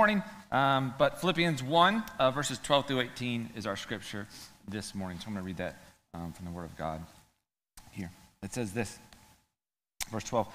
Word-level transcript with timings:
morning. 0.00 0.22
Um, 0.50 0.94
but 0.96 1.20
Philippians 1.20 1.62
1, 1.62 2.04
uh, 2.18 2.30
verses 2.30 2.58
12 2.62 2.88
through 2.88 3.00
18 3.00 3.50
is 3.54 3.66
our 3.66 3.76
scripture 3.76 4.26
this 4.66 4.94
morning. 4.94 5.18
So 5.18 5.26
I'm 5.26 5.34
going 5.34 5.44
to 5.44 5.46
read 5.46 5.58
that 5.58 5.76
um, 6.14 6.32
from 6.32 6.46
the 6.46 6.52
Word 6.52 6.64
of 6.64 6.74
God 6.78 7.04
here. 7.90 8.10
It 8.42 8.54
says 8.54 8.72
this, 8.72 8.98
verse 10.10 10.24
12 10.24 10.48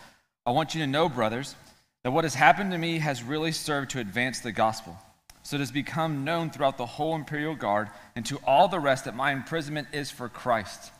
I 0.47 0.49
want 0.49 0.73
you 0.73 0.81
to 0.81 0.87
know, 0.87 1.07
brothers, 1.09 1.55
that 2.03 2.09
what 2.09 2.23
has 2.23 2.33
happened 2.33 2.71
to 2.71 2.79
me 2.79 2.97
has 2.97 3.21
really 3.21 3.51
served 3.51 3.91
to 3.91 3.99
advance 3.99 4.39
the 4.39 4.51
gospel. 4.51 4.97
So 5.43 5.57
it 5.57 5.59
has 5.59 5.71
become 5.71 6.23
known 6.23 6.49
throughout 6.49 6.79
the 6.79 6.87
whole 6.87 7.13
imperial 7.13 7.53
guard 7.53 7.89
and 8.15 8.25
to 8.25 8.39
all 8.45 8.67
the 8.67 8.79
rest 8.79 9.05
that 9.05 9.15
my 9.15 9.31
imprisonment 9.31 9.89
is 9.93 10.09
for 10.09 10.27
Christ. 10.27 10.91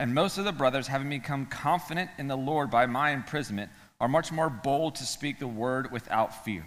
And 0.00 0.12
most 0.12 0.36
of 0.36 0.44
the 0.44 0.50
brothers, 0.50 0.88
having 0.88 1.10
become 1.10 1.46
confident 1.46 2.10
in 2.18 2.26
the 2.26 2.36
Lord 2.36 2.72
by 2.72 2.86
my 2.86 3.12
imprisonment, 3.12 3.70
are 4.00 4.08
much 4.08 4.32
more 4.32 4.50
bold 4.50 4.96
to 4.96 5.04
speak 5.04 5.38
the 5.38 5.46
word 5.46 5.92
without 5.92 6.44
fear. 6.44 6.66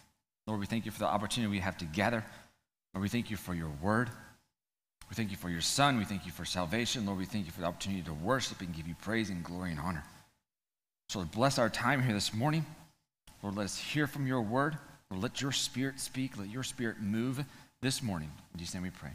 Lord, 0.51 0.59
we 0.59 0.65
thank 0.65 0.85
you 0.85 0.91
for 0.91 0.99
the 0.99 1.07
opportunity 1.07 1.49
we 1.49 1.59
have 1.59 1.77
to 1.77 1.85
gather. 1.85 2.25
Lord, 2.93 3.03
we 3.03 3.07
thank 3.07 3.31
you 3.31 3.37
for 3.37 3.53
your 3.53 3.71
word. 3.81 4.09
We 5.09 5.15
thank 5.15 5.31
you 5.31 5.37
for 5.37 5.49
your 5.49 5.61
son. 5.61 5.97
We 5.97 6.03
thank 6.03 6.25
you 6.25 6.33
for 6.33 6.43
salvation. 6.43 7.05
Lord, 7.05 7.19
we 7.19 7.23
thank 7.23 7.45
you 7.45 7.53
for 7.53 7.61
the 7.61 7.67
opportunity 7.67 8.01
to 8.01 8.13
worship 8.13 8.59
and 8.59 8.75
give 8.75 8.85
you 8.85 8.95
praise 9.01 9.29
and 9.29 9.45
glory 9.45 9.71
and 9.71 9.79
honor. 9.79 10.03
So, 11.07 11.19
Lord, 11.19 11.31
bless 11.31 11.57
our 11.57 11.69
time 11.69 12.03
here 12.03 12.13
this 12.13 12.33
morning. 12.33 12.65
Lord, 13.41 13.55
let 13.55 13.63
us 13.63 13.77
hear 13.77 14.07
from 14.07 14.27
your 14.27 14.41
word. 14.41 14.77
Lord, 15.09 15.23
let 15.23 15.41
your 15.41 15.53
spirit 15.53 16.01
speak. 16.01 16.37
Let 16.37 16.49
your 16.49 16.63
spirit 16.63 16.99
move 16.99 17.45
this 17.81 18.03
morning. 18.03 18.29
In 18.53 18.59
Jesus' 18.59 18.73
name 18.73 18.83
we 18.83 18.89
pray. 18.89 19.11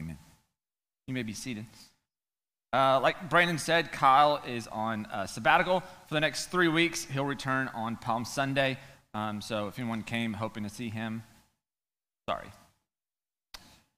Amen. 0.00 0.16
You 1.06 1.12
may 1.12 1.22
be 1.22 1.34
seated. 1.34 1.66
Uh, 2.72 2.98
like 3.02 3.28
Brandon 3.28 3.58
said, 3.58 3.92
Kyle 3.92 4.42
is 4.48 4.66
on 4.68 5.04
uh, 5.12 5.26
sabbatical 5.26 5.80
for 5.80 6.14
the 6.14 6.20
next 6.20 6.46
three 6.46 6.68
weeks. 6.68 7.04
He'll 7.04 7.26
return 7.26 7.68
on 7.74 7.96
Palm 7.96 8.24
Sunday. 8.24 8.78
Um, 9.14 9.40
so 9.40 9.68
if 9.68 9.78
anyone 9.78 10.02
came 10.02 10.34
hoping 10.34 10.62
to 10.64 10.68
see 10.68 10.90
him, 10.90 11.22
sorry. 12.28 12.48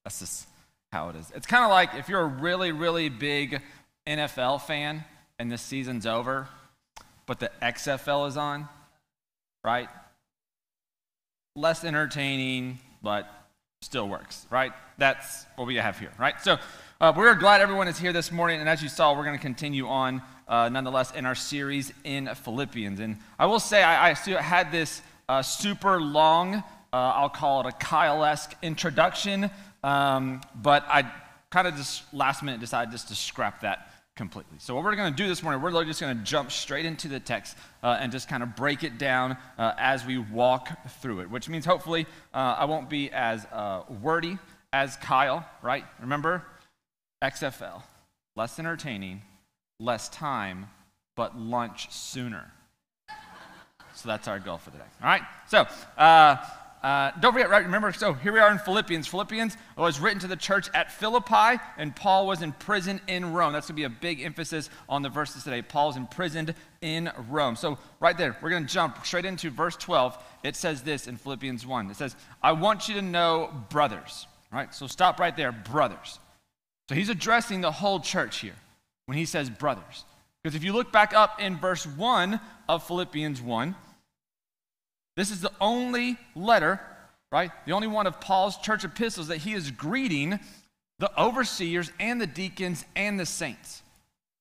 That's 0.05 0.21
just 0.21 0.47
how 0.93 1.09
it 1.11 1.17
is. 1.17 1.31
It's 1.35 1.47
kind 1.47 1.65
of 1.65 1.71
like 1.71 1.95
if 1.95 2.09
you're 2.09 2.21
a 2.21 2.27
really, 2.27 2.73
really 2.73 3.09
big 3.09 3.61
NFL 4.07 4.63
fan 4.63 5.05
and 5.39 5.51
this 5.51 5.63
season's 5.63 6.07
over, 6.07 6.49
but 7.27 7.39
the 7.39 7.51
XFL 7.63 8.29
is 8.29 8.37
on, 8.37 8.69
right? 9.65 9.89
Less 11.55 11.85
entertaining, 11.85 12.79
but 13.03 13.29
still 13.83 14.09
works, 14.09 14.47
right? 14.51 14.73
That's 14.99 15.47
what 15.57 15.67
we 15.67 15.77
have 15.77 15.99
here, 15.99 16.13
right? 16.19 16.35
So 16.43 16.59
uh, 17.01 17.13
we're 17.17 17.35
glad 17.35 17.61
everyone 17.61 17.89
is 17.89 17.99
here 17.99 18.13
this 18.13 18.31
morning, 18.31 18.61
and 18.61 18.69
as 18.69 18.83
you 18.83 18.89
saw, 18.89 19.17
we're 19.17 19.25
going 19.25 19.37
to 19.37 19.43
continue 19.43 19.87
on 19.87 20.23
uh, 20.51 20.69
nonetheless 20.69 21.13
in 21.13 21.25
our 21.25 21.35
series 21.35 21.93
in 22.05 22.29
Philippians. 22.35 23.01
And 23.01 23.17
I 23.39 23.47
will 23.47 23.61
say, 23.61 23.83
I, 23.83 24.11
I 24.11 24.15
had 24.43 24.73
this 24.73 25.01
uh, 25.29 25.43
super 25.43 26.01
long, 26.01 26.57
uh, 26.57 26.63
I'll 26.93 27.31
call 27.31 27.61
it 27.61 27.67
a 27.67 27.73
Kyle 27.73 28.25
esque 28.25 28.55
introduction, 28.61 29.49
um, 29.85 30.41
but 30.57 30.85
I 30.89 31.11
kind 31.51 31.69
of 31.69 31.77
just 31.77 32.13
last 32.13 32.43
minute 32.43 32.61
decided 32.61 32.91
just 32.91 33.09
to 33.09 33.15
scrap 33.15 33.61
that 33.61 33.93
completely. 34.17 34.59
So, 34.59 34.75
what 34.75 34.83
we're 34.83 34.97
going 34.97 35.13
to 35.13 35.17
do 35.17 35.29
this 35.29 35.43
morning, 35.43 35.63
we're 35.63 35.85
just 35.85 36.01
going 36.01 36.19
to 36.19 36.25
jump 36.25 36.51
straight 36.51 36.85
into 36.85 37.07
the 37.07 37.21
text 37.21 37.57
uh, 37.85 37.97
and 38.01 38.11
just 38.11 38.29
kind 38.29 38.43
of 38.43 38.57
break 38.57 38.83
it 38.83 38.99
down 38.99 39.37
uh, 39.57 39.73
as 39.79 40.05
we 40.05 40.19
walk 40.19 40.69
through 41.01 41.21
it, 41.21 41.31
which 41.31 41.49
means 41.49 41.65
hopefully 41.65 42.07
I 42.35 42.65
won't 42.65 42.91
be 42.91 43.11
as 43.13 43.47
wordy 44.03 44.37
as 44.73 44.97
Kyle, 44.97 45.47
right? 45.63 45.85
Remember? 46.01 46.45
XFL, 47.23 47.83
less 48.35 48.59
entertaining, 48.59 49.23
less 49.81 50.09
time, 50.11 50.69
but 51.17 51.37
lunch 51.37 51.91
sooner. 51.91 52.53
so 53.95 54.09
that's 54.09 54.29
our 54.29 54.39
goal 54.39 54.59
for 54.59 54.71
today. 54.71 54.85
All 55.03 55.09
right? 55.09 55.23
So, 55.49 55.67
uh, 55.99 56.37
uh, 56.83 57.11
don't 57.21 57.33
forget, 57.33 57.51
right? 57.51 57.65
Remember, 57.65 57.93
so 57.93 58.15
here 58.15 58.33
we 58.33 58.39
are 58.39 58.51
in 58.51 58.59
Philippians. 58.59 59.07
Philippians 59.07 59.57
was 59.77 60.01
written 60.01 60.19
to 60.21 60.27
the 60.27 60.37
church 60.37 60.71
at 60.73 60.91
Philippi, 60.91 61.61
and 61.77 61.95
Paul 61.95 62.27
was 62.27 62.41
in 62.41 62.53
prison 62.53 63.01
in 63.07 63.33
Rome. 63.33 63.53
That's 63.53 63.67
going 63.67 63.77
to 63.77 63.81
be 63.81 63.85
a 63.85 63.91
big 63.91 64.23
emphasis 64.23 64.71
on 64.89 65.03
the 65.03 65.11
verses 65.11 65.45
today. 65.45 65.61
Paul's 65.61 65.97
imprisoned 65.97 66.55
in 66.81 67.11
Rome. 67.29 67.57
So, 67.57 67.79
right 68.01 68.17
there, 68.17 68.37
we're 68.41 68.51
going 68.51 68.67
to 68.67 68.73
jump 68.73 69.05
straight 69.05 69.27
into 69.27 69.51
verse 69.51 69.77
12. 69.77 70.17
It 70.43 70.57
says 70.57 70.83
this 70.83 71.07
in 71.07 71.17
Philippians 71.17 71.67
1. 71.67 71.91
It 71.91 71.97
says, 71.97 72.17
I 72.43 72.53
want 72.53 72.89
you 72.89 72.95
to 72.95 73.03
know, 73.03 73.51
brothers. 73.69 74.27
All 74.51 74.59
right? 74.59 74.75
So, 74.75 74.87
stop 74.87 75.21
right 75.21 75.37
there, 75.37 75.53
brothers. 75.53 76.19
So 76.89 76.97
he's 76.97 77.09
addressing 77.09 77.61
the 77.61 77.71
whole 77.71 78.01
church 78.01 78.41
here 78.41 78.57
when 79.11 79.19
he 79.19 79.25
says 79.25 79.51
brothers. 79.51 80.05
Because 80.41 80.55
if 80.55 80.63
you 80.63 80.73
look 80.73 80.93
back 80.93 81.13
up 81.13 81.41
in 81.41 81.57
verse 81.57 81.85
1 81.85 82.39
of 82.69 82.87
Philippians 82.87 83.43
1, 83.43 83.75
this 85.17 85.33
is 85.33 85.41
the 85.41 85.51
only 85.61 86.17
letter, 86.37 86.81
right? 87.33 87.51
The 87.67 87.73
only 87.73 87.89
one 87.89 88.07
of 88.07 88.21
Paul's 88.21 88.57
church 88.59 88.85
epistles 88.85 89.27
that 89.27 89.39
he 89.39 89.53
is 89.53 89.73
greeting 89.73 90.39
the 91.01 91.11
overseers 91.21 91.91
and 91.99 92.21
the 92.21 92.27
deacons 92.29 92.85
and 92.95 93.19
the 93.19 93.27
saints. 93.27 93.83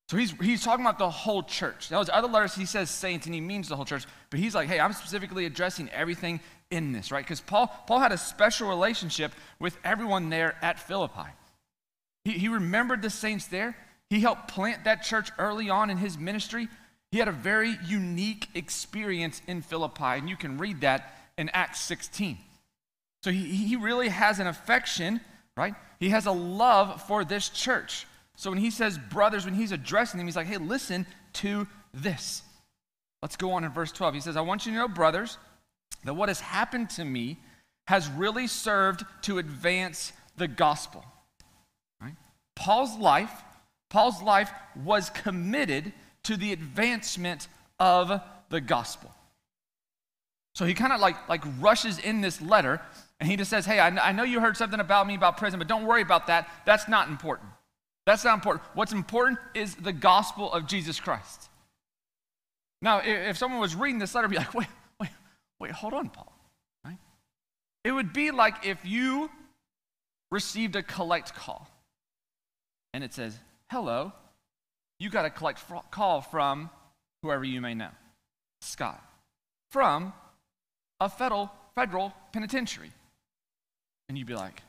So 0.08 0.18
he's, 0.18 0.34
he's 0.34 0.64
talking 0.64 0.86
about 0.86 1.00
the 1.00 1.10
whole 1.10 1.42
church. 1.42 1.90
Now, 1.90 1.98
his 1.98 2.12
other 2.14 2.28
letters, 2.28 2.54
he 2.54 2.68
says 2.68 2.92
saints 2.92 3.26
and 3.26 3.34
he 3.34 3.42
means 3.42 3.70
the 3.70 3.76
whole 3.76 3.86
church, 3.86 4.06
but 4.30 4.40
he's 4.40 4.54
like, 4.54 4.68
hey, 4.68 4.80
I'm 4.80 4.94
specifically 4.94 5.48
addressing 5.48 5.90
everything 5.90 6.42
in 6.70 6.92
this, 6.92 7.12
right? 7.12 7.26
Because 7.26 7.42
Paul, 7.42 7.76
Paul 7.88 7.98
had 7.98 8.12
a 8.12 8.20
special 8.20 8.70
relationship 8.70 9.32
with 9.58 9.76
everyone 9.84 10.30
there 10.30 10.56
at 10.62 10.80
Philippi. 10.80 11.32
He, 12.24 12.34
he 12.34 12.48
remembered 12.50 13.02
the 13.02 13.10
saints 13.10 13.48
there. 13.48 13.76
He 14.10 14.22
helped 14.22 14.48
plant 14.48 14.86
that 14.86 15.04
church 15.04 15.30
early 15.38 15.70
on 15.70 15.90
in 15.90 15.98
his 15.98 16.18
ministry. 16.18 16.68
He 17.12 17.20
had 17.20 17.28
a 17.28 17.34
very 17.34 17.78
unique 17.86 18.48
experience 18.56 19.42
in 19.48 19.62
Philippi, 19.62 20.04
and 20.04 20.30
you 20.30 20.36
can 20.36 20.58
read 20.58 20.82
that 20.82 21.16
in 21.38 21.50
Acts 21.50 21.82
16. 21.82 22.38
So 23.24 23.32
he, 23.32 23.46
he 23.46 23.76
really 23.76 24.10
has 24.10 24.40
an 24.40 24.48
affection, 24.48 25.22
right? 25.58 25.76
He 26.00 26.10
has 26.10 26.26
a 26.26 26.32
love 26.32 27.02
for 27.04 27.26
this 27.26 27.50
church. 27.50 28.08
So 28.36 28.50
when 28.50 28.60
he 28.60 28.72
says 28.72 28.98
brothers, 28.98 29.46
when 29.46 29.54
he's 29.54 29.72
addressing 29.72 30.18
them, 30.18 30.28
he's 30.28 30.36
like, 30.36 30.48
hey, 30.48 30.58
listen 30.58 31.06
to 31.34 31.68
this. 31.94 32.44
Let's 33.22 33.36
go 33.36 33.52
on 33.52 33.64
in 33.64 33.72
verse 33.72 33.92
12. 33.92 34.14
He 34.14 34.22
says, 34.22 34.38
I 34.38 34.42
want 34.42 34.66
you 34.66 34.72
to 34.72 34.78
know, 34.78 34.88
brothers, 34.88 35.38
that 36.06 36.14
what 36.14 36.30
has 36.30 36.40
happened 36.40 36.90
to 36.92 37.04
me 37.04 37.38
has 37.88 38.08
really 38.10 38.48
served 38.48 39.04
to 39.24 39.40
advance 39.40 40.14
the 40.38 40.48
gospel. 40.48 41.04
Paul's 42.60 42.98
life, 42.98 43.32
Paul's 43.90 44.22
life 44.22 44.52
was 44.76 45.10
committed 45.10 45.92
to 46.24 46.38
the 46.38 46.54
advancement 46.54 47.48
of 47.80 48.22
the 48.50 48.62
gospel. 48.62 49.12
So 50.56 50.66
he 50.66 50.74
kind 50.74 50.94
of 50.94 51.00
like, 51.00 51.30
like 51.30 51.44
rushes 51.60 52.00
in 52.00 52.22
this 52.22 52.42
letter 52.42 52.82
and 53.20 53.30
he 53.30 53.36
just 53.36 53.50
says, 53.50 53.66
Hey, 53.66 53.80
I, 53.80 53.88
I 53.88 54.12
know 54.12 54.24
you 54.24 54.40
heard 54.40 54.58
something 54.58 54.80
about 54.80 55.08
me 55.08 55.16
about 55.16 55.38
prison, 55.38 55.60
but 55.60 55.68
don't 55.68 55.86
worry 55.86 56.02
about 56.02 56.28
that. 56.28 56.50
That's 56.66 56.88
not 56.88 57.10
important. 57.10 57.50
That's 58.06 58.24
not 58.24 58.34
important. 58.36 58.66
What's 58.74 58.92
important 58.92 59.40
is 59.54 59.76
the 59.76 59.94
gospel 59.94 60.52
of 60.52 60.68
Jesus 60.68 61.00
Christ. 61.00 61.50
Now, 62.82 63.02
if 63.04 63.38
someone 63.38 63.60
was 63.60 63.76
reading 63.76 64.00
this 64.00 64.16
letter, 64.16 64.28
be 64.28 64.38
like, 64.38 64.54
wait, 64.56 64.68
wait, 65.00 65.10
wait, 65.60 65.72
hold 65.72 65.94
on, 65.94 66.10
Paul. 66.10 66.32
Right? 66.86 66.98
It 67.84 67.92
would 67.92 68.14
be 68.14 68.32
like 68.32 68.66
if 68.66 68.84
you 68.86 69.30
received 70.32 70.76
a 70.76 70.84
collect 70.84 71.36
call 71.36 71.70
and 72.94 73.04
it 73.04 73.14
says, 73.14 73.38
Hello, 73.70 74.12
you 75.00 75.10
got 75.10 75.26
a 75.26 75.30
collect 75.30 75.62
call 75.92 76.22
from 76.22 76.70
whoever 77.22 77.44
you 77.44 77.62
may 77.62 77.74
know, 77.74 77.90
Scott, 78.62 79.04
from 79.72 80.14
a 81.00 81.10
federal, 81.10 81.52
federal 81.76 82.14
penitentiary. 82.34 82.92
And 84.08 84.18
you'd 84.18 84.28
be 84.28 84.36
like, 84.36 84.64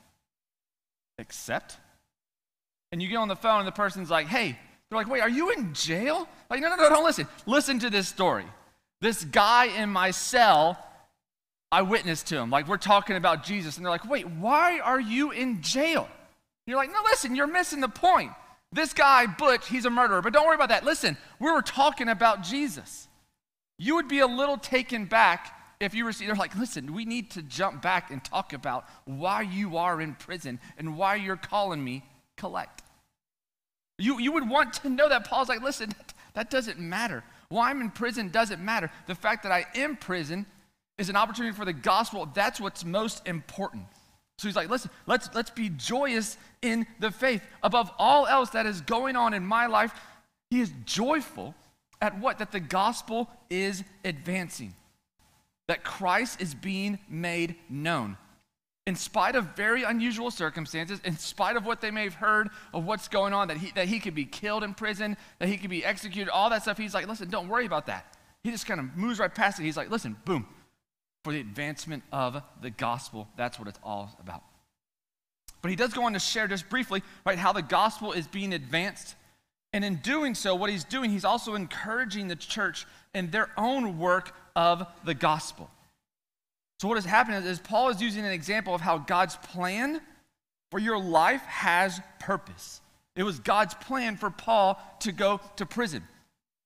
Accept? 1.19 1.77
And 2.93 3.01
you 3.03 3.09
get 3.09 3.17
on 3.17 3.29
the 3.29 3.37
phone 3.37 3.61
and 3.61 3.69
the 3.69 3.73
person's 3.73 4.11
like, 4.11 4.27
Hey, 4.27 4.59
they're 4.89 4.99
like, 4.99 5.09
Wait, 5.09 5.21
are 5.21 5.29
you 5.29 5.51
in 5.51 5.73
jail? 5.73 6.29
Like, 6.51 6.61
no, 6.61 6.69
no, 6.69 6.77
no, 6.77 6.89
don't 6.89 7.05
listen. 7.05 7.27
Listen 7.47 7.79
to 7.79 7.91
this 7.91 8.09
story. 8.09 8.45
This 9.01 9.25
guy 9.25 9.67
in 9.67 9.89
my 9.89 10.11
cell 10.11 10.79
I 11.73 11.83
witnessed 11.83 12.27
to 12.29 12.37
him. 12.37 12.51
Like, 12.51 12.67
we're 12.67 12.79
talking 12.79 13.17
about 13.17 13.45
Jesus. 13.45 13.77
And 13.77 13.85
they're 13.85 13.93
like, 13.93 14.09
wait, 14.09 14.29
why 14.29 14.81
are 14.81 15.01
you 15.01 15.31
in 15.31 15.63
jail? 15.63 16.09
You're 16.67 16.77
like, 16.77 16.91
no, 16.91 16.99
listen, 17.05 17.37
you're 17.37 17.47
missing 17.47 17.81
the 17.81 17.89
point. 17.89 18.33
This 18.73 18.93
guy, 18.93 19.27
Butch, 19.27 19.69
he's 19.69 19.85
a 19.85 19.91
murderer, 19.91 20.23
but 20.23 20.33
don't 20.33 20.47
worry 20.47 20.55
about 20.55 20.69
that. 20.69 20.85
Listen, 20.85 21.17
we 21.39 21.51
were 21.51 21.63
talking 21.63 22.09
about 22.09 22.43
Jesus. 22.43 23.09
You 23.79 23.97
would 23.97 24.09
be 24.09 24.21
a 24.21 24.27
little 24.27 24.59
taken 24.59 25.07
back 25.07 25.57
if 25.81 25.95
you 25.95 26.05
receive, 26.05 26.27
they're 26.27 26.37
like, 26.37 26.55
listen, 26.55 26.93
we 26.93 27.07
need 27.07 27.31
to 27.31 27.43
jump 27.43 27.81
back 27.81 28.11
and 28.11 28.23
talk 28.23 28.53
about 28.53 28.85
why 29.07 29.41
you 29.41 29.79
are 29.79 30.01
in 30.01 30.15
prison 30.15 30.61
and 30.77 30.97
why 30.97 31.15
you're 31.15 31.37
calling 31.37 31.83
me 31.83 32.05
collect. 32.37 32.83
You, 33.99 34.21
you 34.21 34.33
would 34.33 34.49
want 34.49 34.75
to 34.75 34.91
know 34.91 35.09
that. 35.09 35.25
Paul's 35.25 35.49
like, 35.49 35.63
listen, 35.63 35.89
that, 35.89 36.15
that 36.35 36.51
doesn't 36.51 36.79
matter. 36.79 37.25
Why 37.49 37.71
I'm 37.71 37.81
in 37.81 37.91
prison 37.91 38.29
doesn't 38.29 38.63
matter. 38.63 38.91
The 39.07 39.15
fact 39.15 39.43
that 39.43 39.53
I 39.53 39.67
am 39.75 39.93
in 39.93 39.97
prison 39.97 40.47
is 40.99 41.09
an 41.09 41.17
opportunity 41.17 41.57
for 41.57 41.65
the 41.65 41.73
gospel. 41.73 42.29
That's 42.35 42.61
what's 42.61 42.85
most 42.85 43.27
important. 43.27 43.87
So 44.41 44.49
he's 44.49 44.57
like, 44.57 44.71
listen, 44.71 44.91
let's, 45.07 45.29
let's 45.35 45.51
be 45.51 45.69
joyous 45.69 46.39
in 46.63 46.87
the 46.99 47.11
faith. 47.11 47.43
Above 47.63 47.93
all 47.99 48.27
else 48.27 48.49
that 48.51 48.65
is 48.65 48.81
going 48.81 49.15
on 49.15 49.35
in 49.35 49.45
my 49.45 49.67
life, 49.67 49.93
he 50.49 50.61
is 50.61 50.73
joyful 50.87 51.55
at 52.01 52.19
what? 52.19 52.39
That 52.39 52.51
the 52.51 52.59
gospel 52.59 53.29
is 53.51 53.85
advancing, 54.03 54.73
that 55.69 55.85
Christ 55.85 56.41
is 56.41 56.55
being 56.55 56.99
made 57.07 57.57
known. 57.69 58.17
In 58.87 58.97
spite 58.97 59.37
of 59.37 59.55
very 59.57 59.83
unusual 59.83 60.31
circumstances, 60.31 61.03
in 61.05 61.19
spite 61.19 61.57
of 61.57 61.67
what 61.67 61.83
they 61.83 61.91
may 61.91 62.05
have 62.05 62.15
heard 62.15 62.49
of 62.73 62.87
what's 62.87 63.09
going 63.09 63.35
on, 63.35 63.49
that 63.49 63.59
he, 63.59 63.73
that 63.73 63.89
he 63.89 64.01
could 64.01 64.15
be 64.15 64.25
killed 64.25 64.65
in 64.65 64.73
prison, 64.73 65.19
that 65.39 65.51
he 65.51 65.59
could 65.59 65.69
be 65.69 65.85
executed, 65.85 66.31
all 66.31 66.49
that 66.49 66.63
stuff, 66.63 66.79
he's 66.79 66.95
like, 66.95 67.07
listen, 67.07 67.29
don't 67.29 67.49
worry 67.49 67.67
about 67.67 67.85
that. 67.89 68.17
He 68.43 68.51
just 68.51 68.65
kind 68.65 68.81
of 68.81 68.97
moves 68.97 69.19
right 69.19 69.35
past 69.35 69.61
it. 69.61 69.65
He's 69.65 69.77
like, 69.77 69.91
listen, 69.91 70.17
boom, 70.25 70.49
for 71.25 71.33
the 71.33 71.41
advancement 71.41 72.03
of 72.13 72.43
the 72.63 72.71
gospel. 72.71 73.29
That's 73.37 73.59
what 73.59 73.69
it's 73.69 73.79
all 73.83 74.17
about. 74.21 74.43
But 75.63 75.71
he 75.71 75.77
does 75.77 75.93
go 75.93 76.05
on 76.05 76.15
to 76.15 76.19
share 76.19 76.49
just 76.49 76.69
briefly, 76.69 77.03
right, 77.27 77.39
how 77.39 77.53
the 77.53 77.63
gospel 77.63 78.13
is 78.13 78.27
being 78.27 78.55
advanced 78.55 79.15
and 79.73 79.85
in 79.85 79.97
doing 79.97 80.35
so, 80.35 80.55
what 80.55 80.71
he's 80.71 80.85
doing, 80.85 81.11
he's 81.11 81.25
also 81.25 81.55
encouraging 81.55 82.29
the 82.29 82.37
church 82.37 82.87
in 83.15 83.31
their 83.31 83.51
own 83.57 83.99
work 83.99 84.35
of 84.57 84.87
the 85.05 85.15
gospel. 85.15 85.71
So, 86.81 86.89
what 86.89 86.97
has 86.97 87.05
happened 87.05 87.47
is, 87.47 87.61
Paul 87.61 87.91
is 87.91 88.03
using 88.03 88.25
an 88.25 88.33
example 88.33 88.75
of 88.75 88.81
how 88.81 88.99
God's 88.99 89.37
plan 89.37 90.01
for 90.71 90.81
your 90.81 90.99
life 90.99 91.43
has 91.43 92.01
purpose. 92.19 92.81
It 93.15 93.23
was 93.23 93.39
God's 93.39 93.75
plan 93.75 94.17
for 94.17 94.31
Paul 94.31 94.81
to 95.01 95.13
go 95.13 95.41
to 95.57 95.67
prison. 95.67 96.03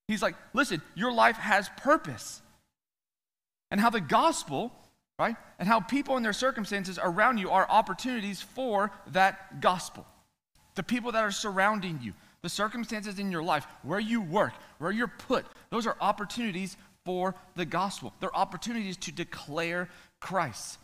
He's 0.09 0.23
like, 0.23 0.35
listen, 0.53 0.83
your 0.95 1.13
life 1.13 1.37
has 1.37 1.69
purpose. 1.79 2.43
And 3.75 3.81
how 3.81 3.91
the 3.91 4.01
gospel, 4.01 4.71
right, 5.19 5.35
and 5.59 5.67
how 5.67 5.81
people 5.81 6.15
and 6.15 6.25
their 6.25 6.33
circumstances 6.33 6.97
around 7.03 7.39
you 7.39 7.51
are 7.51 7.69
opportunities 7.69 8.41
for 8.41 8.93
that 9.09 9.61
gospel. 9.61 10.07
The 10.77 10.85
people 10.85 11.11
that 11.11 11.25
are 11.25 11.33
surrounding 11.33 11.99
you, 12.01 12.13
the 12.43 12.49
circumstances 12.49 13.19
in 13.19 13.33
your 13.33 13.43
life, 13.43 13.67
where 13.83 13.99
you 13.99 14.21
work, 14.21 14.53
where 14.79 14.93
you're 14.93 15.09
put, 15.09 15.45
those 15.71 15.89
are 15.89 15.97
opportunities 16.01 16.77
for 17.05 17.35
the 17.57 17.65
gospel. 17.65 18.13
They're 18.21 18.37
opportunities 18.37 18.97
to 18.99 19.11
declare 19.11 19.89
Christ. 20.21 20.79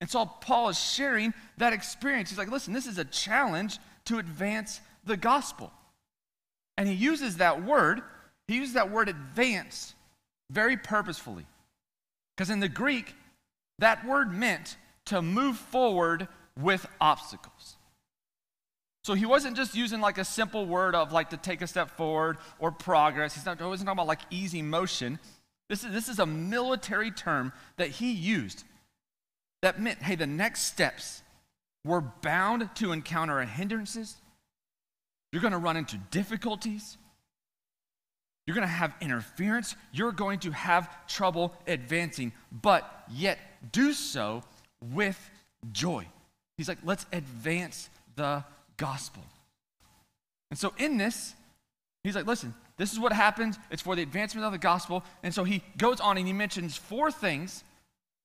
And 0.00 0.08
so 0.08 0.24
Paul 0.24 0.68
is 0.68 0.78
sharing 0.78 1.34
that 1.56 1.72
experience. 1.72 2.30
He's 2.30 2.38
like, 2.38 2.52
listen, 2.52 2.72
this 2.72 2.86
is 2.86 2.98
a 2.98 3.04
challenge 3.04 3.78
to 4.04 4.18
advance 4.18 4.80
the 5.04 5.16
gospel. 5.16 5.72
And 6.76 6.86
he 6.88 6.94
uses 6.94 7.38
that 7.38 7.64
word, 7.64 8.00
he 8.46 8.54
uses 8.54 8.74
that 8.74 8.92
word 8.92 9.08
advance 9.08 9.96
very 10.52 10.76
purposefully. 10.76 11.44
Because 12.38 12.50
in 12.50 12.60
the 12.60 12.68
Greek, 12.68 13.16
that 13.80 14.06
word 14.06 14.32
meant 14.32 14.76
to 15.06 15.20
move 15.20 15.56
forward 15.56 16.28
with 16.56 16.86
obstacles. 17.00 17.76
So 19.02 19.14
he 19.14 19.26
wasn't 19.26 19.56
just 19.56 19.74
using 19.74 20.00
like 20.00 20.18
a 20.18 20.24
simple 20.24 20.64
word 20.64 20.94
of 20.94 21.12
like 21.12 21.30
to 21.30 21.36
take 21.36 21.62
a 21.62 21.66
step 21.66 21.96
forward 21.96 22.38
or 22.60 22.70
progress. 22.70 23.34
He's 23.34 23.44
not, 23.44 23.58
he 23.58 23.64
wasn't 23.64 23.88
talking 23.88 23.98
about 23.98 24.06
like 24.06 24.20
easy 24.30 24.62
motion. 24.62 25.18
This 25.68 25.82
is, 25.82 25.92
this 25.92 26.08
is 26.08 26.20
a 26.20 26.26
military 26.26 27.10
term 27.10 27.52
that 27.76 27.88
he 27.88 28.12
used 28.12 28.62
that 29.62 29.80
meant, 29.80 30.00
hey, 30.00 30.14
the 30.14 30.26
next 30.26 30.62
steps 30.62 31.22
were 31.84 32.00
bound 32.00 32.70
to 32.76 32.92
encounter 32.92 33.40
hindrances. 33.40 34.16
You're 35.32 35.42
going 35.42 35.52
to 35.52 35.58
run 35.58 35.76
into 35.76 35.96
difficulties. 36.12 36.98
You're 38.48 38.54
going 38.54 38.66
to 38.66 38.72
have 38.72 38.94
interference. 39.02 39.76
You're 39.92 40.10
going 40.10 40.38
to 40.38 40.52
have 40.52 40.88
trouble 41.06 41.52
advancing, 41.66 42.32
but 42.50 43.04
yet 43.10 43.38
do 43.72 43.92
so 43.92 44.42
with 44.94 45.18
joy. 45.70 46.06
He's 46.56 46.66
like, 46.66 46.78
let's 46.82 47.04
advance 47.12 47.90
the 48.16 48.42
gospel. 48.78 49.22
And 50.50 50.58
so 50.58 50.72
in 50.78 50.96
this, 50.96 51.34
he's 52.02 52.16
like, 52.16 52.26
listen, 52.26 52.54
this 52.78 52.90
is 52.90 52.98
what 52.98 53.12
happens. 53.12 53.58
It's 53.70 53.82
for 53.82 53.94
the 53.94 54.00
advancement 54.00 54.46
of 54.46 54.52
the 54.52 54.56
gospel. 54.56 55.04
And 55.22 55.34
so 55.34 55.44
he 55.44 55.62
goes 55.76 56.00
on 56.00 56.16
and 56.16 56.26
he 56.26 56.32
mentions 56.32 56.74
four 56.74 57.10
things. 57.10 57.64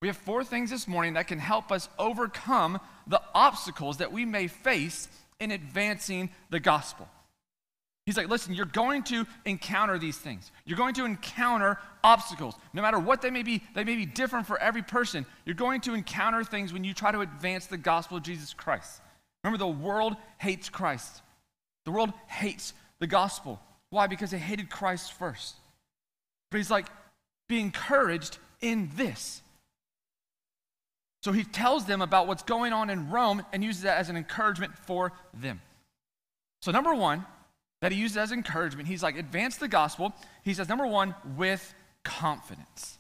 We 0.02 0.08
have 0.08 0.16
four 0.16 0.46
things 0.46 0.70
this 0.70 0.88
morning 0.88 1.16
that 1.16 1.28
can 1.28 1.40
help 1.40 1.70
us 1.70 1.90
overcome 2.00 2.80
the 3.08 3.22
obstacles 3.36 3.98
that 3.98 4.14
we 4.14 4.24
may 4.24 4.48
face 4.48 5.10
in 5.42 5.52
advancing 5.52 6.30
the 6.50 6.62
gospel. 6.62 7.10
He's 8.06 8.18
like, 8.18 8.28
listen, 8.28 8.54
you're 8.54 8.66
going 8.66 9.04
to 9.04 9.26
encounter 9.46 9.98
these 9.98 10.18
things. 10.18 10.52
You're 10.66 10.78
going 10.78 10.94
to 10.96 11.06
encounter 11.06 11.80
obstacles. 12.04 12.56
No 12.74 12.82
matter 12.82 13.00
what 13.00 13.22
they 13.22 13.30
may 13.30 13.44
be, 13.44 13.64
they 13.76 13.86
may 13.86 13.96
be 13.96 14.06
different 14.06 14.46
for 14.46 14.60
every 14.60 14.82
person. 14.82 15.26
You're 15.46 15.56
going 15.56 15.80
to 15.82 15.94
encounter 15.94 16.44
things 16.44 16.74
when 16.74 16.84
you 16.84 16.94
try 16.94 17.14
to 17.14 17.22
advance 17.22 17.68
the 17.68 17.78
gospel 17.78 18.18
of 18.18 18.24
Jesus 18.24 18.54
Christ. 18.54 19.02
Remember, 19.44 19.58
the 19.58 19.68
world 19.68 20.16
hates 20.38 20.68
Christ. 20.68 21.22
The 21.86 21.92
world 21.92 22.12
hates 22.28 22.74
the 23.00 23.08
gospel. 23.08 23.62
Why? 23.90 24.08
Because 24.08 24.32
they 24.32 24.38
hated 24.38 24.70
Christ 24.70 25.14
first. 25.14 25.56
But 26.52 26.58
he's 26.58 26.72
like, 26.72 26.88
be 27.48 27.62
encouraged 27.62 28.38
in 28.62 28.92
this. 28.96 29.42
So 31.22 31.32
he 31.32 31.46
tells 31.46 31.86
them 31.86 32.02
about 32.02 32.28
what's 32.28 32.44
going 32.44 32.74
on 32.74 32.90
in 32.90 33.10
Rome 33.10 33.46
and 33.54 33.64
uses 33.64 33.84
that 33.84 33.98
as 33.98 34.10
an 34.10 34.18
encouragement 34.18 34.78
for 34.78 35.14
them. 35.34 35.62
So, 36.62 36.72
number 36.72 36.94
one, 36.94 37.26
that 37.84 37.92
he 37.92 38.00
uses 38.00 38.16
as 38.16 38.32
encouragement, 38.32 38.88
he's 38.88 39.04
like, 39.04 39.18
advance 39.18 39.58
the 39.58 39.68
gospel. 39.68 40.14
He 40.44 40.54
says, 40.54 40.70
number 40.70 40.88
one, 40.88 41.14
with 41.36 41.74
confidence. 42.06 42.98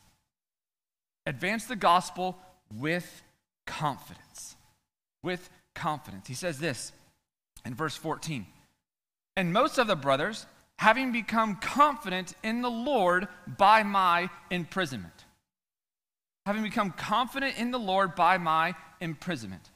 Advance 1.25 1.63
the 1.67 1.77
gospel 1.77 2.37
with 2.69 3.23
confidence. 3.65 4.57
With 5.23 5.49
confidence. 5.73 6.27
He 6.27 6.33
says 6.33 6.59
this 6.59 6.91
in 7.63 7.75
verse 7.75 7.95
14 7.95 8.45
And 9.37 9.53
most 9.53 9.77
of 9.77 9.87
the 9.87 9.95
brothers, 9.95 10.45
having 10.77 11.13
become 11.13 11.55
confident 11.55 12.33
in 12.43 12.61
the 12.61 12.69
Lord 12.69 13.29
by 13.47 13.83
my 13.83 14.29
imprisonment. 14.51 15.13
Having 16.45 16.63
become 16.63 16.91
confident 16.91 17.57
in 17.57 17.71
the 17.71 17.79
Lord 17.79 18.15
by 18.15 18.37
my 18.37 18.75
imprisonment. 18.99 19.71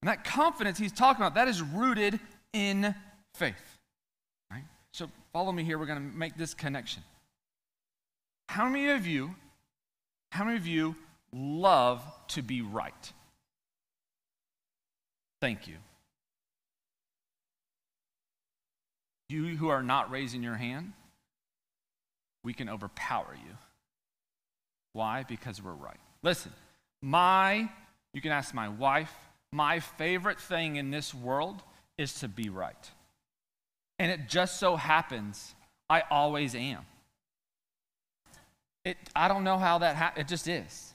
And 0.00 0.08
that 0.08 0.22
confidence 0.22 0.78
he's 0.78 0.92
talking 0.92 1.22
about, 1.22 1.34
that 1.34 1.48
is 1.48 1.60
rooted 1.60 2.20
in 2.52 2.94
faith. 3.34 3.75
Follow 5.36 5.52
me 5.52 5.64
here. 5.64 5.78
We're 5.78 5.84
going 5.84 5.98
to 5.98 6.16
make 6.16 6.38
this 6.38 6.54
connection. 6.54 7.02
How 8.48 8.70
many 8.70 8.88
of 8.88 9.06
you, 9.06 9.34
how 10.32 10.44
many 10.44 10.56
of 10.56 10.66
you 10.66 10.94
love 11.30 12.02
to 12.28 12.40
be 12.40 12.62
right? 12.62 13.12
Thank 15.42 15.68
you. 15.68 15.74
You 19.28 19.58
who 19.58 19.68
are 19.68 19.82
not 19.82 20.10
raising 20.10 20.42
your 20.42 20.54
hand, 20.54 20.94
we 22.42 22.54
can 22.54 22.70
overpower 22.70 23.36
you. 23.46 23.58
Why? 24.94 25.24
Because 25.24 25.62
we're 25.62 25.72
right. 25.72 26.00
Listen, 26.22 26.52
my, 27.02 27.68
you 28.14 28.22
can 28.22 28.32
ask 28.32 28.54
my 28.54 28.70
wife, 28.70 29.12
my 29.52 29.80
favorite 29.80 30.40
thing 30.40 30.76
in 30.76 30.90
this 30.90 31.12
world 31.12 31.62
is 31.98 32.20
to 32.20 32.28
be 32.28 32.48
right. 32.48 32.90
And 33.98 34.10
it 34.10 34.28
just 34.28 34.58
so 34.58 34.76
happens 34.76 35.54
I 35.88 36.02
always 36.10 36.54
am. 36.54 36.84
It, 38.84 38.96
I 39.14 39.28
don't 39.28 39.44
know 39.44 39.58
how 39.58 39.78
that 39.78 39.96
happened. 39.96 40.26
It 40.26 40.28
just 40.28 40.48
is. 40.48 40.94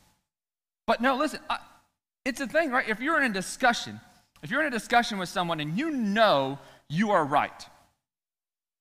But 0.88 1.01
no, 1.01 1.15
listen, 1.15 1.39
I, 1.50 1.58
it's 2.25 2.41
a 2.41 2.48
thing, 2.48 2.72
right? 2.72 2.88
If 2.88 3.00
you're 3.00 3.22
in 3.22 3.29
a 3.29 3.34
discussion 3.34 4.00
if 4.41 4.50
you're 4.50 4.62
in 4.62 4.67
a 4.67 4.72
discussion 4.72 5.17
with 5.17 5.29
someone 5.29 5.60
and 5.60 5.77
you 5.77 5.91
know 5.91 6.58
you 6.89 7.12
are 7.12 7.24
right, 7.24 7.67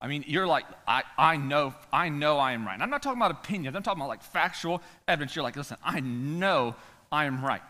I 0.00 0.08
mean, 0.08 0.24
you're 0.26 0.46
like, 0.46 0.64
I, 0.88 1.02
I 1.18 1.36
know, 1.36 1.74
I 1.92 2.08
know 2.08 2.38
I 2.38 2.52
am 2.52 2.66
right. 2.66 2.72
And 2.74 2.82
I'm 2.82 2.88
not 2.88 3.02
talking 3.02 3.20
about 3.20 3.30
opinions, 3.30 3.76
I'm 3.76 3.82
talking 3.82 4.00
about 4.00 4.08
like 4.08 4.22
factual 4.22 4.82
evidence. 5.06 5.36
You're 5.36 5.42
like, 5.42 5.56
listen, 5.56 5.76
I 5.84 6.00
know 6.00 6.74
I 7.12 7.26
am 7.26 7.44
right. 7.44 7.60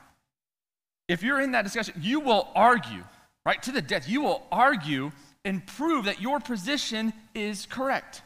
If 1.08 1.24
you're 1.24 1.40
in 1.40 1.52
that 1.52 1.62
discussion, 1.62 1.94
you 2.00 2.20
will 2.20 2.48
argue, 2.54 3.02
right, 3.44 3.60
to 3.64 3.72
the 3.72 3.82
death. 3.82 4.08
You 4.08 4.22
will 4.22 4.46
argue 4.52 5.10
and 5.44 5.66
prove 5.66 6.04
that 6.04 6.20
your 6.20 6.40
position 6.40 7.12
is 7.34 7.66
correct. 7.66 8.22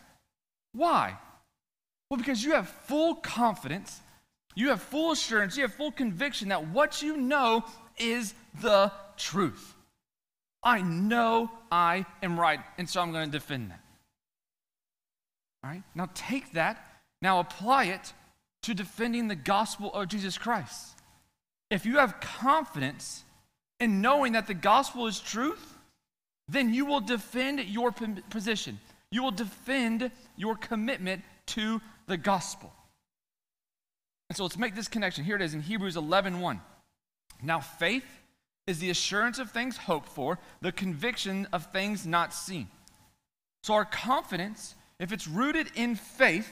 Why? 0.73 1.16
Well, 2.11 2.18
because 2.18 2.44
you 2.44 2.52
have 2.52 2.68
full 2.68 3.14
confidence, 3.14 4.00
you 4.54 4.68
have 4.68 4.83
full 4.83 5.12
assurance, 5.12 5.56
you 5.56 5.62
have 5.62 5.75
full 5.75 5.92
conviction 5.92 6.49
that 6.49 6.68
what 6.68 7.02
you 7.02 7.16
know 7.16 7.64
is 7.99 8.35
the 8.61 8.92
truth. 9.16 9.75
I 10.62 10.80
know 10.83 11.50
I 11.71 12.06
am 12.23 12.38
right, 12.40 12.61
and 12.78 12.88
so 12.88 13.00
I'm 13.00 13.12
going 13.12 13.30
to 13.30 13.38
defend 13.38 13.71
that. 13.71 13.80
All 15.62 15.71
right? 15.71 15.83
Now 15.94 16.09
take 16.14 16.52
that, 16.52 16.85
now 17.21 17.40
apply 17.40 17.85
it 17.85 18.12
to 18.62 18.75
defending 18.75 19.28
the 19.28 19.35
gospel 19.35 19.92
of 19.92 20.09
Jesus 20.09 20.38
Christ. 20.38 20.97
If 21.71 21.85
you 21.85 21.99
have 21.99 22.21
confidence 22.21 23.25
in 23.80 24.00
knowing 24.00 24.33
that 24.33 24.47
the 24.47 24.54
gospel 24.54 25.06
is 25.06 25.21
truth, 25.21 25.74
then 26.49 26.75
you 26.75 26.85
will 26.85 27.01
defend 27.01 27.61
your 27.61 27.93
position. 28.31 28.79
You 29.11 29.23
will 29.23 29.31
defend 29.31 30.11
your 30.37 30.57
commitment 30.57 31.23
to 31.47 31.81
the 32.07 32.17
gospel. 32.17 32.73
And 34.29 34.37
so 34.37 34.45
let's 34.45 34.59
make 34.59 34.75
this 34.75 34.89
connection. 34.89 35.25
Here 35.25 35.37
it 35.37 35.43
is 35.43 35.55
in 35.55 35.61
Hebrews 35.61 35.97
11 35.97 36.41
1. 36.41 36.61
Now, 37.43 37.61
faith 37.61 38.05
is 38.67 38.79
the 38.79 38.91
assurance 38.91 39.39
of 39.39 39.51
things 39.51 39.77
hoped 39.77 40.09
for, 40.09 40.39
the 40.61 40.73
conviction 40.73 41.47
of 41.53 41.71
things 41.73 42.07
not 42.07 42.33
seen. 42.33 42.69
So, 43.63 43.75
our 43.75 43.85
confidence, 43.85 44.75
if 44.99 45.13
it's 45.13 45.29
rooted 45.29 45.69
in 45.75 45.95
faith, 45.97 46.51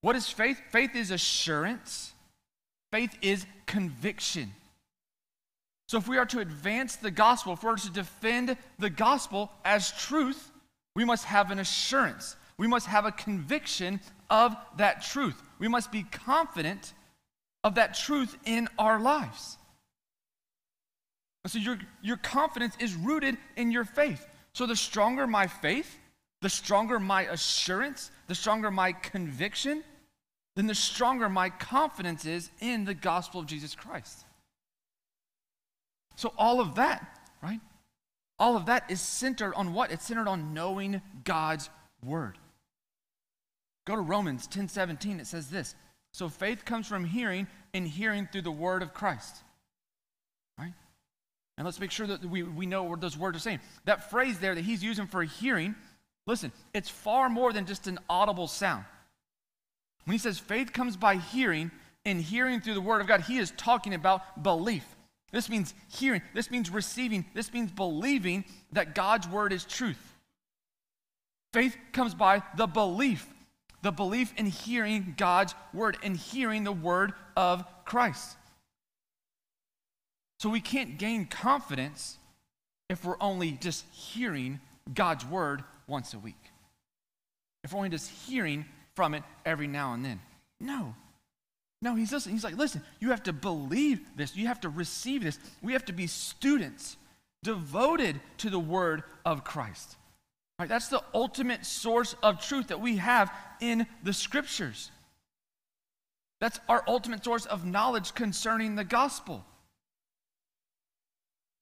what 0.00 0.16
is 0.16 0.28
faith? 0.28 0.60
Faith 0.70 0.96
is 0.96 1.10
assurance, 1.10 2.12
faith 2.90 3.16
is 3.22 3.46
conviction. 3.66 4.52
So, 5.90 5.98
if 5.98 6.06
we 6.06 6.18
are 6.18 6.26
to 6.26 6.38
advance 6.38 6.94
the 6.94 7.10
gospel, 7.10 7.54
if 7.54 7.64
we're 7.64 7.74
to 7.74 7.90
defend 7.90 8.56
the 8.78 8.88
gospel 8.88 9.50
as 9.64 9.90
truth, 9.90 10.52
we 10.94 11.04
must 11.04 11.24
have 11.24 11.50
an 11.50 11.58
assurance. 11.58 12.36
We 12.58 12.68
must 12.68 12.86
have 12.86 13.06
a 13.06 13.10
conviction 13.10 13.98
of 14.30 14.54
that 14.76 15.02
truth. 15.02 15.42
We 15.58 15.66
must 15.66 15.90
be 15.90 16.04
confident 16.04 16.94
of 17.64 17.74
that 17.74 17.94
truth 17.94 18.38
in 18.44 18.68
our 18.78 19.00
lives. 19.00 19.58
So 21.48 21.58
your, 21.58 21.76
your 22.02 22.18
confidence 22.18 22.76
is 22.78 22.94
rooted 22.94 23.36
in 23.56 23.72
your 23.72 23.84
faith. 23.84 24.24
So 24.52 24.66
the 24.66 24.76
stronger 24.76 25.26
my 25.26 25.48
faith, 25.48 25.98
the 26.40 26.50
stronger 26.50 27.00
my 27.00 27.22
assurance, 27.22 28.12
the 28.28 28.36
stronger 28.36 28.70
my 28.70 28.92
conviction, 28.92 29.82
then 30.54 30.68
the 30.68 30.74
stronger 30.76 31.28
my 31.28 31.50
confidence 31.50 32.26
is 32.26 32.48
in 32.60 32.84
the 32.84 32.94
gospel 32.94 33.40
of 33.40 33.46
Jesus 33.46 33.74
Christ. 33.74 34.24
So 36.20 36.34
all 36.36 36.60
of 36.60 36.74
that, 36.74 37.18
right? 37.42 37.60
All 38.38 38.54
of 38.54 38.66
that 38.66 38.90
is 38.90 39.00
centered 39.00 39.54
on 39.54 39.72
what? 39.72 39.90
It's 39.90 40.04
centered 40.04 40.28
on 40.28 40.52
knowing 40.52 41.00
God's 41.24 41.70
word. 42.04 42.36
Go 43.86 43.96
to 43.96 44.02
Romans 44.02 44.46
10 44.46 44.68
17, 44.68 45.18
it 45.18 45.26
says 45.26 45.48
this. 45.48 45.74
So 46.12 46.28
faith 46.28 46.66
comes 46.66 46.86
from 46.86 47.06
hearing, 47.06 47.46
and 47.72 47.88
hearing 47.88 48.28
through 48.30 48.42
the 48.42 48.50
word 48.50 48.82
of 48.82 48.92
Christ. 48.92 49.34
Right? 50.58 50.74
And 51.56 51.64
let's 51.64 51.80
make 51.80 51.90
sure 51.90 52.06
that 52.08 52.22
we, 52.22 52.42
we 52.42 52.66
know 52.66 52.82
what 52.82 53.00
those 53.00 53.16
words 53.16 53.38
are 53.38 53.40
saying. 53.40 53.60
That 53.86 54.10
phrase 54.10 54.38
there 54.40 54.54
that 54.54 54.60
he's 54.60 54.84
using 54.84 55.06
for 55.06 55.22
hearing, 55.22 55.74
listen, 56.26 56.52
it's 56.74 56.90
far 56.90 57.30
more 57.30 57.50
than 57.54 57.64
just 57.64 57.86
an 57.86 57.98
audible 58.10 58.46
sound. 58.46 58.84
When 60.04 60.12
he 60.12 60.18
says 60.18 60.38
faith 60.38 60.74
comes 60.74 60.98
by 60.98 61.16
hearing, 61.16 61.70
and 62.04 62.20
hearing 62.20 62.60
through 62.60 62.74
the 62.74 62.82
word 62.82 63.00
of 63.00 63.06
God, 63.06 63.22
he 63.22 63.38
is 63.38 63.54
talking 63.56 63.94
about 63.94 64.42
belief. 64.42 64.84
This 65.32 65.48
means 65.48 65.74
hearing, 65.88 66.22
this 66.34 66.50
means 66.50 66.70
receiving, 66.70 67.24
this 67.34 67.52
means 67.52 67.70
believing 67.70 68.44
that 68.72 68.94
God's 68.94 69.28
word 69.28 69.52
is 69.52 69.64
truth. 69.64 70.16
Faith 71.52 71.76
comes 71.92 72.14
by 72.14 72.42
the 72.56 72.66
belief, 72.66 73.26
the 73.82 73.90
belief 73.90 74.32
in 74.36 74.46
hearing 74.46 75.14
God's 75.16 75.54
word 75.72 75.96
and 76.02 76.16
hearing 76.16 76.64
the 76.64 76.72
word 76.72 77.12
of 77.36 77.64
Christ. 77.84 78.36
So 80.38 80.48
we 80.48 80.60
can't 80.60 80.98
gain 80.98 81.26
confidence 81.26 82.16
if 82.88 83.04
we're 83.04 83.20
only 83.20 83.52
just 83.52 83.84
hearing 83.92 84.58
God's 84.92 85.24
word 85.24 85.62
once 85.86 86.14
a 86.14 86.18
week. 86.18 86.42
If 87.62 87.72
we're 87.72 87.78
only 87.78 87.90
just 87.90 88.10
hearing 88.10 88.64
from 88.94 89.14
it 89.14 89.22
every 89.44 89.66
now 89.66 89.92
and 89.92 90.04
then. 90.04 90.20
No. 90.60 90.94
No, 91.82 91.94
he's 91.94 92.12
listening. 92.12 92.36
He's 92.36 92.44
like, 92.44 92.56
listen, 92.56 92.82
you 92.98 93.10
have 93.10 93.22
to 93.24 93.32
believe 93.32 94.00
this. 94.16 94.36
You 94.36 94.48
have 94.48 94.60
to 94.60 94.68
receive 94.68 95.22
this. 95.24 95.38
We 95.62 95.72
have 95.72 95.84
to 95.86 95.92
be 95.92 96.06
students 96.06 96.96
devoted 97.42 98.20
to 98.38 98.50
the 98.50 98.58
word 98.58 99.02
of 99.24 99.44
Christ. 99.44 99.96
Right? 100.58 100.68
That's 100.68 100.88
the 100.88 101.02
ultimate 101.14 101.64
source 101.64 102.14
of 102.22 102.44
truth 102.44 102.68
that 102.68 102.80
we 102.80 102.96
have 102.96 103.32
in 103.60 103.86
the 104.02 104.12
scriptures. 104.12 104.90
That's 106.38 106.60
our 106.68 106.84
ultimate 106.86 107.24
source 107.24 107.46
of 107.46 107.64
knowledge 107.64 108.14
concerning 108.14 108.74
the 108.74 108.84
gospel. 108.84 109.44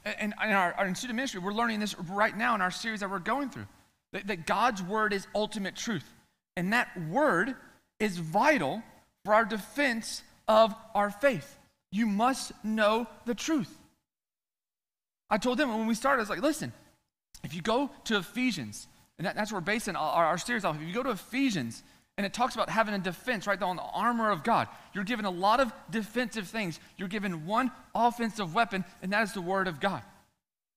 And 0.04 0.34
in 0.42 0.50
our, 0.50 0.72
our 0.72 0.94
student 0.94 1.16
ministry, 1.16 1.40
we're 1.40 1.52
learning 1.52 1.80
this 1.80 1.98
right 1.98 2.37
now 2.37 2.54
in 2.54 2.60
our 2.60 2.70
series 2.70 3.00
that 3.00 3.10
we're 3.10 3.18
going 3.18 3.50
through 3.50 3.66
that, 4.12 4.26
that 4.26 4.46
God's 4.46 4.82
word 4.82 5.12
is 5.12 5.26
ultimate 5.34 5.76
truth. 5.76 6.04
And 6.56 6.72
that 6.72 6.88
word 7.08 7.54
is 8.00 8.18
vital 8.18 8.82
for 9.28 9.35
our 9.35 9.44
defense 9.44 10.23
of 10.49 10.75
our 10.94 11.11
faith. 11.11 11.58
You 11.92 12.06
must 12.06 12.50
know 12.64 13.06
the 13.26 13.35
truth. 13.35 13.68
I 15.28 15.37
told 15.37 15.58
them 15.58 15.68
when 15.68 15.87
we 15.87 15.94
started, 15.94 16.20
I 16.20 16.23
was 16.23 16.30
like, 16.30 16.40
listen, 16.40 16.73
if 17.44 17.52
you 17.52 17.61
go 17.61 17.90
to 18.04 18.16
Ephesians, 18.16 18.87
and 19.18 19.26
that, 19.26 19.37
that's 19.37 19.52
where 19.52 19.61
we're 19.61 19.66
basing 19.66 19.97
our, 19.97 20.25
our 20.25 20.38
series 20.38 20.64
off, 20.64 20.76
if 20.80 20.88
you 20.88 20.94
go 20.94 21.02
to 21.02 21.11
Ephesians, 21.11 21.82
and 22.16 22.25
it 22.25 22.32
talks 22.32 22.54
about 22.54 22.70
having 22.70 22.94
a 22.94 22.99
defense 22.99 23.47
right 23.47 23.61
on 23.61 23.76
the 23.76 23.82
armor 23.82 24.30
of 24.30 24.44
God. 24.44 24.66
You're 24.94 25.04
given 25.04 25.26
a 25.26 25.30
lot 25.30 25.61
of 25.61 25.75
defensive 25.90 26.49
things. 26.49 26.80
You're 26.97 27.08
given 27.08 27.44
one 27.44 27.70
offensive 27.94 28.54
weapon, 28.54 28.82
and 29.02 29.12
that 29.12 29.25
is 29.25 29.35
the 29.35 29.42
Word 29.42 29.68
of 29.68 29.78
God. 29.78 30.00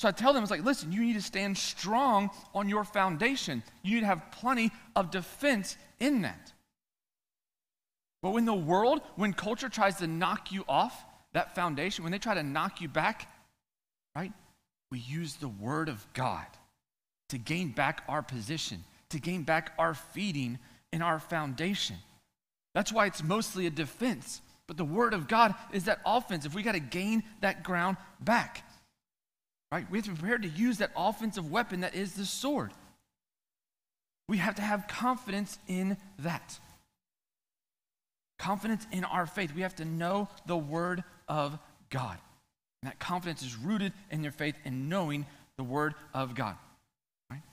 So 0.01 0.09
I 0.09 0.11
tell 0.11 0.33
them, 0.33 0.43
it's 0.43 0.51
like, 0.51 0.65
listen, 0.65 0.91
you 0.91 1.05
need 1.05 1.13
to 1.13 1.21
stand 1.21 1.57
strong 1.57 2.31
on 2.53 2.67
your 2.67 2.83
foundation. 2.83 3.63
You 3.81 3.93
need 3.93 4.01
to 4.01 4.07
have 4.07 4.29
plenty 4.29 4.71
of 4.93 5.09
defense 5.09 5.77
in 6.01 6.23
that. 6.23 6.51
But 8.21 8.31
when 8.31 8.45
the 8.45 8.53
world, 8.53 9.01
when 9.15 9.33
culture 9.33 9.69
tries 9.69 9.97
to 9.97 10.07
knock 10.07 10.51
you 10.51 10.63
off 10.67 11.05
that 11.33 11.55
foundation, 11.55 12.03
when 12.03 12.11
they 12.11 12.19
try 12.19 12.35
to 12.35 12.43
knock 12.43 12.81
you 12.81 12.87
back, 12.87 13.27
right, 14.15 14.33
we 14.91 14.99
use 14.99 15.35
the 15.35 15.47
Word 15.47 15.89
of 15.89 16.05
God 16.13 16.45
to 17.29 17.37
gain 17.37 17.69
back 17.71 18.03
our 18.07 18.21
position, 18.21 18.83
to 19.09 19.19
gain 19.19 19.43
back 19.43 19.71
our 19.79 19.93
feeding 19.93 20.59
in 20.91 21.01
our 21.01 21.19
foundation. 21.19 21.95
That's 22.75 22.91
why 22.91 23.05
it's 23.07 23.23
mostly 23.23 23.65
a 23.65 23.71
defense. 23.71 24.41
But 24.67 24.77
the 24.77 24.85
Word 24.85 25.13
of 25.13 25.27
God 25.27 25.55
is 25.73 25.85
that 25.85 25.99
offensive. 26.05 26.53
We 26.53 26.63
got 26.63 26.73
to 26.73 26.79
gain 26.79 27.23
that 27.41 27.63
ground 27.63 27.97
back. 28.19 28.63
Right? 29.71 29.89
We 29.89 29.97
have 29.97 30.05
to 30.05 30.11
be 30.11 30.17
prepared 30.17 30.43
to 30.43 30.49
use 30.49 30.77
that 30.77 30.91
offensive 30.95 31.49
weapon 31.49 31.81
that 31.81 31.95
is 31.95 32.13
the 32.13 32.25
sword. 32.25 32.71
We 34.27 34.37
have 34.37 34.55
to 34.55 34.61
have 34.61 34.87
confidence 34.87 35.57
in 35.67 35.97
that. 36.19 36.59
Confidence 38.41 38.87
in 38.91 39.03
our 39.03 39.27
faith. 39.27 39.53
We 39.53 39.61
have 39.61 39.75
to 39.75 39.85
know 39.85 40.27
the 40.47 40.57
Word 40.57 41.03
of 41.27 41.59
God. 41.91 42.17
And 42.81 42.89
that 42.89 42.97
confidence 42.97 43.43
is 43.43 43.55
rooted 43.55 43.93
in 44.09 44.23
your 44.23 44.31
faith 44.31 44.55
in 44.65 44.89
knowing 44.89 45.27
the 45.57 45.63
Word 45.63 45.93
of 46.11 46.33
God. 46.33 46.55
Right? 47.29 47.43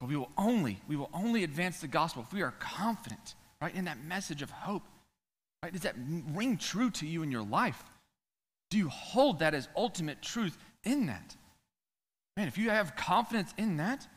But 0.00 0.08
we 0.08 0.16
will 0.16 0.32
only, 0.36 0.80
we 0.88 0.96
will 0.96 1.10
only 1.14 1.44
advance 1.44 1.78
the 1.80 1.86
gospel 1.86 2.24
if 2.26 2.32
we 2.32 2.42
are 2.42 2.52
confident, 2.58 3.36
right, 3.62 3.72
in 3.72 3.84
that 3.84 4.02
message 4.02 4.42
of 4.42 4.50
hope. 4.50 4.82
Right? 5.62 5.72
Does 5.72 5.82
that 5.82 5.94
ring 6.34 6.56
true 6.56 6.90
to 6.90 7.06
you 7.06 7.22
in 7.22 7.30
your 7.30 7.44
life? 7.44 7.80
Do 8.70 8.78
you 8.78 8.88
hold 8.88 9.38
that 9.38 9.54
as 9.54 9.68
ultimate 9.76 10.22
truth 10.22 10.58
in 10.82 11.06
that? 11.06 11.36
Man, 12.36 12.48
if 12.48 12.58
you 12.58 12.70
have 12.70 12.96
confidence 12.96 13.54
in 13.56 13.76
that, 13.76 14.08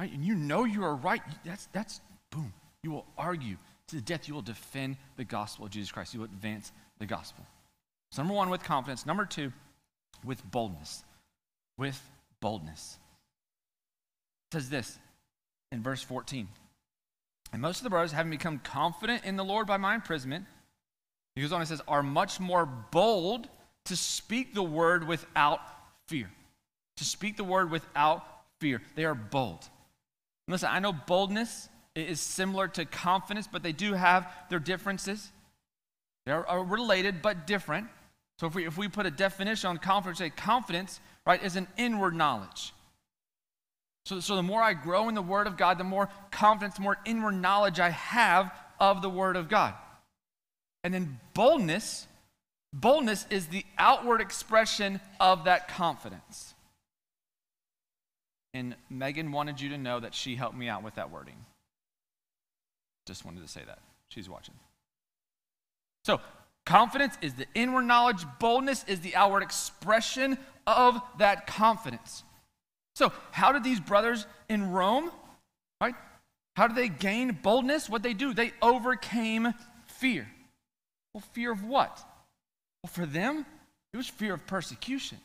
right, 0.00 0.12
and 0.12 0.24
you 0.24 0.34
know 0.34 0.64
you 0.64 0.82
are 0.82 0.96
right, 0.96 1.22
that's 1.44 1.66
that's 1.66 2.00
boom. 2.32 2.52
You 2.82 2.90
will 2.90 3.06
argue 3.16 3.56
to 3.88 3.96
the 3.96 4.02
death. 4.02 4.28
You 4.28 4.34
will 4.34 4.42
defend 4.42 4.96
the 5.16 5.24
gospel 5.24 5.66
of 5.66 5.70
Jesus 5.70 5.92
Christ. 5.92 6.14
You 6.14 6.20
will 6.20 6.26
advance 6.26 6.72
the 6.98 7.06
gospel. 7.06 7.44
So 8.10 8.22
number 8.22 8.34
one, 8.34 8.50
with 8.50 8.62
confidence. 8.62 9.06
Number 9.06 9.24
two, 9.24 9.52
with 10.24 10.48
boldness. 10.50 11.04
With 11.78 12.00
boldness 12.40 12.98
says 14.52 14.68
this 14.68 14.98
in 15.72 15.82
verse 15.82 16.02
14. 16.02 16.46
And 17.52 17.60
most 17.60 17.78
of 17.78 17.84
the 17.84 17.90
brothers, 17.90 18.12
having 18.12 18.30
become 18.30 18.58
confident 18.58 19.24
in 19.24 19.36
the 19.36 19.44
Lord 19.44 19.66
by 19.66 19.76
my 19.76 19.94
imprisonment, 19.94 20.44
he 21.34 21.42
goes 21.42 21.52
on 21.52 21.60
and 21.60 21.68
says, 21.68 21.82
are 21.88 22.02
much 22.02 22.38
more 22.38 22.66
bold 22.66 23.48
to 23.86 23.96
speak 23.96 24.54
the 24.54 24.62
word 24.62 25.06
without 25.06 25.60
fear. 26.06 26.30
To 26.98 27.04
speak 27.04 27.36
the 27.36 27.44
word 27.44 27.70
without 27.70 28.24
fear. 28.60 28.80
They 28.94 29.04
are 29.04 29.14
bold. 29.14 29.68
Listen, 30.48 30.68
I 30.70 30.78
know 30.78 30.92
boldness 30.92 31.68
is 31.94 32.20
similar 32.20 32.68
to 32.68 32.84
confidence, 32.84 33.48
but 33.50 33.62
they 33.62 33.72
do 33.72 33.94
have 33.94 34.30
their 34.48 34.58
differences. 34.58 35.30
They 36.24 36.32
are, 36.32 36.64
related, 36.64 37.20
but 37.20 37.46
different. 37.46 37.88
So 38.38 38.46
if 38.46 38.54
we, 38.54 38.66
if 38.66 38.78
we 38.78 38.88
put 38.88 39.06
a 39.06 39.10
definition 39.10 39.70
on 39.70 39.78
confidence, 39.78 40.18
say 40.18 40.30
confidence, 40.30 41.00
right, 41.26 41.42
is 41.42 41.56
an 41.56 41.68
inward 41.76 42.14
knowledge. 42.14 42.72
So, 44.06 44.20
so 44.20 44.36
the 44.36 44.42
more 44.42 44.62
I 44.62 44.74
grow 44.74 45.08
in 45.08 45.14
the 45.14 45.22
Word 45.22 45.46
of 45.46 45.56
God, 45.56 45.78
the 45.78 45.84
more 45.84 46.08
confidence, 46.30 46.76
the 46.76 46.82
more 46.82 46.98
inward 47.04 47.32
knowledge 47.32 47.78
I 47.78 47.90
have 47.90 48.52
of 48.80 49.02
the 49.02 49.10
Word 49.10 49.36
of 49.36 49.48
God. 49.48 49.74
And 50.82 50.92
then 50.92 51.20
boldness, 51.34 52.06
boldness 52.72 53.26
is 53.30 53.46
the 53.46 53.64
outward 53.78 54.20
expression 54.20 55.00
of 55.20 55.44
that 55.44 55.68
confidence. 55.68 56.54
And 58.54 58.74
Megan 58.90 59.32
wanted 59.32 59.60
you 59.60 59.70
to 59.70 59.78
know 59.78 60.00
that 60.00 60.14
she 60.14 60.34
helped 60.34 60.56
me 60.56 60.68
out 60.68 60.82
with 60.82 60.96
that 60.96 61.10
wording. 61.10 61.36
Just 63.06 63.24
wanted 63.24 63.42
to 63.42 63.48
say 63.48 63.62
that. 63.66 63.78
She's 64.08 64.28
watching. 64.28 64.54
So, 66.04 66.20
confidence 66.66 67.16
is 67.22 67.34
the 67.34 67.46
inward 67.54 67.82
knowledge, 67.82 68.24
boldness 68.38 68.84
is 68.86 69.00
the 69.00 69.14
outward 69.16 69.42
expression 69.42 70.38
of 70.66 71.00
that 71.18 71.46
confidence. 71.46 72.24
So, 72.94 73.12
how 73.30 73.52
did 73.52 73.64
these 73.64 73.80
brothers 73.80 74.26
in 74.48 74.70
Rome, 74.70 75.10
right? 75.80 75.94
How 76.56 76.66
did 76.66 76.76
they 76.76 76.88
gain 76.88 77.38
boldness? 77.42 77.88
What 77.88 78.02
they 78.02 78.12
do? 78.12 78.34
They 78.34 78.52
overcame 78.60 79.54
fear. 79.86 80.28
Well, 81.14 81.22
fear 81.32 81.52
of 81.52 81.64
what? 81.64 81.98
Well, 82.82 82.90
for 82.92 83.06
them, 83.06 83.46
it 83.92 83.96
was 83.96 84.08
fear 84.08 84.34
of 84.34 84.46
persecution. 84.46 85.18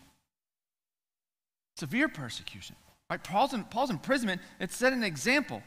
Severe 1.78 2.08
persecution. 2.08 2.76
Right? 3.10 3.24
Paul's, 3.24 3.54
in, 3.54 3.64
Paul's 3.66 3.90
imprisonment, 3.90 4.42
it 4.60 4.72
set 4.72 4.94
an 4.94 5.04
example 5.04 5.62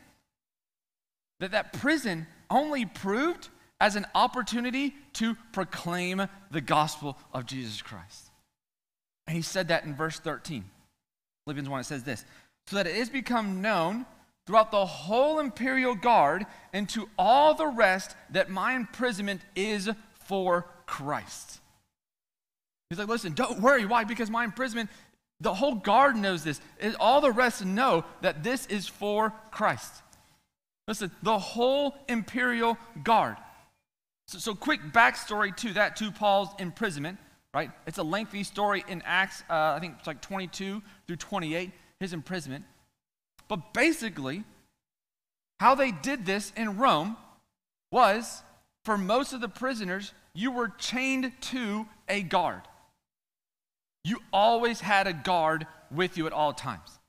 that 1.40 1.50
that 1.50 1.73
prison 1.73 2.26
only 2.49 2.87
proved 2.87 3.49
as 3.80 3.97
an 3.97 4.06
opportunity 4.14 4.94
to 5.14 5.35
proclaim 5.52 6.26
the 6.50 6.61
gospel 6.61 7.18
of 7.32 7.47
Jesus 7.47 7.82
Christ. 7.82 8.30
And 9.26 9.35
he 9.35 9.42
said 9.42 9.68
that 9.68 9.85
in 9.85 9.94
verse 9.94 10.18
13. 10.18 10.64
Philippians 11.44 11.68
1, 11.68 11.80
it 11.80 11.85
says 11.85 12.04
this 12.04 12.25
so 12.66 12.76
that 12.76 12.87
it 12.87 12.94
is 12.94 13.09
become 13.09 13.62
known 13.62 14.06
throughout 14.47 14.70
the 14.70 14.85
whole 14.85 15.38
imperial 15.38 15.94
guard 15.94 16.44
and 16.73 16.88
to 16.90 17.09
all 17.18 17.54
the 17.54 17.66
rest 17.66 18.14
that 18.30 18.50
my 18.50 18.75
imprisonment 18.75 19.40
is 19.56 19.88
for 20.26 20.66
Christ. 20.87 21.61
He's 22.90 22.99
like, 22.99 23.09
listen, 23.09 23.32
don't 23.32 23.61
worry. 23.61 23.87
Why? 23.87 24.04
Because 24.04 24.30
my 24.30 24.44
imprisonment, 24.44 24.90
the 25.40 25.54
whole 25.54 25.76
guard 25.76 26.16
knows 26.16 26.44
this. 26.44 26.61
All 26.99 27.20
the 27.20 27.32
rest 27.32 27.64
know 27.64 28.04
that 28.20 28.42
this 28.42 28.66
is 28.66 28.87
for 28.88 29.32
Christ. 29.50 30.02
Listen, 30.90 31.12
the 31.23 31.38
whole 31.38 31.94
imperial 32.09 32.76
guard. 33.04 33.37
So, 34.26 34.38
so 34.38 34.56
quick 34.56 34.80
backstory 34.92 35.56
to 35.59 35.75
that, 35.75 35.94
to 35.99 36.11
Paul's 36.11 36.49
imprisonment, 36.59 37.18
right? 37.54 37.70
It's 37.87 37.99
a 37.99 38.02
lengthy 38.02 38.42
story 38.42 38.82
in 38.88 39.00
Acts, 39.06 39.44
uh, 39.49 39.75
I 39.76 39.78
think 39.78 39.94
it's 40.00 40.09
like 40.09 40.20
22 40.20 40.82
through 41.06 41.16
28, 41.16 41.70
his 42.00 42.12
imprisonment. 42.12 42.64
But 43.47 43.73
basically, 43.73 44.42
how 45.61 45.76
they 45.76 45.92
did 45.92 46.26
this 46.26 46.52
in 46.56 46.76
Rome 46.76 47.16
was 47.92 48.42
for 48.85 48.99
most 48.99 49.32
of 49.32 49.40
the 49.40 49.49
prisoners, 49.49 50.12
you 50.35 50.50
were 50.50 50.70
chained 50.70 51.30
to 51.40 51.87
a 52.09 52.23
guard. 52.23 52.62
You 54.02 54.18
always 54.32 54.80
had 54.80 55.06
a 55.06 55.12
guard 55.12 55.68
with 55.88 56.18
you 56.18 56.26
at 56.26 56.32
all 56.32 56.52
times. 56.52 57.00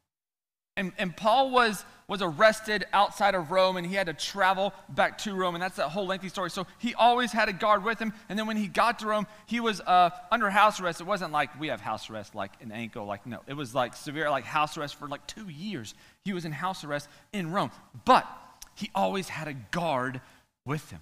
And, 0.78 0.94
and 0.98 1.16
Paul 1.16 1.52
was, 1.52 1.84
was 2.08 2.22
arrested 2.22 2.86
outside 2.94 3.36
of 3.36 3.52
Rome 3.52 3.78
and 3.78 3.86
he 3.86 3.96
had 3.96 4.08
to 4.08 4.14
travel 4.14 4.74
back 4.90 5.18
to 5.20 5.34
Rome, 5.34 5.56
and 5.56 5.62
that's 5.62 5.76
that 5.76 5.90
whole 5.90 6.06
lengthy 6.06 6.30
story. 6.30 6.50
So 6.50 6.66
he 6.78 6.94
always 6.94 7.32
had 7.32 7.50
a 7.50 7.54
guard 7.54 7.84
with 7.84 8.00
him. 8.00 8.14
And 8.30 8.40
then 8.40 8.48
when 8.48 8.58
he 8.58 8.68
got 8.68 9.00
to 9.00 9.08
Rome, 9.08 9.28
he 9.46 9.60
was 9.60 9.82
uh, 9.82 10.12
under 10.32 10.50
house 10.50 10.80
arrest. 10.80 11.02
It 11.02 11.08
wasn't 11.08 11.32
like 11.32 11.58
we 11.60 11.68
have 11.68 11.82
house 11.82 12.10
arrest, 12.10 12.36
like 12.36 12.52
an 12.62 12.72
ankle, 12.72 13.06
like 13.06 13.26
no. 13.26 13.40
It 13.48 13.54
was 13.54 13.76
like 13.76 13.96
severe, 13.96 14.30
like 14.30 14.46
house 14.46 14.78
arrest 14.78 14.96
for 14.96 15.08
like 15.08 15.26
two 15.28 15.50
years. 15.50 15.94
He 16.24 16.34
was 16.34 16.46
in 16.46 16.52
house 16.52 16.84
arrest 16.84 17.10
in 17.34 17.52
Rome. 17.52 17.72
But 18.06 18.28
he 18.76 18.90
always 18.96 19.30
had 19.30 19.48
a 19.48 19.54
guard 19.54 20.22
with 20.66 20.90
him. 20.90 21.02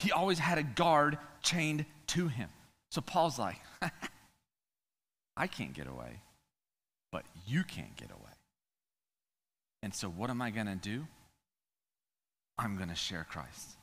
He 0.00 0.10
always 0.10 0.38
had 0.38 0.58
a 0.58 0.62
guard 0.62 1.18
chained 1.42 1.84
to 2.08 2.28
him. 2.28 2.48
So 2.90 3.00
Paul's 3.00 3.38
like, 3.38 3.56
I 5.36 5.46
can't 5.46 5.72
get 5.72 5.86
away, 5.86 6.20
but 7.10 7.24
you 7.46 7.64
can't 7.64 7.96
get 7.96 8.10
away. 8.10 8.23
And 9.84 9.94
so, 9.94 10.08
what 10.08 10.30
am 10.30 10.40
I 10.40 10.48
going 10.48 10.66
to 10.66 10.76
do? 10.76 11.06
I'm 12.56 12.76
going 12.76 12.88
to 12.88 12.94
share 12.94 13.26
Christ. 13.28 13.76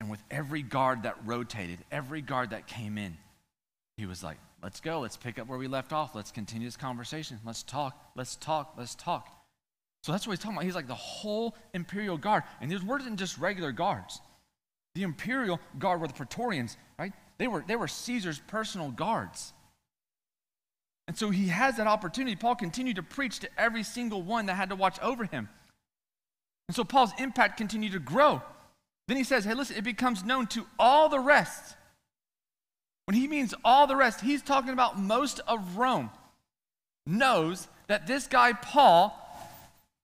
And 0.00 0.08
with 0.08 0.22
every 0.30 0.62
guard 0.62 1.02
that 1.02 1.16
rotated, 1.24 1.80
every 1.90 2.20
guard 2.20 2.50
that 2.50 2.68
came 2.68 2.96
in, 2.96 3.16
he 3.96 4.06
was 4.06 4.22
like, 4.22 4.36
let's 4.62 4.78
go, 4.78 5.00
let's 5.00 5.16
pick 5.16 5.40
up 5.40 5.48
where 5.48 5.58
we 5.58 5.66
left 5.66 5.92
off, 5.92 6.14
let's 6.14 6.30
continue 6.30 6.68
this 6.68 6.76
conversation, 6.76 7.40
let's 7.44 7.64
talk, 7.64 8.00
let's 8.14 8.36
talk, 8.36 8.74
let's 8.78 8.94
talk. 8.94 9.28
So 10.04 10.12
that's 10.12 10.24
what 10.24 10.34
he's 10.34 10.38
talking 10.38 10.56
about. 10.56 10.66
He's 10.66 10.76
like 10.76 10.86
the 10.86 10.94
whole 10.94 11.56
imperial 11.72 12.16
guard. 12.16 12.44
And 12.60 12.70
these 12.70 12.82
weren't 12.82 13.16
just 13.16 13.38
regular 13.38 13.72
guards. 13.72 14.20
The 14.94 15.02
imperial 15.02 15.58
guard 15.80 16.00
were 16.00 16.06
the 16.06 16.14
Praetorians, 16.14 16.76
right? 16.96 17.12
They 17.38 17.48
were, 17.48 17.64
they 17.66 17.74
were 17.74 17.88
Caesar's 17.88 18.38
personal 18.46 18.92
guards. 18.92 19.52
And 21.06 21.16
so 21.16 21.30
he 21.30 21.48
has 21.48 21.76
that 21.76 21.86
opportunity. 21.86 22.34
Paul 22.34 22.54
continued 22.54 22.96
to 22.96 23.02
preach 23.02 23.40
to 23.40 23.48
every 23.58 23.82
single 23.82 24.22
one 24.22 24.46
that 24.46 24.54
had 24.54 24.70
to 24.70 24.76
watch 24.76 24.98
over 25.00 25.24
him. 25.24 25.48
And 26.68 26.74
so 26.74 26.82
Paul's 26.82 27.12
impact 27.18 27.58
continued 27.58 27.92
to 27.92 27.98
grow. 27.98 28.42
Then 29.06 29.16
he 29.18 29.24
says, 29.24 29.44
hey, 29.44 29.54
listen, 29.54 29.76
it 29.76 29.84
becomes 29.84 30.24
known 30.24 30.46
to 30.48 30.66
all 30.78 31.08
the 31.10 31.20
rest. 31.20 31.76
When 33.04 33.16
he 33.16 33.28
means 33.28 33.54
all 33.64 33.86
the 33.86 33.96
rest, 33.96 34.22
he's 34.22 34.42
talking 34.42 34.72
about 34.72 34.98
most 34.98 35.40
of 35.46 35.76
Rome 35.76 36.10
knows 37.06 37.68
that 37.86 38.06
this 38.06 38.26
guy, 38.26 38.54
Paul, 38.54 39.20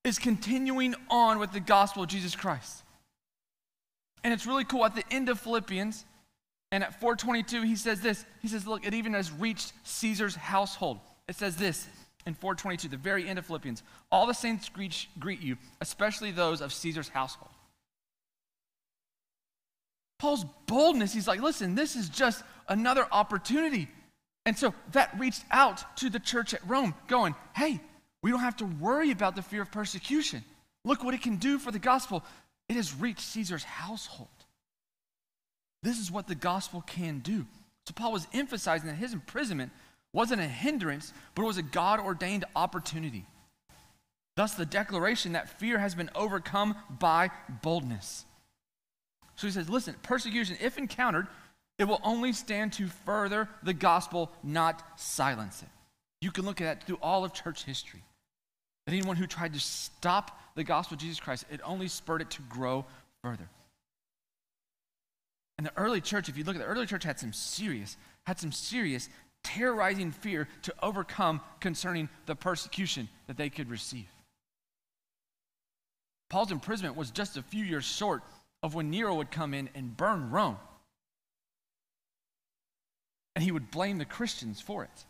is 0.04 0.18
continuing 0.18 0.94
on 1.08 1.38
with 1.38 1.52
the 1.52 1.60
gospel 1.60 2.02
of 2.02 2.10
Jesus 2.10 2.36
Christ. 2.36 2.82
And 4.22 4.34
it's 4.34 4.46
really 4.46 4.64
cool. 4.64 4.84
At 4.84 4.94
the 4.94 5.04
end 5.10 5.30
of 5.30 5.40
Philippians, 5.40 6.04
and 6.72 6.84
at 6.84 7.00
422, 7.00 7.62
he 7.62 7.76
says 7.76 8.00
this. 8.00 8.24
He 8.42 8.48
says, 8.48 8.66
Look, 8.66 8.86
it 8.86 8.94
even 8.94 9.14
has 9.14 9.32
reached 9.32 9.72
Caesar's 9.84 10.36
household. 10.36 11.00
It 11.28 11.36
says 11.36 11.56
this 11.56 11.86
in 12.26 12.34
422, 12.34 12.88
the 12.88 12.96
very 12.96 13.28
end 13.28 13.38
of 13.38 13.46
Philippians. 13.46 13.82
All 14.12 14.26
the 14.26 14.34
saints 14.34 14.68
greet, 14.68 15.06
greet 15.18 15.40
you, 15.40 15.56
especially 15.80 16.30
those 16.30 16.60
of 16.60 16.72
Caesar's 16.72 17.08
household. 17.08 17.50
Paul's 20.18 20.44
boldness, 20.66 21.14
he's 21.14 21.26
like, 21.26 21.40
listen, 21.40 21.74
this 21.74 21.96
is 21.96 22.08
just 22.10 22.44
another 22.68 23.06
opportunity. 23.10 23.88
And 24.44 24.56
so 24.56 24.74
that 24.92 25.18
reached 25.18 25.44
out 25.50 25.96
to 25.96 26.10
the 26.10 26.20
church 26.20 26.52
at 26.52 26.66
Rome, 26.68 26.94
going, 27.08 27.34
hey, 27.54 27.80
we 28.22 28.30
don't 28.30 28.40
have 28.40 28.56
to 28.58 28.66
worry 28.66 29.10
about 29.12 29.34
the 29.34 29.42
fear 29.42 29.62
of 29.62 29.72
persecution. 29.72 30.44
Look 30.84 31.02
what 31.02 31.14
it 31.14 31.22
can 31.22 31.36
do 31.36 31.58
for 31.58 31.70
the 31.70 31.78
gospel. 31.78 32.22
It 32.68 32.76
has 32.76 32.94
reached 32.94 33.20
Caesar's 33.20 33.64
household. 33.64 34.28
This 35.82 35.98
is 35.98 36.10
what 36.10 36.26
the 36.26 36.34
gospel 36.34 36.82
can 36.86 37.20
do. 37.20 37.46
So 37.86 37.92
Paul 37.94 38.12
was 38.12 38.26
emphasizing 38.32 38.88
that 38.88 38.96
his 38.96 39.12
imprisonment 39.12 39.72
wasn't 40.12 40.40
a 40.40 40.46
hindrance, 40.46 41.12
but 41.34 41.42
it 41.42 41.46
was 41.46 41.58
a 41.58 41.62
God 41.62 42.00
ordained 42.00 42.44
opportunity. 42.54 43.24
Thus, 44.36 44.54
the 44.54 44.66
declaration 44.66 45.32
that 45.32 45.58
fear 45.58 45.78
has 45.78 45.94
been 45.94 46.10
overcome 46.14 46.76
by 46.98 47.30
boldness. 47.62 48.24
So 49.36 49.46
he 49.46 49.52
says, 49.52 49.68
listen, 49.68 49.94
persecution, 50.02 50.56
if 50.60 50.78
encountered, 50.78 51.26
it 51.78 51.84
will 51.84 52.00
only 52.04 52.32
stand 52.32 52.74
to 52.74 52.88
further 52.88 53.48
the 53.62 53.72
gospel, 53.72 54.30
not 54.42 54.82
silence 55.00 55.62
it. 55.62 55.68
You 56.20 56.30
can 56.30 56.44
look 56.44 56.60
at 56.60 56.64
that 56.64 56.86
through 56.86 56.98
all 57.02 57.24
of 57.24 57.32
church 57.32 57.64
history. 57.64 58.02
That 58.86 58.92
anyone 58.92 59.16
who 59.16 59.26
tried 59.26 59.54
to 59.54 59.60
stop 59.60 60.38
the 60.54 60.64
gospel 60.64 60.96
of 60.96 61.00
Jesus 61.00 61.20
Christ, 61.20 61.46
it 61.50 61.60
only 61.64 61.88
spurred 61.88 62.20
it 62.20 62.30
to 62.32 62.42
grow 62.42 62.84
further. 63.22 63.48
And 65.60 65.66
the 65.66 65.76
early 65.76 66.00
church, 66.00 66.30
if 66.30 66.38
you 66.38 66.44
look 66.44 66.56
at 66.56 66.62
the 66.62 66.64
early 66.64 66.86
church, 66.86 67.04
had 67.04 67.18
some 67.18 67.34
serious, 67.34 67.98
had 68.24 68.38
some 68.38 68.50
serious 68.50 69.10
terrorizing 69.44 70.10
fear 70.10 70.48
to 70.62 70.72
overcome 70.82 71.42
concerning 71.60 72.08
the 72.24 72.34
persecution 72.34 73.10
that 73.26 73.36
they 73.36 73.50
could 73.50 73.68
receive. 73.68 74.06
Paul's 76.30 76.50
imprisonment 76.50 76.96
was 76.96 77.10
just 77.10 77.36
a 77.36 77.42
few 77.42 77.62
years 77.62 77.84
short 77.84 78.22
of 78.62 78.74
when 78.74 78.88
Nero 78.88 79.14
would 79.16 79.30
come 79.30 79.52
in 79.52 79.68
and 79.74 79.94
burn 79.94 80.30
Rome. 80.30 80.56
And 83.36 83.44
he 83.44 83.52
would 83.52 83.70
blame 83.70 83.98
the 83.98 84.06
Christians 84.06 84.62
for 84.62 84.84
it 84.84 85.04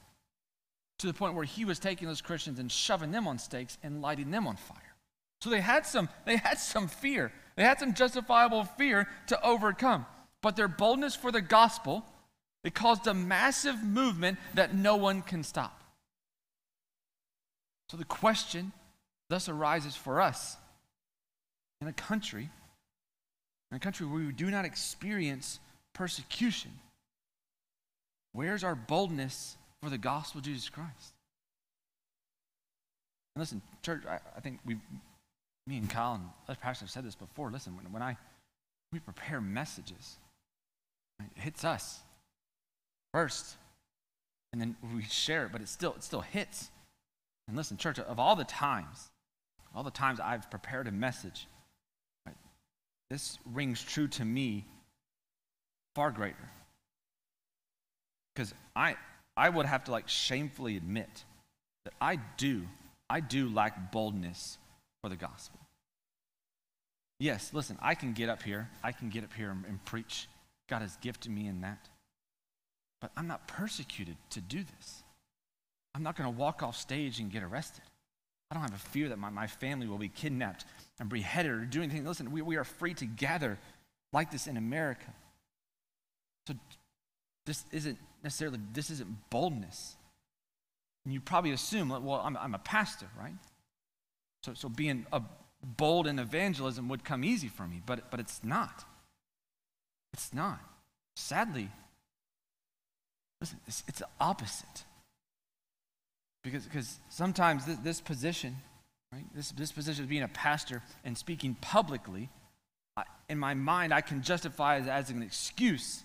to 0.99 1.07
the 1.07 1.15
point 1.15 1.37
where 1.37 1.45
he 1.45 1.65
was 1.65 1.79
taking 1.79 2.09
those 2.09 2.23
Christians 2.23 2.59
and 2.59 2.73
shoving 2.73 3.13
them 3.13 3.29
on 3.29 3.39
stakes 3.39 3.79
and 3.85 4.03
lighting 4.03 4.33
them 4.33 4.49
on 4.49 4.57
fire. 4.57 4.97
So 5.43 5.49
they 5.49 5.61
had 5.61 5.87
some, 5.87 6.09
they 6.27 6.39
had 6.39 6.59
some 6.59 6.89
fear. 6.89 7.31
They 7.55 7.63
had 7.63 7.79
some 7.79 7.95
justifiable 7.95 8.65
fear 8.65 9.07
to 9.29 9.41
overcome. 9.47 10.07
But 10.43 10.57
their 10.57 10.69
boldness 10.69 11.15
for 11.15 11.31
the 11.31 11.41
gospel, 11.41 12.05
it 12.65 12.75
caused 12.75 13.07
a 13.07 13.15
massive 13.15 13.83
movement 13.83 14.39
that 14.55 14.75
no 14.75 14.97
one 14.97 15.23
can 15.23 15.43
stop. 15.45 15.81
So 17.91 17.97
the 17.97 18.05
question 18.05 18.73
thus 19.29 19.49
arises 19.49 19.97
for 19.97 20.21
us 20.21 20.57
in 21.81 21.89
a 21.89 21.93
country, 21.93 22.49
in 23.71 23.77
a 23.77 23.81
country 23.81 24.07
where 24.07 24.25
we 24.25 24.33
do 24.33 24.51
not 24.51 24.65
experience 24.65 25.59
persecution, 25.93 26.71
where's 28.33 28.65
our 28.65 28.75
boldness 28.75 29.57
for 29.83 29.91
the 29.91 29.99
gospel 29.99 30.39
of 30.39 30.45
Jesus 30.45 30.69
Christ? 30.69 31.15
And 33.35 33.43
listen, 33.43 33.63
church, 33.83 34.03
I, 34.09 34.19
I 34.37 34.41
think 34.41 34.61
we, 34.65 34.77
me 35.67 35.79
and 35.79 35.89
Colin, 35.89 36.23
other 36.49 36.59
pastors 36.61 36.89
have 36.89 36.91
said 36.91 37.05
this 37.05 37.15
before. 37.15 37.51
Listen, 37.51 37.77
when, 37.77 37.93
when 37.93 38.03
I 38.03 38.17
we 38.93 38.99
prepare 38.99 39.41
messages, 39.41 40.19
it 41.37 41.41
hits 41.41 41.65
us 41.65 42.01
first, 43.13 43.57
and 44.53 44.61
then 44.61 44.77
we 44.95 45.03
share 45.03 45.47
it, 45.47 45.53
but 45.53 45.61
it 45.61 45.69
still 45.69 45.95
it 45.95 46.03
still 46.03 46.21
hits. 46.21 46.71
And 47.49 47.57
listen, 47.57 47.77
church, 47.77 47.99
of 47.99 48.19
all 48.19 48.37
the 48.37 48.45
times, 48.45 49.11
all 49.75 49.83
the 49.83 49.91
times 49.91 50.21
I've 50.21 50.51
prepared 50.51 50.87
a 50.87 50.93
message, 50.93 51.47
right, 52.27 52.37
this 53.11 53.39
rings 53.45 53.83
true 53.83 54.09
to 54.09 54.25
me 54.25 54.65
far 55.95 56.11
greater. 56.11 56.51
Because 58.35 58.55
I, 58.77 58.97
I 59.37 59.49
would 59.49 59.67
have 59.67 59.85
to 59.85 59.91
like 59.91 60.09
shamefully 60.09 60.77
admit 60.77 61.25
that 61.85 61.95
I 62.01 62.17
do, 62.37 62.63
I 63.09 63.21
do 63.21 63.49
lack 63.49 63.91
boldness 63.91 64.59
for 65.03 65.09
the 65.09 65.17
gospel. 65.17 65.59
Yes, 67.19 67.53
listen, 67.53 67.77
I 67.83 67.95
can 67.95 68.13
get 68.13 68.29
up 68.29 68.43
here, 68.43 68.71
I 68.83 68.93
can 68.93 69.11
get 69.11 69.25
up 69.25 69.33
here 69.35 69.51
and, 69.51 69.65
and 69.67 69.85
preach. 69.85 70.29
God 70.71 70.83
has 70.83 70.97
gifted 70.97 71.33
me 71.33 71.47
in 71.49 71.61
that. 71.63 71.89
But 73.01 73.11
I'm 73.17 73.27
not 73.27 73.49
persecuted 73.49 74.17
to 74.31 74.41
do 74.41 74.59
this. 74.59 75.03
I'm 75.95 76.03
not 76.03 76.17
going 76.17 76.33
to 76.33 76.39
walk 76.39 76.63
off 76.63 76.77
stage 76.77 77.19
and 77.19 77.31
get 77.31 77.43
arrested. 77.43 77.83
I 78.51 78.55
don't 78.55 78.63
have 78.63 78.75
a 78.75 78.79
fear 78.79 79.09
that 79.09 79.19
my, 79.19 79.31
my 79.31 79.47
family 79.47 79.87
will 79.87 79.99
be 79.99 80.09
kidnapped 80.09 80.65
and 80.99 81.09
beheaded 81.09 81.53
or 81.53 81.65
do 81.65 81.83
anything. 81.83 82.05
Listen, 82.05 82.31
we, 82.31 82.43
we 82.43 82.57
are 82.57 82.65
free 82.65 82.95
to 82.95 83.07
gather 83.07 83.59
like 84.13 84.31
this 84.31 84.47
in 84.47 84.57
America. 84.57 85.13
So 86.47 86.55
this 87.47 87.65
isn't 87.73 87.99
necessarily, 88.23 88.59
this 88.73 88.91
isn't 88.91 89.31
boldness. 89.31 89.97
And 91.05 91.15
you 91.15 91.21
probably 91.21 91.53
assume, 91.53 91.89
well, 91.89 92.23
I'm, 92.25 92.37
I'm 92.37 92.55
a 92.55 92.59
pastor, 92.59 93.07
right? 93.19 93.35
So, 94.45 94.55
so 94.55 94.69
being 94.69 95.07
a 95.13 95.23
bold 95.77 96.07
in 96.07 96.19
evangelism 96.19 96.89
would 96.89 97.05
come 97.05 97.25
easy 97.25 97.49
for 97.49 97.67
me, 97.67 97.83
but, 97.85 98.11
but 98.11 98.21
it's 98.21 98.43
not. 98.43 98.85
It's 100.13 100.33
not. 100.35 100.61
Sadly, 101.17 101.69
listen, 103.41 103.59
it's, 103.67 103.85
it's 103.89 103.99
the 104.01 104.09
opposite. 104.21 104.85
Because, 106.43 106.65
because 106.65 106.99
sometimes 107.11 107.67
this, 107.67 107.77
this 107.79 108.01
position, 108.01 108.57
right, 109.13 109.25
this, 109.35 109.51
this 109.53 109.73
position 109.73 110.05
of 110.05 110.11
being 110.11 110.23
a 110.23 110.29
pastor 110.29 110.83
and 111.05 111.17
speaking 111.17 111.55
publicly, 111.61 112.31
I, 112.97 113.05
in 113.29 113.39
my 113.39 113.55
mind, 113.55 113.93
I 113.93 114.01
can 114.01 114.23
justify 114.23 114.79
it 114.79 114.89
as 114.89 115.11
an 115.11 115.23
excuse 115.23 116.03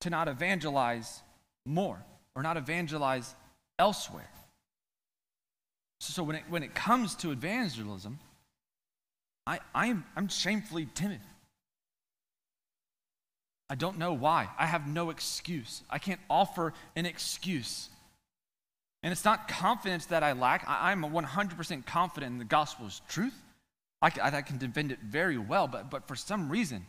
to 0.00 0.10
not 0.10 0.28
evangelize 0.28 1.22
more 1.64 1.98
or 2.34 2.42
not 2.42 2.56
evangelize 2.56 3.34
elsewhere. 3.78 4.30
So, 6.00 6.12
so 6.12 6.22
when, 6.22 6.36
it, 6.36 6.44
when 6.48 6.62
it 6.62 6.74
comes 6.74 7.14
to 7.16 7.32
evangelism, 7.32 8.18
I, 9.46 9.60
I'm, 9.74 10.04
I'm 10.16 10.28
shamefully 10.28 10.88
timid. 10.94 11.20
I 13.68 13.74
don't 13.74 13.98
know 13.98 14.12
why. 14.12 14.48
I 14.58 14.66
have 14.66 14.86
no 14.86 15.10
excuse. 15.10 15.82
I 15.90 15.98
can't 15.98 16.20
offer 16.30 16.72
an 16.94 17.04
excuse. 17.04 17.88
And 19.02 19.12
it's 19.12 19.24
not 19.24 19.48
confidence 19.48 20.06
that 20.06 20.22
I 20.22 20.32
lack. 20.32 20.64
I, 20.68 20.92
am 20.92 21.02
100% 21.02 21.86
confident 21.86 22.32
in 22.32 22.38
the 22.38 22.44
gospel's 22.44 23.02
truth. 23.08 23.34
I, 24.00 24.10
I, 24.22 24.36
I, 24.38 24.42
can 24.42 24.58
defend 24.58 24.92
it 24.92 24.98
very 25.00 25.38
well, 25.38 25.68
but, 25.68 25.90
but 25.90 26.06
for 26.06 26.14
some 26.16 26.48
reason, 26.48 26.84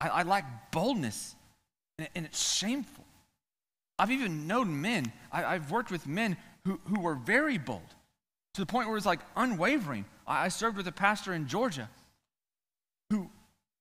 I, 0.00 0.08
I 0.08 0.22
lack 0.22 0.72
boldness, 0.72 1.34
and, 1.98 2.08
and, 2.14 2.26
it's 2.26 2.54
shameful. 2.54 3.04
I've 3.98 4.10
even 4.10 4.46
known 4.46 4.80
men, 4.80 5.12
I, 5.32 5.54
have 5.54 5.70
worked 5.70 5.90
with 5.90 6.06
men 6.06 6.36
who, 6.64 6.80
who 6.84 7.00
were 7.00 7.14
very 7.14 7.58
bold 7.58 7.94
to 8.54 8.60
the 8.60 8.66
point 8.66 8.88
where 8.88 8.96
it's 8.96 9.06
like 9.06 9.20
unwavering. 9.36 10.04
I, 10.26 10.46
I 10.46 10.48
served 10.48 10.76
with 10.76 10.88
a 10.88 10.92
pastor 10.92 11.32
in 11.32 11.46
Georgia 11.46 11.88
who, 13.10 13.30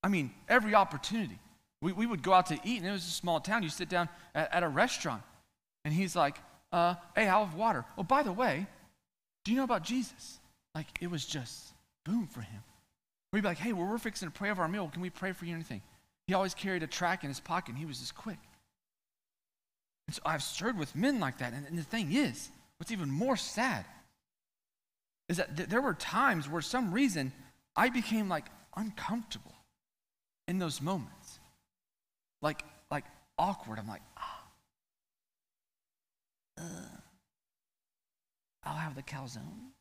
I 0.04 0.10
mean, 0.10 0.32
every 0.48 0.76
opportunity. 0.76 1.40
We, 1.86 1.94
we 1.94 2.08
would 2.08 2.24
go 2.24 2.34
out 2.34 2.48
to 2.48 2.58
eat, 2.64 2.80
and 2.80 2.88
it 2.88 2.92
was 2.92 3.06
a 3.06 3.12
small 3.12 3.40
town. 3.40 3.62
You 3.62 3.70
sit 3.70 3.90
down 3.90 4.10
at, 4.34 4.52
at 4.52 4.64
a 4.64 4.68
restaurant, 4.68 5.22
and 5.84 5.94
he's 5.94 6.16
like, 6.16 6.36
uh, 6.72 6.96
hey, 7.16 7.28
I'll 7.28 7.46
have 7.46 7.54
water. 7.54 7.86
Oh, 7.96 8.02
by 8.02 8.24
the 8.24 8.32
way, 8.32 8.66
do 9.44 9.52
you 9.52 9.58
know 9.58 9.66
about 9.66 9.84
Jesus? 9.84 10.40
Like, 10.74 10.88
it 11.00 11.12
was 11.12 11.24
just 11.28 11.74
boom 12.04 12.26
for 12.26 12.42
him. 12.42 12.64
We'd 13.32 13.42
be 13.42 13.48
like, 13.48 13.60
hey, 13.60 13.72
well, 13.72 13.88
we're 13.88 14.00
fixing 14.00 14.28
to 14.28 14.34
pray 14.34 14.50
over 14.50 14.64
our 14.64 14.68
meal. 14.68 14.90
Can 14.92 15.04
we 15.04 15.12
pray 15.12 15.32
for 15.32 15.46
you 15.46 15.52
or 15.52 15.56
anything? 15.58 15.84
He 16.26 16.34
always 16.34 16.56
carried 16.56 16.82
a 16.82 16.88
track 16.88 17.24
in 17.24 17.30
his 17.30 17.40
pocket, 17.40 17.70
and 17.70 17.78
he 17.78 17.86
was 17.86 18.00
just 18.00 18.16
quick. 18.16 18.40
And 20.08 20.16
so 20.16 20.24
I've 20.26 20.42
served 20.42 20.80
with 20.80 20.96
men 20.96 21.20
like 21.20 21.38
that. 21.38 21.54
And, 21.54 21.68
and 21.68 21.78
the 21.78 21.84
thing 21.84 22.12
is, 22.12 22.50
what's 22.80 22.92
even 22.92 23.12
more 23.12 23.38
sad 23.38 23.86
is 25.30 25.38
that 25.38 25.56
th- 25.56 25.70
there 25.70 25.82
were 25.82 25.94
times 25.94 26.50
where 26.50 26.64
some 26.64 26.92
reason 26.92 27.32
I 27.76 27.90
became 27.90 28.28
like 28.28 28.46
uncomfortable 28.76 29.54
in 30.48 30.58
those 30.58 30.82
moments. 30.82 31.25
Like, 32.46 32.64
like 32.92 33.06
awkward. 33.40 33.80
I'm 33.80 33.88
like, 33.88 34.04
uh, 36.60 36.62
I'll 38.64 38.76
have 38.76 38.94
the 38.94 39.02
calzone. 39.02 39.72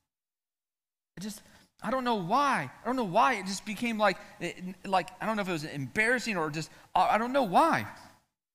It 1.18 1.20
just, 1.20 1.42
I 1.82 1.90
don't 1.90 2.04
know 2.04 2.14
why. 2.14 2.70
I 2.82 2.86
don't 2.86 2.96
know 2.96 3.04
why. 3.04 3.34
It 3.34 3.44
just 3.44 3.66
became 3.66 3.98
like, 3.98 4.16
like 4.86 5.10
I 5.20 5.26
don't 5.26 5.36
know 5.36 5.42
if 5.42 5.48
it 5.50 5.52
was 5.52 5.64
embarrassing 5.64 6.38
or 6.38 6.48
just, 6.48 6.70
I 6.94 7.18
don't 7.18 7.34
know 7.34 7.42
why. 7.42 7.86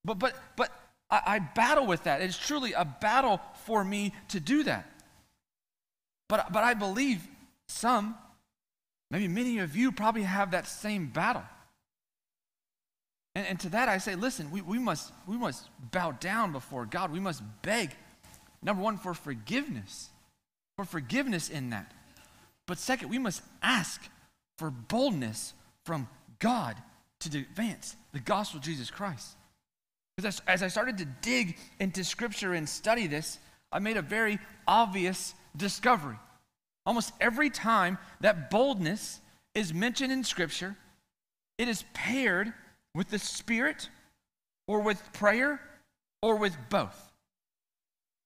But, 0.04 0.17
but, 0.17 0.36
but 0.56 0.72
I, 1.12 1.22
I 1.28 1.39
battle 1.39 1.86
with 1.86 2.06
that. 2.06 2.24
It's 2.24 2.36
truly 2.36 2.74
a 2.74 2.86
battle 2.86 3.39
for 3.65 3.84
me 3.84 4.15
to 4.30 4.39
do 4.39 4.63
that. 4.63 4.89
But, 6.28 6.52
but 6.52 6.63
I 6.63 6.74
believe 6.74 7.28
some, 7.67 8.15
maybe 9.12 9.28
many 9.28 9.60
of 9.60 9.76
you 9.76 9.91
probably 9.91 10.24
have 10.24 10.50
that 10.50 10.67
same 10.67 11.10
battle. 11.10 11.43
And, 13.35 13.45
and 13.45 13.59
to 13.61 13.69
that 13.69 13.89
I 13.89 13.97
say, 13.97 14.15
listen, 14.15 14.51
we, 14.51 14.61
we, 14.61 14.79
must, 14.79 15.13
we 15.27 15.37
must 15.37 15.67
bow 15.91 16.11
down 16.11 16.51
before 16.51 16.85
God. 16.85 17.11
We 17.11 17.19
must 17.19 17.43
beg 17.61 17.95
Number 18.61 18.81
one, 18.81 18.97
for 18.97 19.13
forgiveness, 19.13 20.09
for 20.75 20.85
forgiveness 20.85 21.49
in 21.49 21.69
that. 21.69 21.91
But 22.67 22.77
second, 22.77 23.09
we 23.09 23.17
must 23.17 23.41
ask 23.63 24.01
for 24.57 24.69
boldness 24.69 25.53
from 25.85 26.07
God 26.39 26.75
to 27.21 27.37
advance 27.37 27.95
the 28.13 28.19
gospel 28.19 28.59
of 28.59 28.63
Jesus 28.63 28.91
Christ. 28.91 29.35
Because 30.15 30.41
as 30.47 30.61
I 30.61 30.67
started 30.67 30.97
to 30.97 31.05
dig 31.05 31.57
into 31.79 32.03
scripture 32.03 32.53
and 32.53 32.67
study 32.67 33.07
this, 33.07 33.39
I 33.71 33.79
made 33.79 33.97
a 33.97 34.01
very 34.01 34.39
obvious 34.67 35.33
discovery. 35.55 36.17
Almost 36.85 37.13
every 37.21 37.49
time 37.49 37.97
that 38.19 38.49
boldness 38.49 39.21
is 39.55 39.73
mentioned 39.73 40.11
in 40.11 40.23
scripture, 40.23 40.75
it 41.57 41.67
is 41.67 41.83
paired 41.93 42.53
with 42.95 43.10
the 43.10 43.19
Spirit 43.19 43.89
or 44.67 44.82
with 44.82 45.02
prayer 45.13 45.62
or 46.21 46.36
with 46.36 46.56
both 46.69 47.10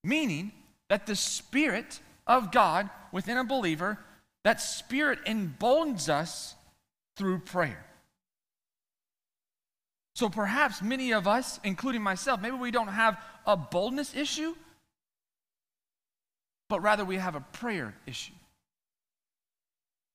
meaning 0.04 0.52
that 0.90 1.08
the 1.08 1.16
Spirit 1.16 2.00
of 2.28 2.52
God 2.52 2.90
within 3.12 3.38
a 3.38 3.44
believer, 3.44 4.00
that 4.44 4.62
Spirit 4.62 5.20
emboldens 5.26 6.10
us 6.10 6.56
through 7.16 7.40
prayer. 7.40 7.86
So 10.16 10.30
perhaps 10.30 10.82
many 10.82 11.12
of 11.14 11.28
us, 11.28 11.60
including 11.64 12.02
myself, 12.02 12.42
maybe 12.42 12.58
we 12.58 12.72
don't 12.72 12.88
have 12.88 13.18
a 13.48 13.58
boldness 13.58 14.16
issue, 14.16 14.54
but 16.70 16.82
rather 16.82 17.04
we 17.04 17.18
have 17.18 17.36
a 17.36 17.42
prayer 17.42 17.96
issue. 18.06 18.34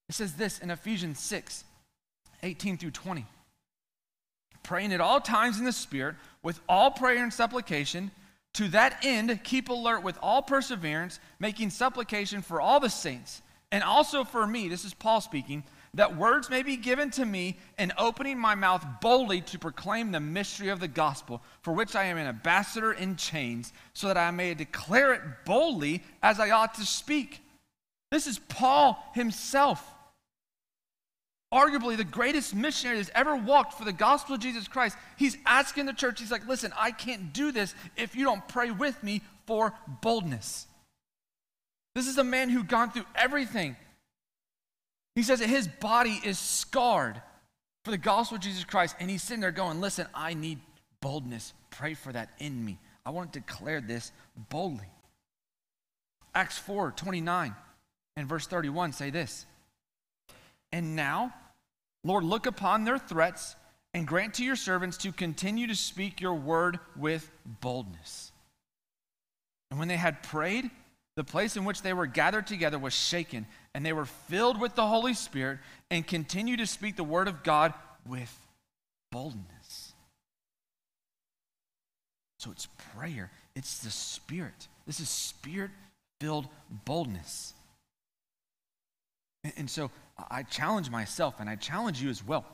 It 0.09 0.15
says 0.15 0.35
this 0.35 0.59
in 0.59 0.71
Ephesians 0.71 1.19
6 1.19 1.65
18 2.45 2.79
through 2.79 2.93
20. 2.93 3.27
Praying 4.63 4.93
at 4.93 5.01
all 5.01 5.21
times 5.21 5.59
in 5.59 5.65
the 5.65 5.73
Spirit 5.73 6.17
with 6.43 6.61
all 6.69 6.91
prayer 6.91 7.23
and 7.23 7.33
supplication. 7.33 8.11
To 8.55 8.69
that 8.69 9.05
end, 9.05 9.41
keep 9.45 9.69
alert 9.69 10.03
with 10.03 10.19
all 10.23 10.43
perseverance, 10.43 11.21
making 11.39 11.71
supplication 11.71 12.43
for 12.43 12.61
all 12.61 12.81
the 12.81 12.91
saints, 12.91 13.43
and 13.71 13.85
also 13.85 14.25
for 14.25 14.47
me, 14.47 14.69
this 14.69 14.85
is 14.85 14.95
Paul 14.95 15.21
speaking, 15.21 15.63
that 15.95 16.17
words 16.17 16.51
may 16.51 16.63
be 16.63 16.77
given 16.77 17.11
to 17.13 17.25
me 17.25 17.59
in 17.79 17.93
opening 17.99 18.39
my 18.39 18.55
mouth 18.55 18.85
boldly 19.01 19.41
to 19.43 19.59
proclaim 19.59 20.11
the 20.11 20.21
mystery 20.21 20.69
of 20.69 20.81
the 20.81 20.89
gospel, 20.89 21.43
for 21.63 21.73
which 21.73 21.95
I 21.95 22.05
am 22.05 22.17
an 22.17 22.27
ambassador 22.27 22.93
in 22.93 23.17
chains, 23.17 23.73
so 23.93 24.09
that 24.09 24.17
I 24.17 24.31
may 24.31 24.55
declare 24.55 25.13
it 25.15 25.23
boldly 25.45 26.03
as 26.23 26.41
I 26.41 26.51
ought 26.51 26.75
to 26.75 26.87
speak. 26.87 27.41
This 28.11 28.27
is 28.27 28.39
Paul 28.39 29.03
himself 29.15 29.85
arguably 31.53 31.97
the 31.97 32.05
greatest 32.05 32.55
missionary 32.55 32.99
that's 32.99 33.11
ever 33.15 33.35
walked 33.37 33.75
for 33.75 33.85
the 33.85 33.93
gospel 33.93 34.35
of 34.35 34.41
Jesus 34.41 34.69
Christ, 34.69 34.97
he's 35.17 35.37
asking 35.47 35.87
the 35.87 35.93
church, 35.93 36.21
he's 36.21 36.31
like, 36.31 36.47
listen, 36.47 36.73
I 36.77 36.91
can't 36.91 37.33
do 37.33 37.53
this 37.53 37.75
if 37.97 38.15
you 38.15 38.25
don't 38.25 38.47
pray 38.49 38.71
with 38.71 39.03
me 39.03 39.23
for 39.47 39.73
boldness. 40.03 40.67
This 41.95 42.07
is 42.07 42.19
a 42.19 42.25
man 42.25 42.51
who 42.51 42.63
gone 42.63 42.91
through 42.91 43.07
everything. 43.15 43.77
He 45.15 45.23
says 45.23 45.41
that 45.41 45.49
his 45.49 45.67
body 45.67 46.21
is 46.23 46.39
scarred 46.39 47.21
for 47.85 47.91
the 47.91 47.99
gospel 47.99 48.37
of 48.37 48.43
Jesus 48.43 48.65
Christ, 48.65 48.95
and 49.01 49.11
he's 49.11 49.23
sitting 49.23 49.41
there 49.41 49.51
going, 49.51 49.81
listen, 49.81 50.07
I 50.15 50.35
need 50.35 50.61
boldness. 51.01 51.55
Pray 51.71 51.95
for 51.95 52.13
that 52.13 52.29
in 52.39 52.65
me. 52.65 52.79
I 53.05 53.11
want 53.11 53.33
to 53.33 53.41
declare 53.41 53.81
this 53.81 54.13
boldly. 54.51 54.87
Acts 56.35 56.59
4 56.59 56.93
29 56.93 57.55
and 58.17 58.29
verse 58.29 58.47
31 58.47 58.93
say 58.93 59.11
this. 59.11 59.47
And 60.73 60.97
now, 60.97 61.35
Lord, 62.05 62.25
look 62.25 62.47
upon 62.47 62.85
their 62.85 62.99
threats 62.99 63.57
and 63.95 64.07
grant 64.07 64.35
to 64.35 64.45
your 64.45 64.57
servants 64.57 64.97
to 64.99 65.13
continue 65.13 65.67
to 65.67 65.75
speak 65.75 66.21
your 66.21 66.35
word 66.35 66.79
with 66.97 67.31
boldness. 67.45 68.33
And 69.71 69.79
when 69.79 69.89
they 69.89 69.97
had 69.97 70.23
prayed, 70.23 70.71
the 71.17 71.25
place 71.25 71.57
in 71.57 71.65
which 71.65 71.83
they 71.83 71.93
were 71.93 72.07
gathered 72.07 72.47
together 72.47 72.79
was 72.79 72.95
shaken, 72.95 73.47
and 73.75 73.85
they 73.85 73.93
were 73.93 74.05
filled 74.05 74.61
with 74.61 74.75
the 74.75 74.87
Holy 74.87 75.15
Spirit 75.15 75.59
and 75.91 76.07
continued 76.07 76.61
to 76.61 76.67
speak 76.67 76.97
the 76.97 77.05
word 77.05 77.29
of 77.29 77.43
God 77.43 77.75
with 78.07 78.35
boldness. 79.11 79.95
So 82.39 82.53
it's 82.53 82.69
prayer, 82.97 83.31
it's 83.57 83.81
the 83.81 83.91
Spirit. 83.91 84.69
This 84.87 85.01
is 85.01 85.09
spirit 85.09 85.71
filled 86.21 86.47
boldness. 86.85 87.53
And, 89.57 89.71
so 89.71 89.91
I 90.31 90.43
challenge 90.43 90.91
myself 90.91 91.41
and 91.41 91.49
I 91.49 91.57
challenge 91.57 92.03
you 92.03 92.11
as 92.11 92.25
well. 92.27 92.45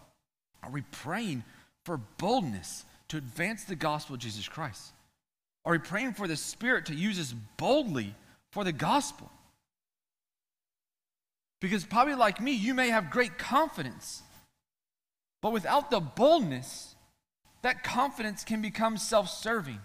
Are 0.62 0.70
we 0.70 0.82
praying 0.82 1.44
for 1.84 1.98
boldness 2.18 2.84
to 3.08 3.16
advance 3.16 3.64
the 3.64 3.76
gospel 3.76 4.14
of 4.14 4.20
Jesus 4.20 4.48
Christ? 4.48 4.92
Are 5.64 5.72
we 5.72 5.78
praying 5.78 6.14
for 6.14 6.28
the 6.28 6.36
Spirit 6.36 6.86
to 6.86 6.94
use 6.94 7.18
us 7.18 7.34
boldly 7.56 8.14
for 8.52 8.64
the 8.64 8.72
gospel? 8.72 9.30
Because 11.60 11.84
probably 11.84 12.14
like 12.14 12.40
me, 12.40 12.52
you 12.52 12.74
may 12.74 12.90
have 12.90 13.10
great 13.10 13.38
confidence, 13.38 14.22
but 15.40 15.52
without 15.52 15.90
the 15.90 16.00
boldness, 16.00 16.94
that 17.62 17.82
confidence 17.82 18.44
can 18.44 18.60
become 18.60 18.98
self 18.98 19.30
serving. 19.30 19.80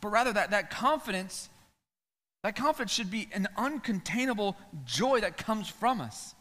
But 0.00 0.08
rather, 0.08 0.32
that, 0.32 0.50
that 0.50 0.70
confidence, 0.70 1.50
that 2.42 2.56
confidence 2.56 2.92
should 2.92 3.10
be 3.10 3.28
an 3.32 3.48
uncontainable 3.56 4.56
joy 4.84 5.20
that 5.20 5.36
comes 5.36 5.68
from 5.68 6.00
us. 6.00 6.34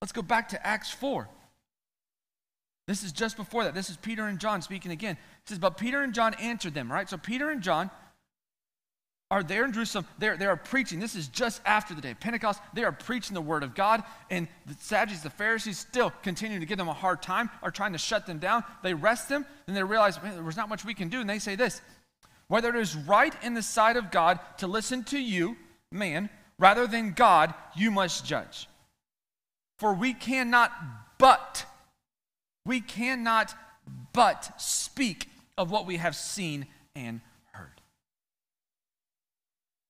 Let's 0.00 0.12
go 0.12 0.22
back 0.22 0.50
to 0.50 0.66
Acts 0.66 0.90
4. 0.90 1.28
This 2.88 3.04
is 3.04 3.12
just 3.12 3.36
before 3.36 3.64
that. 3.64 3.74
This 3.74 3.90
is 3.90 3.96
Peter 3.96 4.26
and 4.26 4.38
John 4.38 4.62
speaking 4.62 4.90
again. 4.90 5.14
It 5.14 5.48
says, 5.48 5.58
But 5.58 5.76
Peter 5.76 6.02
and 6.02 6.12
John 6.12 6.34
answered 6.34 6.74
them, 6.74 6.90
right? 6.90 7.08
So 7.08 7.16
Peter 7.16 7.50
and 7.50 7.62
John 7.62 7.90
are 9.30 9.42
there 9.42 9.64
in 9.64 9.72
Jerusalem. 9.72 10.06
They're, 10.18 10.36
they 10.36 10.46
are 10.46 10.56
preaching. 10.56 11.00
This 11.00 11.14
is 11.14 11.28
just 11.28 11.62
after 11.64 11.94
the 11.94 12.02
day 12.02 12.10
of 12.10 12.20
Pentecost. 12.20 12.60
They 12.74 12.84
are 12.84 12.92
preaching 12.92 13.34
the 13.34 13.40
word 13.40 13.62
of 13.62 13.74
God. 13.74 14.02
And 14.30 14.46
the 14.66 14.74
Sadducees, 14.78 15.22
the 15.22 15.30
Pharisees, 15.30 15.78
still 15.78 16.12
continue 16.22 16.60
to 16.60 16.66
give 16.66 16.76
them 16.76 16.88
a 16.88 16.92
hard 16.92 17.22
time, 17.22 17.48
are 17.62 17.70
trying 17.70 17.92
to 17.92 17.98
shut 17.98 18.26
them 18.26 18.38
down. 18.38 18.62
They 18.82 18.92
arrest 18.92 19.28
them. 19.28 19.46
Then 19.66 19.74
they 19.74 19.82
realize, 19.82 20.22
man, 20.22 20.34
there's 20.42 20.56
not 20.56 20.68
much 20.68 20.84
we 20.84 20.94
can 20.94 21.08
do. 21.08 21.20
And 21.20 21.30
they 21.30 21.38
say 21.38 21.54
this 21.54 21.80
Whether 22.52 22.68
it 22.68 22.82
is 22.82 22.94
right 22.94 23.32
in 23.42 23.54
the 23.54 23.62
sight 23.62 23.96
of 23.96 24.10
God 24.10 24.38
to 24.58 24.66
listen 24.66 25.04
to 25.04 25.18
you, 25.18 25.56
man, 25.90 26.28
rather 26.58 26.86
than 26.86 27.12
God, 27.12 27.54
you 27.74 27.90
must 27.90 28.26
judge. 28.26 28.68
For 29.78 29.94
we 29.94 30.12
cannot 30.12 30.70
but, 31.16 31.64
we 32.66 32.82
cannot 32.82 33.54
but 34.12 34.60
speak 34.60 35.30
of 35.56 35.70
what 35.70 35.86
we 35.86 35.96
have 35.96 36.14
seen 36.14 36.66
and 36.94 37.22
heard. 37.52 37.80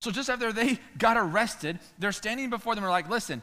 so 0.00 0.12
just 0.12 0.30
after 0.30 0.52
they 0.52 0.78
got 0.98 1.16
arrested, 1.16 1.80
they're 1.98 2.12
standing 2.12 2.48
before 2.48 2.76
them 2.76 2.84
and 2.84 2.88
are 2.90 2.92
like, 2.92 3.10
listen, 3.10 3.42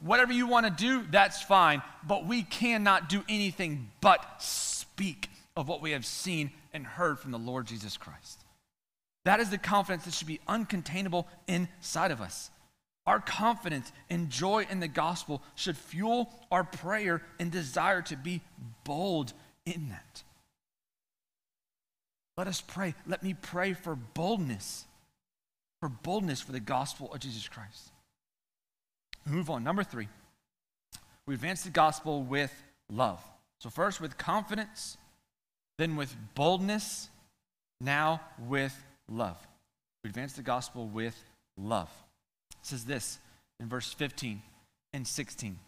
whatever 0.00 0.32
you 0.32 0.46
want 0.46 0.64
to 0.64 0.72
do, 0.72 1.04
that's 1.10 1.42
fine, 1.42 1.82
but 2.06 2.26
we 2.26 2.42
cannot 2.42 3.10
do 3.10 3.22
anything 3.28 3.90
but 4.00 4.24
speak 4.38 5.28
of 5.58 5.68
what 5.68 5.82
we 5.82 5.90
have 5.90 6.06
seen 6.06 6.52
and 6.78 6.86
heard 6.86 7.18
from 7.18 7.30
the 7.30 7.38
Lord 7.38 7.66
Jesus 7.66 7.96
Christ. 7.96 8.44
That 9.24 9.40
is 9.40 9.50
the 9.50 9.58
confidence 9.58 10.04
that 10.04 10.14
should 10.14 10.26
be 10.26 10.40
uncontainable 10.48 11.26
inside 11.46 12.10
of 12.10 12.22
us. 12.22 12.50
Our 13.06 13.20
confidence 13.20 13.92
and 14.08 14.30
joy 14.30 14.66
in 14.70 14.80
the 14.80 14.88
gospel 14.88 15.42
should 15.54 15.76
fuel 15.76 16.30
our 16.50 16.64
prayer 16.64 17.22
and 17.38 17.50
desire 17.50 18.02
to 18.02 18.16
be 18.16 18.40
bold 18.84 19.32
in 19.66 19.90
that. 19.90 20.22
Let 22.36 22.46
us 22.46 22.60
pray. 22.60 22.94
Let 23.06 23.22
me 23.22 23.34
pray 23.34 23.74
for 23.74 23.94
boldness 23.94 24.86
for 25.80 25.88
boldness 25.88 26.40
for 26.40 26.52
the 26.52 26.60
gospel 26.60 27.12
of 27.12 27.20
Jesus 27.20 27.48
Christ. 27.48 27.92
Move 29.24 29.50
on. 29.50 29.62
Number 29.62 29.84
three, 29.84 30.08
we 31.26 31.34
advance 31.34 31.62
the 31.62 31.70
gospel 31.70 32.22
with 32.22 32.52
love. 32.90 33.22
So, 33.60 33.70
first 33.70 34.00
with 34.00 34.18
confidence, 34.18 34.96
then 35.78 35.96
with 35.96 36.14
boldness, 36.34 37.08
now 37.80 38.20
with 38.46 38.76
love. 39.08 39.36
We 40.02 40.10
advance 40.10 40.34
the 40.34 40.42
gospel 40.42 40.86
with 40.86 41.16
love. 41.56 41.90
It 42.50 42.66
says 42.66 42.84
this 42.84 43.18
in 43.60 43.68
verse 43.68 43.92
15 43.92 44.42
and 44.92 45.06
16. 45.06 45.58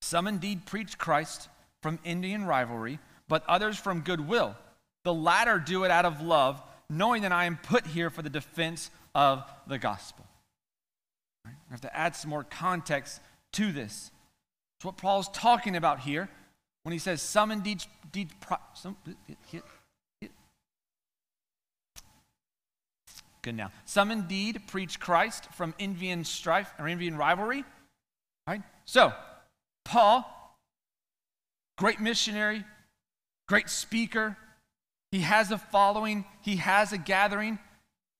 Some 0.00 0.26
indeed 0.26 0.66
preach 0.66 0.98
Christ 0.98 1.48
from 1.82 1.98
Indian 2.04 2.44
rivalry, 2.44 2.98
but 3.28 3.44
others 3.46 3.78
from 3.78 4.00
goodwill. 4.00 4.56
The 5.04 5.14
latter 5.14 5.58
do 5.58 5.84
it 5.84 5.90
out 5.90 6.04
of 6.04 6.22
love, 6.22 6.62
knowing 6.88 7.22
that 7.22 7.32
I 7.32 7.44
am 7.44 7.58
put 7.62 7.86
here 7.86 8.10
for 8.10 8.22
the 8.22 8.30
defense 8.30 8.90
of 9.14 9.44
the 9.66 9.78
gospel. 9.78 10.24
Right? 11.44 11.54
I 11.68 11.72
have 11.72 11.80
to 11.82 11.96
add 11.96 12.16
some 12.16 12.30
more 12.30 12.44
context 12.44 13.20
to 13.52 13.72
this. 13.72 14.10
It's 14.78 14.84
what 14.84 14.96
Paul's 14.96 15.28
talking 15.28 15.76
about 15.76 16.00
here 16.00 16.28
when 16.88 16.94
he 16.94 16.98
says, 16.98 17.20
Some 17.20 17.50
indeed, 17.50 17.82
some. 18.72 18.96
Good 23.42 23.54
now. 23.54 23.70
Some 23.84 24.10
indeed 24.10 24.62
preach 24.68 24.98
Christ 24.98 25.52
from 25.52 25.74
envy 25.78 26.08
and 26.08 26.26
strife 26.26 26.72
or 26.78 26.88
envy 26.88 27.06
and 27.06 27.18
rivalry. 27.18 27.66
Right? 28.46 28.62
So, 28.86 29.12
Paul, 29.84 30.24
great 31.76 32.00
missionary, 32.00 32.64
great 33.48 33.68
speaker, 33.68 34.38
he 35.12 35.20
has 35.20 35.50
a 35.50 35.58
following, 35.58 36.24
he 36.40 36.56
has 36.56 36.94
a 36.94 36.98
gathering. 36.98 37.58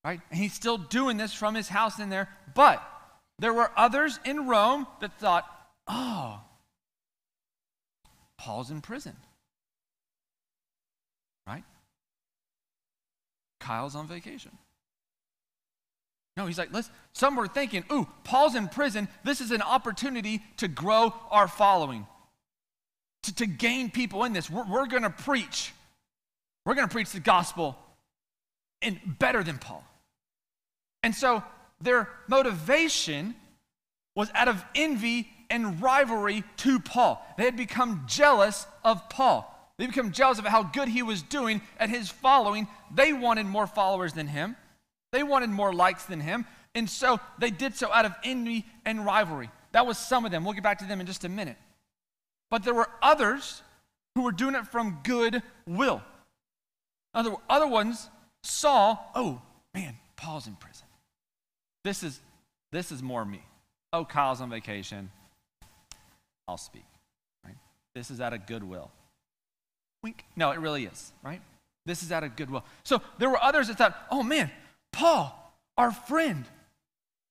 Right? 0.04 0.20
And 0.31 0.40
he's 0.40 0.52
still 0.52 0.76
doing 0.76 1.16
this 1.16 1.33
from 1.33 1.54
his 1.54 1.70
house 1.70 1.98
in 1.98 2.11
there. 2.11 2.28
But 2.54 2.83
there 3.38 3.54
were 3.54 3.70
others 3.78 4.20
in 4.26 4.46
Rome 4.46 4.87
that 5.00 5.18
thought, 5.18 5.46
oh, 5.87 6.42
Paul's 8.38 8.70
in 8.70 8.81
prison. 8.81 9.16
Right? 11.46 11.64
Kyle's 13.61 13.94
on 13.94 14.07
vacation. 14.07 14.53
No, 16.37 16.46
he's 16.46 16.57
like, 16.57 16.72
let's, 16.72 16.88
some 17.12 17.35
were 17.35 17.48
thinking, 17.48 17.85
ooh, 17.90 18.07
Paul's 18.22 18.55
in 18.55 18.68
prison. 18.68 19.09
This 19.24 19.40
is 19.40 19.51
an 19.51 19.61
opportunity 19.61 20.40
to 20.59 20.68
grow 20.68 21.12
our 21.33 21.48
following, 21.48 22.07
to, 23.24 23.35
to 23.35 23.46
gain 23.46 23.90
people 23.90 24.22
in 24.22 24.33
this. 24.33 24.48
We're, 24.48 24.64
we're 24.70 24.87
going 24.87 25.03
to 25.03 25.11
preach. 25.11 25.72
We're 26.64 26.77
going 26.77 26.87
to 26.87 26.92
preach 26.92 27.11
the 27.11 27.20
gospel 27.20 27.77
and 28.81 29.01
better 29.18 29.42
than 29.42 29.59
Paul. 29.59 29.85
And 31.03 31.12
so 31.14 31.42
their 31.81 32.09
motivation 32.29 33.35
was 34.14 34.31
out 34.35 34.48
of 34.48 34.64
envy 34.77 35.29
and 35.51 35.81
rivalry 35.81 36.45
to 36.59 36.79
Paul. 36.81 37.25
They 37.37 37.45
had 37.45 37.57
become 37.57 38.05
jealous 38.07 38.67
of 38.85 39.09
Paul. 39.09 39.55
They 39.79 39.87
become 39.87 40.13
jealous 40.13 40.39
of 40.39 40.47
how 40.47 40.65
good 40.65 40.89
he 40.89 41.03
was 41.03 41.23
doing 41.23 41.61
at 41.79 41.89
his 41.89 42.11
following. 42.11 42.67
They 42.93 43.13
wanted 43.13 43.47
more 43.47 43.67
followers 43.67 44.13
than 44.13 44.27
him. 44.27 44.57
They 45.13 45.23
wanted 45.23 45.51
more 45.51 45.73
likes 45.73 46.05
than 46.05 46.21
him. 46.21 46.47
And 46.75 46.89
so 46.91 47.21
they 47.39 47.51
did 47.51 47.77
so 47.77 47.93
out 47.93 48.05
of 48.05 48.15
envy 48.25 48.67
and 48.85 49.07
rivalry. 49.07 49.51
That 49.73 49.87
was 49.87 49.97
some 49.97 50.25
of 50.25 50.31
them. 50.31 50.45
We'll 50.45 50.55
get 50.55 50.63
back 50.63 50.79
to 50.79 50.85
them 50.85 51.01
in 51.01 51.07
just 51.07 51.25
a 51.25 51.29
minute. 51.29 51.57
But 52.51 52.65
there 52.65 52.75
were 52.75 52.89
others 53.01 53.63
who 54.15 54.23
were 54.23 54.33
doing 54.33 54.55
it 54.55 54.67
from 54.67 54.99
good 55.05 55.43
will. 55.67 56.03
Other, 57.15 57.35
other 57.49 57.67
ones 57.67 58.09
saw, 58.43 58.99
oh, 59.15 59.41
man, 59.75 59.97
Paul's 60.17 60.47
in 60.47 60.57
prison. 60.57 60.87
This 61.85 62.03
is 62.03 62.21
this 62.71 62.93
is 62.93 63.03
more 63.03 63.25
me. 63.25 63.43
Oh, 63.93 64.05
Kyle's 64.05 64.41
on 64.41 64.51
vacation. 64.51 65.11
I'll 66.49 66.57
speak. 66.57 66.87
Right? 67.45 67.57
This 67.95 68.11
is 68.11 68.21
out 68.21 68.33
of 68.33 68.47
goodwill. 68.47 68.91
Wink. 70.03 70.25
No, 70.35 70.51
it 70.51 70.59
really 70.59 70.85
is, 70.85 71.13
right? 71.23 71.43
This 71.87 72.03
is 72.03 72.11
out 72.11 72.25
of 72.25 72.35
goodwill. 72.37 72.65
So 72.85 73.01
there 73.19 73.31
were 73.31 73.43
others 73.43 73.69
that 73.69 73.79
thought, 73.79 73.97
oh 74.11 74.23
man, 74.23 74.51
Paul, 74.93 75.35
our 75.77 75.93
friend, 75.93 76.45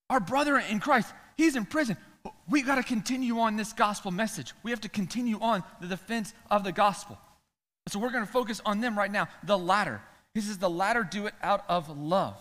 our 0.10 0.20
brother 0.20 0.58
in 0.58 0.80
Christ, 0.80 1.14
he's 1.36 1.56
in 1.56 1.66
prison. 1.66 1.98
We 2.50 2.62
got 2.62 2.76
to 2.76 2.84
continue 2.84 3.40
on 3.40 3.56
this 3.56 3.74
gospel 3.74 4.12
message. 4.12 4.54
We 4.64 4.72
have 4.72 4.82
to 4.82 4.90
continue 4.90 5.40
on 5.40 5.64
the 5.82 5.88
defense 5.88 6.34
of 6.52 6.64
the 6.64 6.72
gospel. 6.72 7.18
So 7.90 8.00
we're 8.00 8.12
going 8.12 8.26
to 8.26 8.32
focus 8.32 8.62
on 8.66 8.82
them 8.82 8.98
right 8.98 9.12
now. 9.12 9.28
The 9.44 9.58
latter. 9.58 10.02
He 10.34 10.42
says, 10.42 10.58
the 10.58 10.70
latter 10.70 11.04
do 11.04 11.28
it 11.28 11.34
out 11.42 11.64
of 11.70 11.90
love. 11.98 12.38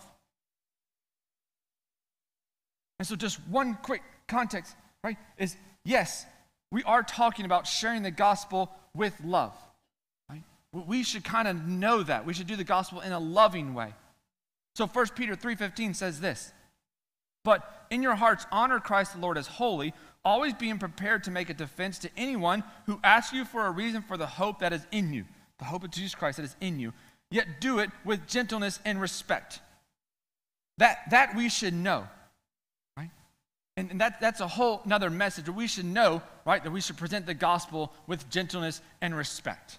And 2.99 3.07
so, 3.07 3.15
just 3.15 3.39
one 3.49 3.79
quick 3.83 4.03
context, 4.27 4.75
right, 5.05 5.19
is 5.39 5.57
yes, 5.85 6.25
we 6.71 6.83
are 6.85 7.03
talking 7.03 7.45
about 7.45 7.67
sharing 7.67 8.03
the 8.03 8.11
gospel 8.11 8.71
with 8.95 9.15
love. 9.25 9.55
Right? 10.29 10.43
We 10.73 11.03
should 11.03 11.25
kind 11.25 11.49
of 11.49 11.67
know 11.67 12.03
that. 12.03 12.27
We 12.27 12.35
should 12.35 12.47
do 12.47 12.57
the 12.57 12.65
gospel 12.65 13.01
in 13.01 13.13
a 13.13 13.21
loving 13.21 13.75
way. 13.75 13.95
So 14.75 14.87
1 14.87 15.15
Peter 15.15 15.35
3:15 15.35 15.95
says 15.95 16.21
this. 16.21 16.53
But 17.45 17.87
in 17.91 18.03
your 18.03 18.17
hearts 18.17 18.45
honor 18.51 18.81
Christ 18.81 19.15
the 19.15 19.21
Lord 19.21 19.39
as 19.39 19.47
holy, 19.47 19.95
always 20.25 20.53
being 20.53 20.79
prepared 20.79 21.23
to 21.25 21.31
make 21.31 21.49
a 21.49 21.55
defense 21.55 21.99
to 22.01 22.11
anyone 22.17 22.65
who 22.87 22.99
asks 23.05 23.33
you 23.33 23.45
for 23.45 23.67
a 23.67 23.71
reason 23.71 24.03
for 24.03 24.17
the 24.17 24.27
hope 24.27 24.59
that 24.59 24.73
is 24.73 24.85
in 24.91 25.15
you, 25.15 25.25
the 25.59 25.65
hope 25.65 25.85
of 25.85 25.93
Jesus 25.93 26.15
Christ 26.15 26.39
that 26.39 26.43
is 26.43 26.57
in 26.61 26.81
you, 26.81 26.93
yet 27.31 27.61
do 27.61 27.79
it 27.79 27.91
with 28.05 28.27
gentleness 28.27 28.81
and 28.85 29.01
respect. 29.01 29.61
That 30.79 31.09
that 31.11 31.37
we 31.37 31.49
should 31.49 31.73
know. 31.73 32.09
And, 33.77 34.01
that, 34.01 34.21
that's 34.21 34.41
a 34.41 34.49
whole 34.49 34.81
another 34.85 35.11
message. 35.11 35.45
That 35.45 35.53
we 35.53 35.67
should 35.67 35.85
know, 35.85 36.23
right, 36.45 36.63
that 36.63 36.71
we 36.71 36.81
should 36.81 36.97
present 36.97 37.27
the 37.27 37.35
gospel 37.35 37.93
with 38.07 38.29
gentleness 38.31 38.81
and 39.03 39.15
respect. 39.15 39.79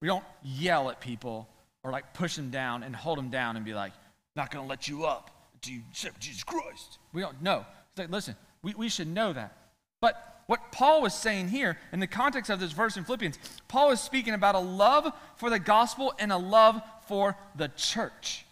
We 0.00 0.08
don't 0.08 0.24
yell 0.42 0.90
at 0.90 1.00
people 1.00 1.48
or 1.82 1.90
like 1.90 2.14
push 2.14 2.36
them 2.36 2.50
down 2.50 2.82
and 2.82 2.96
hold 2.96 3.18
them 3.18 3.30
down 3.30 3.56
and 3.56 3.64
be 3.64 3.74
like, 3.74 3.92
not 4.36 4.50
going 4.50 4.64
to 4.64 4.68
let 4.68 4.88
you 4.88 5.04
up 5.04 5.30
until 5.54 5.74
you 5.74 5.82
accept 5.90 6.20
Jesus 6.20 6.42
Christ. 6.42 6.98
We 7.12 7.20
don't 7.20 7.40
know. 7.42 7.64
Like, 7.96 8.10
listen, 8.10 8.36
we, 8.62 8.74
we 8.74 8.88
should 8.88 9.06
know 9.06 9.32
that. 9.32 9.56
But 10.00 10.42
what 10.46 10.72
Paul 10.72 11.02
was 11.02 11.14
saying 11.14 11.48
here 11.48 11.78
in 11.92 12.00
the 12.00 12.06
context 12.06 12.50
of 12.50 12.58
this 12.58 12.72
verse 12.72 12.96
in 12.96 13.04
Philippians, 13.04 13.38
Paul 13.68 13.90
is 13.90 14.00
speaking 14.00 14.34
about 14.34 14.54
a 14.54 14.60
love 14.60 15.12
for 15.36 15.50
the 15.50 15.58
gospel 15.58 16.14
and 16.18 16.32
a 16.32 16.36
love 16.36 16.82
for 17.06 17.36
the 17.54 17.68
church. 17.68 18.44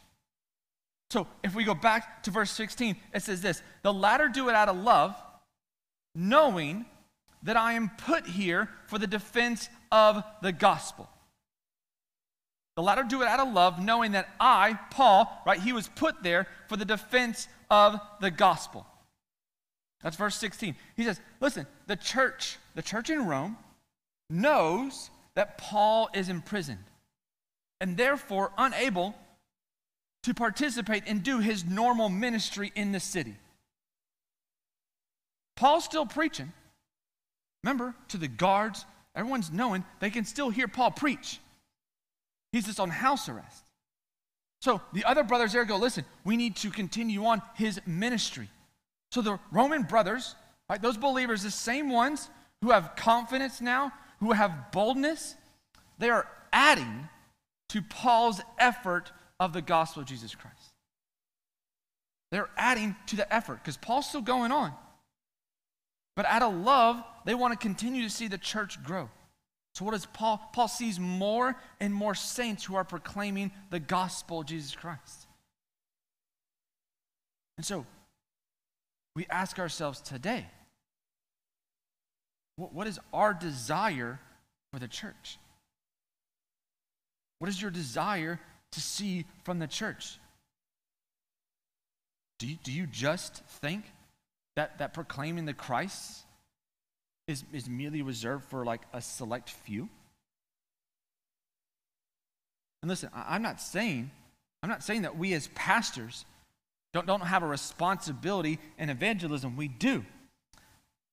So 1.12 1.26
if 1.42 1.54
we 1.54 1.64
go 1.64 1.74
back 1.74 2.22
to 2.22 2.30
verse 2.30 2.50
16, 2.52 2.96
it 3.12 3.22
says 3.22 3.42
this 3.42 3.62
The 3.82 3.92
latter 3.92 4.28
do 4.28 4.48
it 4.48 4.54
out 4.54 4.70
of 4.70 4.78
love, 4.78 5.14
knowing 6.14 6.86
that 7.42 7.54
I 7.54 7.74
am 7.74 7.90
put 7.98 8.26
here 8.26 8.70
for 8.86 8.98
the 8.98 9.06
defense 9.06 9.68
of 9.90 10.24
the 10.40 10.52
gospel. 10.52 11.10
The 12.76 12.82
latter 12.82 13.02
do 13.02 13.20
it 13.20 13.28
out 13.28 13.46
of 13.46 13.52
love, 13.52 13.78
knowing 13.78 14.12
that 14.12 14.26
I, 14.40 14.78
Paul, 14.90 15.30
right, 15.44 15.60
he 15.60 15.74
was 15.74 15.86
put 15.86 16.22
there 16.22 16.46
for 16.66 16.78
the 16.78 16.86
defense 16.86 17.46
of 17.68 18.00
the 18.22 18.30
gospel. 18.30 18.86
That's 20.02 20.16
verse 20.16 20.36
16. 20.36 20.74
He 20.96 21.04
says, 21.04 21.20
Listen, 21.42 21.66
the 21.88 21.96
church, 21.96 22.56
the 22.74 22.80
church 22.80 23.10
in 23.10 23.26
Rome, 23.26 23.58
knows 24.30 25.10
that 25.34 25.58
Paul 25.58 26.08
is 26.14 26.30
imprisoned 26.30 26.84
and 27.82 27.98
therefore 27.98 28.52
unable 28.56 29.14
to 30.22 30.34
participate 30.34 31.04
and 31.06 31.22
do 31.22 31.38
his 31.38 31.64
normal 31.64 32.08
ministry 32.08 32.72
in 32.74 32.92
the 32.92 33.00
city. 33.00 33.36
Paul's 35.56 35.84
still 35.84 36.06
preaching. 36.06 36.52
Remember, 37.62 37.94
to 38.08 38.16
the 38.16 38.28
guards, 38.28 38.84
everyone's 39.14 39.50
knowing 39.50 39.84
they 40.00 40.10
can 40.10 40.24
still 40.24 40.50
hear 40.50 40.68
Paul 40.68 40.90
preach. 40.90 41.38
He's 42.52 42.66
just 42.66 42.80
on 42.80 42.90
house 42.90 43.28
arrest. 43.28 43.64
So 44.60 44.80
the 44.92 45.04
other 45.04 45.24
brothers 45.24 45.52
there 45.52 45.64
go, 45.64 45.76
listen, 45.76 46.04
we 46.24 46.36
need 46.36 46.56
to 46.56 46.70
continue 46.70 47.24
on 47.24 47.42
his 47.54 47.80
ministry. 47.86 48.48
So 49.10 49.20
the 49.20 49.38
Roman 49.50 49.82
brothers, 49.82 50.36
right, 50.68 50.80
those 50.80 50.96
believers, 50.96 51.42
the 51.42 51.50
same 51.50 51.90
ones 51.90 52.30
who 52.62 52.70
have 52.70 52.94
confidence 52.96 53.60
now, 53.60 53.92
who 54.20 54.32
have 54.32 54.70
boldness, 54.70 55.34
they 55.98 56.10
are 56.10 56.28
adding 56.52 57.08
to 57.70 57.82
Paul's 57.82 58.40
effort 58.58 59.10
of 59.42 59.52
the 59.52 59.60
gospel 59.60 60.02
of 60.02 60.08
Jesus 60.08 60.36
Christ. 60.36 60.72
They're 62.30 62.48
adding 62.56 62.94
to 63.06 63.16
the 63.16 63.34
effort 63.34 63.56
because 63.56 63.76
Paul's 63.76 64.08
still 64.08 64.20
going 64.20 64.52
on. 64.52 64.72
But 66.14 66.26
out 66.26 66.42
of 66.42 66.54
love, 66.54 67.02
they 67.24 67.34
want 67.34 67.52
to 67.52 67.58
continue 67.58 68.04
to 68.04 68.10
see 68.10 68.28
the 68.28 68.38
church 68.38 68.80
grow. 68.84 69.10
So, 69.74 69.84
what 69.84 69.92
does 69.92 70.06
Paul? 70.06 70.40
Paul 70.52 70.68
sees 70.68 71.00
more 71.00 71.56
and 71.80 71.92
more 71.92 72.14
saints 72.14 72.64
who 72.64 72.76
are 72.76 72.84
proclaiming 72.84 73.50
the 73.70 73.80
gospel 73.80 74.40
of 74.40 74.46
Jesus 74.46 74.76
Christ. 74.76 75.26
And 77.56 77.66
so, 77.66 77.84
we 79.16 79.26
ask 79.28 79.58
ourselves 79.58 80.00
today 80.00 80.46
what 82.56 82.86
is 82.86 83.00
our 83.12 83.34
desire 83.34 84.20
for 84.72 84.78
the 84.78 84.86
church? 84.86 85.38
What 87.40 87.48
is 87.48 87.60
your 87.60 87.72
desire 87.72 88.38
to 88.72 88.80
see 88.80 89.24
from 89.44 89.58
the 89.58 89.66
church? 89.66 90.18
Do 92.38 92.48
you, 92.48 92.56
do 92.64 92.72
you 92.72 92.86
just 92.86 93.44
think 93.60 93.84
that, 94.56 94.78
that 94.78 94.94
proclaiming 94.94 95.44
the 95.44 95.54
Christ 95.54 96.24
is, 97.28 97.44
is 97.52 97.68
merely 97.68 98.02
reserved 98.02 98.44
for 98.46 98.64
like 98.64 98.82
a 98.92 99.00
select 99.00 99.50
few? 99.50 99.88
And 102.82 102.88
listen, 102.88 103.10
I'm 103.14 103.42
not 103.42 103.60
saying, 103.60 104.10
I'm 104.62 104.68
not 104.68 104.82
saying 104.82 105.02
that 105.02 105.16
we 105.16 105.34
as 105.34 105.48
pastors 105.54 106.24
don't, 106.92 107.06
don't 107.06 107.20
have 107.20 107.42
a 107.42 107.46
responsibility 107.46 108.58
in 108.76 108.90
evangelism. 108.90 109.56
We 109.56 109.68
do. 109.68 110.04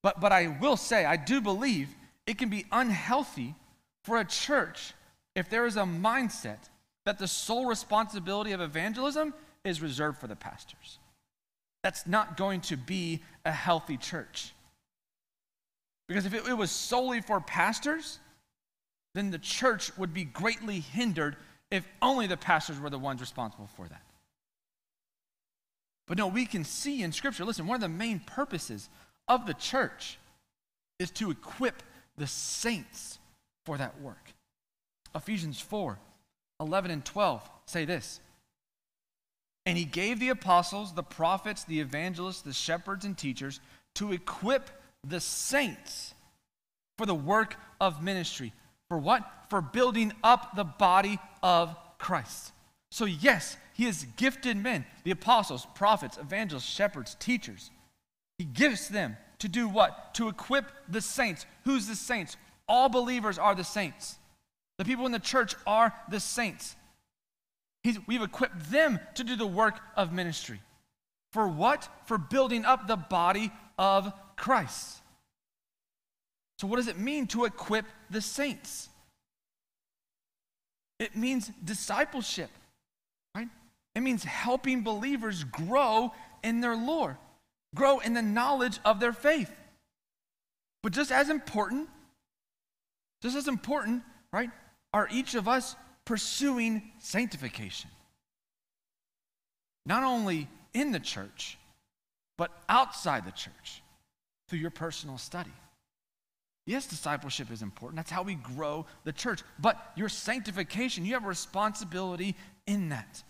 But, 0.01 0.19
but 0.19 0.31
I 0.31 0.57
will 0.59 0.77
say, 0.77 1.05
I 1.05 1.15
do 1.15 1.41
believe 1.41 1.89
it 2.25 2.37
can 2.37 2.49
be 2.49 2.65
unhealthy 2.71 3.55
for 4.03 4.17
a 4.17 4.25
church 4.25 4.93
if 5.35 5.49
there 5.49 5.65
is 5.65 5.77
a 5.77 5.81
mindset 5.83 6.57
that 7.05 7.17
the 7.17 7.27
sole 7.27 7.65
responsibility 7.65 8.51
of 8.51 8.61
evangelism 8.61 9.33
is 9.63 9.81
reserved 9.81 10.17
for 10.19 10.27
the 10.27 10.35
pastors. 10.35 10.99
That's 11.83 12.05
not 12.05 12.37
going 12.37 12.61
to 12.61 12.77
be 12.77 13.21
a 13.45 13.51
healthy 13.51 13.97
church. 13.97 14.53
Because 16.07 16.25
if 16.25 16.33
it, 16.33 16.57
was 16.57 16.71
solely 16.71 17.21
for 17.21 17.39
pastors, 17.39 18.19
then 19.13 19.31
the 19.31 19.37
church 19.37 19.95
would 19.97 20.13
be 20.13 20.23
greatly 20.23 20.79
hindered 20.79 21.35
if 21.71 21.87
only 22.01 22.25
the 22.25 22.37
pastors 22.37 22.79
were 22.79 22.89
the 22.89 22.97
ones 22.97 23.21
responsible 23.21 23.69
for 23.75 23.87
that. 23.87 24.01
But 26.07 26.17
no, 26.17 26.27
we 26.27 26.47
can 26.47 26.63
see 26.63 27.03
in 27.03 27.11
Scripture, 27.11 27.45
listen, 27.45 27.67
one 27.67 27.75
of 27.75 27.81
the 27.81 27.89
main 27.89 28.19
purposes 28.19 28.89
of 29.27 29.45
the 29.45 29.53
church 29.53 30.17
is 30.97 31.11
to 31.11 31.29
equip 31.29 31.83
the 32.17 32.25
saints 32.27 33.19
for 33.65 33.77
that 33.77 34.01
work. 34.01 34.33
Ephesians 35.15 35.59
4 35.59 35.99
11 36.59 36.91
and 36.91 37.05
12 37.05 37.49
say 37.65 37.85
this. 37.85 38.19
And 39.65 39.77
he 39.77 39.85
gave 39.85 40.19
the 40.19 40.29
apostles, 40.29 40.93
the 40.93 41.03
prophets, 41.03 41.63
the 41.63 41.79
evangelists, 41.79 42.41
the 42.41 42.53
shepherds, 42.53 43.05
and 43.05 43.17
teachers 43.17 43.59
to 43.95 44.11
equip 44.11 44.69
the 45.07 45.19
saints 45.19 46.13
for 46.97 47.05
the 47.05 47.15
work 47.15 47.55
of 47.79 48.03
ministry. 48.03 48.53
For 48.89 48.97
what? 48.97 49.23
For 49.49 49.61
building 49.61 50.13
up 50.23 50.55
the 50.55 50.63
body 50.63 51.19
of 51.43 51.75
Christ. 51.97 52.51
So, 52.91 53.05
yes, 53.05 53.57
he 53.73 53.85
has 53.85 54.05
gifted 54.17 54.57
men, 54.57 54.85
the 55.03 55.11
apostles, 55.11 55.67
prophets, 55.75 56.17
evangelists, 56.17 56.65
shepherds, 56.65 57.15
teachers. 57.19 57.69
He 58.37 58.45
gives 58.45 58.89
them 58.89 59.17
to 59.39 59.47
do 59.47 59.69
what? 59.69 60.13
To 60.15 60.27
equip 60.27 60.65
the 60.87 61.01
saints. 61.01 61.45
Who's 61.65 61.87
the 61.87 61.95
saints? 61.95 62.35
All 62.67 62.89
believers 62.89 63.37
are 63.37 63.55
the 63.55 63.63
saints. 63.63 64.17
The 64.79 64.85
people 64.85 65.05
in 65.05 65.11
the 65.11 65.19
church 65.19 65.55
are 65.67 65.93
the 66.09 66.21
saints. 66.21 66.73
He's, 67.83 67.99
we've 68.07 68.21
equipped 68.21 68.71
them 68.71 68.97
to 69.15 69.25
do 69.25 69.35
the 69.35 69.45
work 69.45 69.77
of 69.97 70.13
ministry. 70.13 70.61
For 71.33 71.49
what? 71.49 71.87
For 72.05 72.17
building 72.17 72.63
up 72.63 72.87
the 72.87 72.95
body 72.95 73.51
of 73.77 74.11
Christ. 74.37 75.01
So, 76.59 76.67
what 76.67 76.77
does 76.77 76.87
it 76.87 76.97
mean 76.97 77.27
to 77.27 77.43
equip 77.43 77.85
the 78.09 78.21
saints? 78.21 78.87
It 80.97 81.13
means 81.13 81.51
discipleship. 81.61 82.49
Right? 83.35 83.49
It 83.95 83.99
means 83.99 84.23
helping 84.23 84.83
believers 84.83 85.43
grow 85.43 86.13
in 86.41 86.61
their 86.61 86.77
lore, 86.77 87.17
grow 87.75 87.99
in 87.99 88.13
the 88.13 88.21
knowledge 88.21 88.79
of 88.85 89.01
their 89.01 89.13
faith. 89.13 89.51
But 90.83 90.93
just 90.93 91.11
as 91.11 91.29
important, 91.29 91.89
just 93.21 93.35
as 93.35 93.49
important, 93.49 94.03
right, 94.31 94.49
are 94.93 95.07
each 95.11 95.35
of 95.35 95.47
us 95.47 95.75
pursuing 96.05 96.81
sanctification. 96.99 97.89
Not 99.85 100.03
only 100.03 100.47
in 100.73 100.91
the 100.91 100.99
church, 100.99 101.57
but 102.37 102.51
outside 102.67 103.25
the 103.25 103.31
church 103.31 103.81
through 104.47 104.59
your 104.59 104.71
personal 104.71 105.17
study. 105.17 105.51
Yes, 106.65 106.85
discipleship 106.85 107.51
is 107.51 107.61
important. 107.61 107.97
That's 107.97 108.11
how 108.11 108.21
we 108.21 108.35
grow 108.35 108.85
the 109.03 109.11
church. 109.11 109.41
But 109.57 109.91
your 109.95 110.09
sanctification, 110.09 111.05
you 111.05 111.13
have 111.13 111.25
a 111.25 111.27
responsibility 111.27 112.35
in 112.67 112.89
that. 112.89 113.23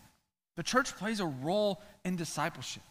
The 0.58 0.64
church 0.64 0.96
plays 0.98 1.22
a 1.22 1.26
role 1.26 1.82
in 2.04 2.18
discipleship. 2.18 2.84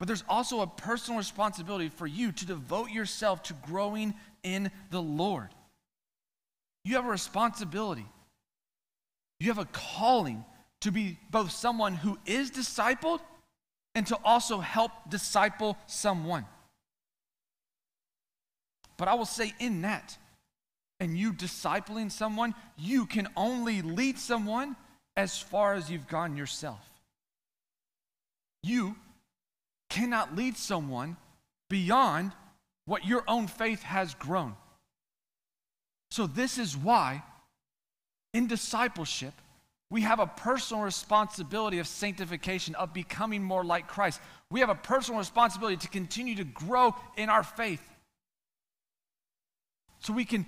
But 0.00 0.08
there's 0.08 0.24
also 0.28 0.60
a 0.60 0.66
personal 0.66 1.18
responsibility 1.18 1.88
for 1.88 2.06
you 2.06 2.32
to 2.32 2.46
devote 2.46 2.90
yourself 2.90 3.44
to 3.44 3.54
growing 3.54 4.14
in 4.42 4.72
the 4.90 5.00
Lord. 5.00 5.50
You 6.84 6.96
have 6.96 7.06
a 7.06 7.10
responsibility. 7.10 8.06
You 9.40 9.48
have 9.48 9.58
a 9.58 9.66
calling 9.66 10.44
to 10.82 10.90
be 10.90 11.18
both 11.30 11.50
someone 11.50 11.94
who 11.94 12.18
is 12.26 12.50
discipled 12.50 13.20
and 13.94 14.06
to 14.08 14.18
also 14.24 14.58
help 14.58 14.92
disciple 15.08 15.76
someone. 15.86 16.44
But 18.96 19.08
I 19.08 19.14
will 19.14 19.24
say, 19.24 19.54
in 19.58 19.82
that, 19.82 20.16
and 21.00 21.18
you 21.18 21.32
discipling 21.32 22.10
someone, 22.10 22.54
you 22.76 23.06
can 23.06 23.28
only 23.36 23.82
lead 23.82 24.18
someone 24.18 24.76
as 25.16 25.38
far 25.38 25.74
as 25.74 25.90
you've 25.90 26.08
gone 26.08 26.36
yourself. 26.36 26.80
You 28.62 28.96
cannot 29.90 30.36
lead 30.36 30.56
someone 30.56 31.16
beyond 31.68 32.32
what 32.84 33.06
your 33.06 33.24
own 33.26 33.46
faith 33.46 33.82
has 33.82 34.14
grown. 34.14 34.54
So, 36.14 36.28
this 36.28 36.58
is 36.58 36.76
why 36.76 37.24
in 38.34 38.46
discipleship, 38.46 39.34
we 39.90 40.02
have 40.02 40.20
a 40.20 40.28
personal 40.28 40.84
responsibility 40.84 41.80
of 41.80 41.88
sanctification, 41.88 42.76
of 42.76 42.94
becoming 42.94 43.42
more 43.42 43.64
like 43.64 43.88
Christ. 43.88 44.20
We 44.48 44.60
have 44.60 44.68
a 44.68 44.76
personal 44.76 45.18
responsibility 45.18 45.76
to 45.78 45.88
continue 45.88 46.36
to 46.36 46.44
grow 46.44 46.94
in 47.16 47.30
our 47.30 47.42
faith 47.42 47.82
so 49.98 50.12
we 50.12 50.24
can 50.24 50.46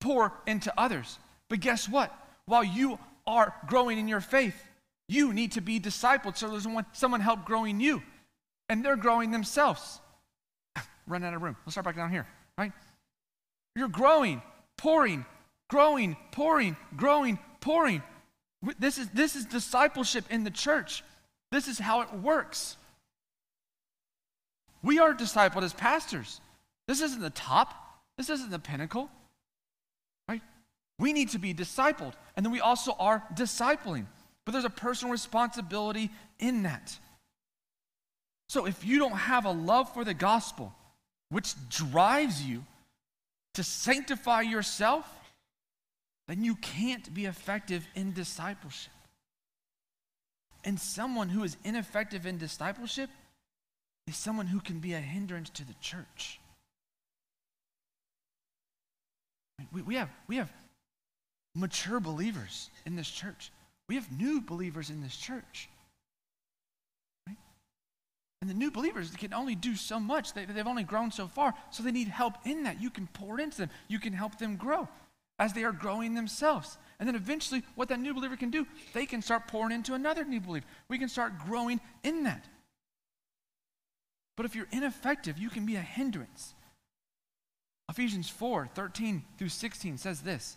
pour 0.00 0.32
into 0.48 0.72
others. 0.76 1.20
But 1.48 1.60
guess 1.60 1.88
what? 1.88 2.12
While 2.46 2.64
you 2.64 2.98
are 3.28 3.54
growing 3.68 3.96
in 3.96 4.08
your 4.08 4.20
faith, 4.20 4.60
you 5.08 5.32
need 5.32 5.52
to 5.52 5.60
be 5.60 5.78
discipled 5.78 6.36
so 6.36 6.48
there's 6.48 6.66
someone 6.94 7.20
help 7.20 7.44
growing 7.44 7.78
you. 7.78 8.02
And 8.68 8.84
they're 8.84 8.96
growing 8.96 9.30
themselves. 9.30 10.00
Run 11.06 11.22
out 11.22 11.34
of 11.34 11.42
room. 11.42 11.56
Let's 11.64 11.74
start 11.74 11.84
back 11.84 11.94
down 11.94 12.10
here, 12.10 12.26
right? 12.58 12.72
You're 13.76 13.86
growing, 13.86 14.42
pouring, 14.80 15.26
growing, 15.68 16.16
pouring, 16.32 16.74
growing, 16.96 17.38
pouring. 17.60 18.02
This 18.78 18.96
is, 18.96 19.08
this 19.10 19.36
is 19.36 19.44
discipleship 19.44 20.24
in 20.30 20.42
the 20.42 20.50
church. 20.50 21.04
This 21.52 21.68
is 21.68 21.78
how 21.78 22.00
it 22.00 22.12
works. 22.14 22.76
We 24.82 24.98
are 24.98 25.12
discipled 25.12 25.62
as 25.62 25.74
pastors. 25.74 26.40
This 26.88 27.02
isn't 27.02 27.20
the 27.20 27.30
top, 27.30 27.74
this 28.16 28.30
isn't 28.30 28.50
the 28.50 28.58
pinnacle. 28.58 29.10
Right? 30.26 30.42
We 30.98 31.12
need 31.12 31.28
to 31.30 31.38
be 31.38 31.52
discipled. 31.52 32.14
And 32.34 32.44
then 32.44 32.50
we 32.50 32.60
also 32.60 32.96
are 32.98 33.22
discipling. 33.34 34.06
But 34.46 34.52
there's 34.52 34.64
a 34.64 34.70
personal 34.70 35.12
responsibility 35.12 36.08
in 36.38 36.62
that. 36.62 36.98
So 38.48 38.66
if 38.66 38.82
you 38.82 38.98
don't 38.98 39.12
have 39.12 39.44
a 39.44 39.52
love 39.52 39.92
for 39.92 40.04
the 40.04 40.14
gospel, 40.14 40.74
which 41.28 41.54
drives 41.68 42.42
you 42.42 42.64
to 43.54 43.64
sanctify 43.64 44.42
yourself, 44.42 45.06
then 46.28 46.44
you 46.44 46.56
can't 46.56 47.12
be 47.12 47.24
effective 47.24 47.86
in 47.94 48.12
discipleship. 48.12 48.92
And 50.64 50.78
someone 50.78 51.28
who 51.28 51.42
is 51.42 51.56
ineffective 51.64 52.26
in 52.26 52.38
discipleship 52.38 53.10
is 54.06 54.16
someone 54.16 54.46
who 54.46 54.60
can 54.60 54.78
be 54.78 54.92
a 54.92 55.00
hindrance 55.00 55.48
to 55.50 55.64
the 55.64 55.74
church. 55.80 56.38
We, 59.72 59.82
we, 59.82 59.94
have, 59.94 60.10
we 60.28 60.36
have 60.36 60.52
mature 61.54 62.00
believers 62.00 62.70
in 62.84 62.96
this 62.96 63.10
church. 63.10 63.50
We 63.88 63.94
have 63.94 64.12
new 64.12 64.40
believers 64.40 64.90
in 64.90 65.02
this 65.02 65.16
church. 65.16 65.68
And 68.40 68.48
the 68.48 68.54
new 68.54 68.70
believers 68.70 69.10
can 69.10 69.34
only 69.34 69.54
do 69.54 69.76
so 69.76 70.00
much. 70.00 70.32
They, 70.32 70.46
they've 70.46 70.66
only 70.66 70.82
grown 70.82 71.10
so 71.10 71.28
far, 71.28 71.52
so 71.70 71.82
they 71.82 71.92
need 71.92 72.08
help 72.08 72.34
in 72.46 72.62
that. 72.62 72.80
You 72.80 72.90
can 72.90 73.06
pour 73.08 73.38
into 73.38 73.58
them, 73.58 73.70
you 73.88 73.98
can 73.98 74.12
help 74.12 74.38
them 74.38 74.56
grow 74.56 74.88
as 75.38 75.52
they 75.52 75.64
are 75.64 75.72
growing 75.72 76.14
themselves. 76.14 76.78
And 76.98 77.08
then 77.08 77.16
eventually, 77.16 77.62
what 77.74 77.88
that 77.88 78.00
new 78.00 78.14
believer 78.14 78.36
can 78.36 78.50
do, 78.50 78.66
they 78.92 79.06
can 79.06 79.22
start 79.22 79.48
pouring 79.48 79.74
into 79.74 79.94
another 79.94 80.24
new 80.24 80.40
believer. 80.40 80.66
We 80.88 80.98
can 80.98 81.08
start 81.08 81.38
growing 81.38 81.80
in 82.02 82.24
that. 82.24 82.46
But 84.36 84.46
if 84.46 84.54
you're 84.54 84.68
ineffective, 84.70 85.38
you 85.38 85.50
can 85.50 85.66
be 85.66 85.76
a 85.76 85.80
hindrance. 85.80 86.54
Ephesians 87.90 88.30
4 88.30 88.68
13 88.74 89.24
through 89.36 89.48
16 89.48 89.98
says 89.98 90.22
this 90.22 90.56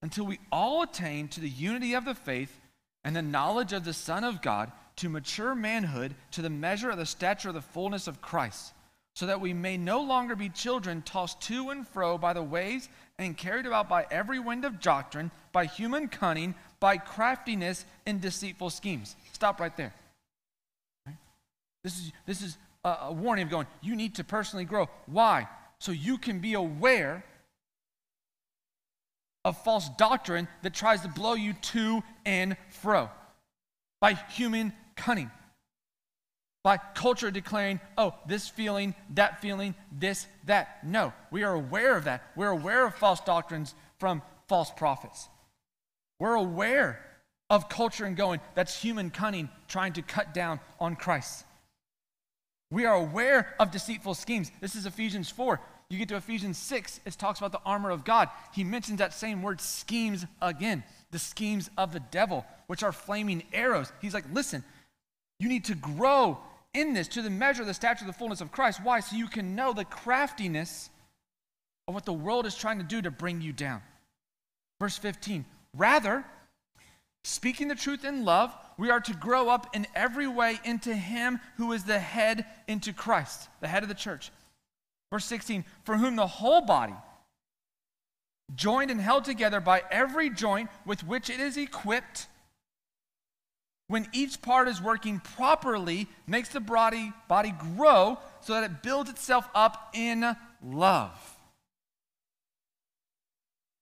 Until 0.00 0.24
we 0.24 0.38
all 0.50 0.82
attain 0.82 1.28
to 1.28 1.40
the 1.40 1.48
unity 1.48 1.92
of 1.92 2.04
the 2.04 2.14
faith 2.14 2.60
and 3.02 3.14
the 3.14 3.22
knowledge 3.22 3.72
of 3.72 3.84
the 3.84 3.92
Son 3.92 4.24
of 4.24 4.40
God, 4.40 4.72
to 4.96 5.08
mature 5.08 5.54
manhood, 5.54 6.14
to 6.32 6.42
the 6.42 6.50
measure 6.50 6.90
of 6.90 6.98
the 6.98 7.06
stature 7.06 7.48
of 7.48 7.54
the 7.54 7.60
fullness 7.60 8.06
of 8.06 8.20
Christ 8.20 8.72
so 9.14 9.26
that 9.26 9.40
we 9.40 9.52
may 9.52 9.76
no 9.76 10.02
longer 10.02 10.34
be 10.34 10.48
children 10.48 11.02
tossed 11.02 11.40
to 11.42 11.70
and 11.70 11.86
fro 11.86 12.18
by 12.18 12.32
the 12.32 12.42
waves 12.42 12.88
and 13.18 13.36
carried 13.36 13.64
about 13.64 13.88
by 13.88 14.06
every 14.10 14.40
wind 14.40 14.64
of 14.64 14.80
doctrine, 14.80 15.30
by 15.52 15.66
human 15.66 16.08
cunning, 16.08 16.54
by 16.80 16.96
craftiness 16.96 17.84
and 18.06 18.20
deceitful 18.20 18.70
schemes. 18.70 19.14
Stop 19.32 19.60
right 19.60 19.76
there. 19.76 19.94
Right? 21.06 21.16
This 21.84 21.94
is, 21.98 22.12
this 22.26 22.42
is 22.42 22.58
a, 22.84 22.96
a 23.02 23.12
warning 23.12 23.44
of 23.44 23.50
going, 23.50 23.68
you 23.80 23.94
need 23.94 24.16
to 24.16 24.24
personally 24.24 24.64
grow. 24.64 24.88
Why? 25.06 25.48
So 25.78 25.92
you 25.92 26.18
can 26.18 26.40
be 26.40 26.54
aware 26.54 27.24
of 29.44 29.62
false 29.62 29.88
doctrine 29.90 30.48
that 30.62 30.74
tries 30.74 31.02
to 31.02 31.08
blow 31.08 31.34
you 31.34 31.52
to 31.52 32.02
and 32.24 32.56
fro 32.70 33.10
by 34.00 34.14
human 34.14 34.72
cunning 34.96 35.30
by 36.64 36.78
culture 36.78 37.30
declaring, 37.30 37.78
oh, 37.98 38.14
this 38.26 38.48
feeling, 38.48 38.94
that 39.10 39.40
feeling, 39.42 39.74
this, 39.92 40.26
that. 40.46 40.84
No, 40.84 41.12
we 41.30 41.44
are 41.44 41.52
aware 41.52 41.96
of 41.96 42.04
that. 42.04 42.24
We're 42.34 42.48
aware 42.48 42.86
of 42.86 42.94
false 42.94 43.20
doctrines 43.20 43.74
from 43.98 44.22
false 44.48 44.70
prophets. 44.70 45.28
We're 46.18 46.34
aware 46.34 47.04
of 47.50 47.68
culture 47.68 48.06
and 48.06 48.16
going, 48.16 48.40
that's 48.54 48.80
human 48.80 49.10
cunning 49.10 49.50
trying 49.68 49.92
to 49.92 50.02
cut 50.02 50.32
down 50.32 50.58
on 50.80 50.96
Christ. 50.96 51.44
We 52.70 52.86
are 52.86 52.94
aware 52.94 53.54
of 53.60 53.70
deceitful 53.70 54.14
schemes. 54.14 54.50
This 54.62 54.74
is 54.74 54.86
Ephesians 54.86 55.30
4. 55.30 55.60
You 55.90 55.98
get 55.98 56.08
to 56.08 56.16
Ephesians 56.16 56.56
6, 56.56 57.00
it 57.04 57.12
talks 57.12 57.38
about 57.38 57.52
the 57.52 57.60
armor 57.66 57.90
of 57.90 58.04
God. 58.04 58.30
He 58.54 58.64
mentions 58.64 58.98
that 58.98 59.12
same 59.12 59.42
word, 59.42 59.60
schemes, 59.60 60.24
again. 60.40 60.82
The 61.10 61.18
schemes 61.18 61.70
of 61.76 61.92
the 61.92 62.00
devil, 62.00 62.46
which 62.68 62.82
are 62.82 62.90
flaming 62.90 63.42
arrows. 63.52 63.92
He's 64.00 64.14
like, 64.14 64.24
listen, 64.32 64.64
you 65.40 65.48
need 65.48 65.64
to 65.66 65.74
grow 65.74 66.38
in 66.72 66.94
this 66.94 67.08
to 67.08 67.22
the 67.22 67.30
measure 67.30 67.62
of 67.62 67.68
the 67.68 67.74
stature 67.74 68.04
of 68.04 68.06
the 68.06 68.18
fullness 68.18 68.40
of 68.40 68.52
Christ. 68.52 68.80
Why? 68.82 69.00
So 69.00 69.16
you 69.16 69.26
can 69.26 69.54
know 69.54 69.72
the 69.72 69.84
craftiness 69.84 70.90
of 71.86 71.94
what 71.94 72.04
the 72.04 72.12
world 72.12 72.46
is 72.46 72.54
trying 72.54 72.78
to 72.78 72.84
do 72.84 73.02
to 73.02 73.10
bring 73.10 73.40
you 73.40 73.52
down. 73.52 73.82
Verse 74.80 74.98
15, 74.98 75.44
rather, 75.76 76.24
speaking 77.22 77.68
the 77.68 77.74
truth 77.74 78.04
in 78.04 78.24
love, 78.24 78.54
we 78.76 78.90
are 78.90 79.00
to 79.00 79.14
grow 79.14 79.48
up 79.48 79.74
in 79.74 79.86
every 79.94 80.26
way 80.26 80.58
into 80.64 80.94
Him 80.94 81.40
who 81.56 81.72
is 81.72 81.84
the 81.84 81.98
head, 81.98 82.44
into 82.66 82.92
Christ, 82.92 83.48
the 83.60 83.68
head 83.68 83.82
of 83.82 83.88
the 83.88 83.94
church. 83.94 84.30
Verse 85.12 85.24
16, 85.26 85.64
for 85.84 85.96
whom 85.96 86.16
the 86.16 86.26
whole 86.26 86.62
body, 86.62 86.94
joined 88.54 88.90
and 88.90 89.00
held 89.00 89.24
together 89.24 89.60
by 89.60 89.82
every 89.90 90.28
joint 90.28 90.68
with 90.84 91.06
which 91.06 91.30
it 91.30 91.40
is 91.40 91.56
equipped, 91.56 92.26
when 93.88 94.08
each 94.12 94.40
part 94.40 94.68
is 94.68 94.80
working 94.80 95.20
properly, 95.20 96.08
makes 96.26 96.48
the 96.48 96.60
body, 96.60 97.12
body 97.28 97.52
grow 97.76 98.18
so 98.40 98.54
that 98.54 98.64
it 98.64 98.82
builds 98.82 99.10
itself 99.10 99.48
up 99.54 99.90
in 99.94 100.36
love. 100.62 101.38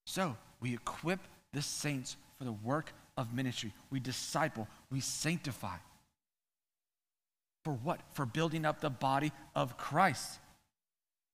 So 0.06 0.36
we 0.60 0.74
equip 0.74 1.20
the 1.52 1.62
saints 1.62 2.16
for 2.38 2.44
the 2.44 2.52
work 2.52 2.92
of 3.16 3.32
ministry. 3.32 3.72
We 3.90 4.00
disciple, 4.00 4.66
we 4.90 5.00
sanctify. 5.00 5.76
For 7.64 7.72
what? 7.74 8.00
For 8.14 8.26
building 8.26 8.64
up 8.64 8.80
the 8.80 8.90
body 8.90 9.30
of 9.54 9.76
Christ. 9.76 10.40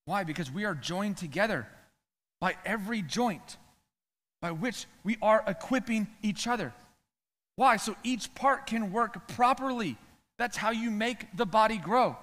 Why? 0.04 0.24
Because 0.24 0.50
we 0.50 0.64
are 0.64 0.74
joined 0.74 1.16
together 1.16 1.66
by 2.40 2.54
every 2.64 3.02
joint 3.02 3.56
by 4.40 4.52
which 4.52 4.86
we 5.02 5.16
are 5.20 5.42
equipping 5.46 6.06
each 6.22 6.46
other. 6.46 6.72
Why? 7.58 7.76
So 7.76 7.96
each 8.04 8.32
part 8.36 8.68
can 8.68 8.92
work 8.92 9.26
properly. 9.26 9.96
That's 10.38 10.56
how 10.56 10.70
you 10.70 10.92
make 10.92 11.26
the 11.36 11.44
body 11.44 11.76
grow. 11.76 12.16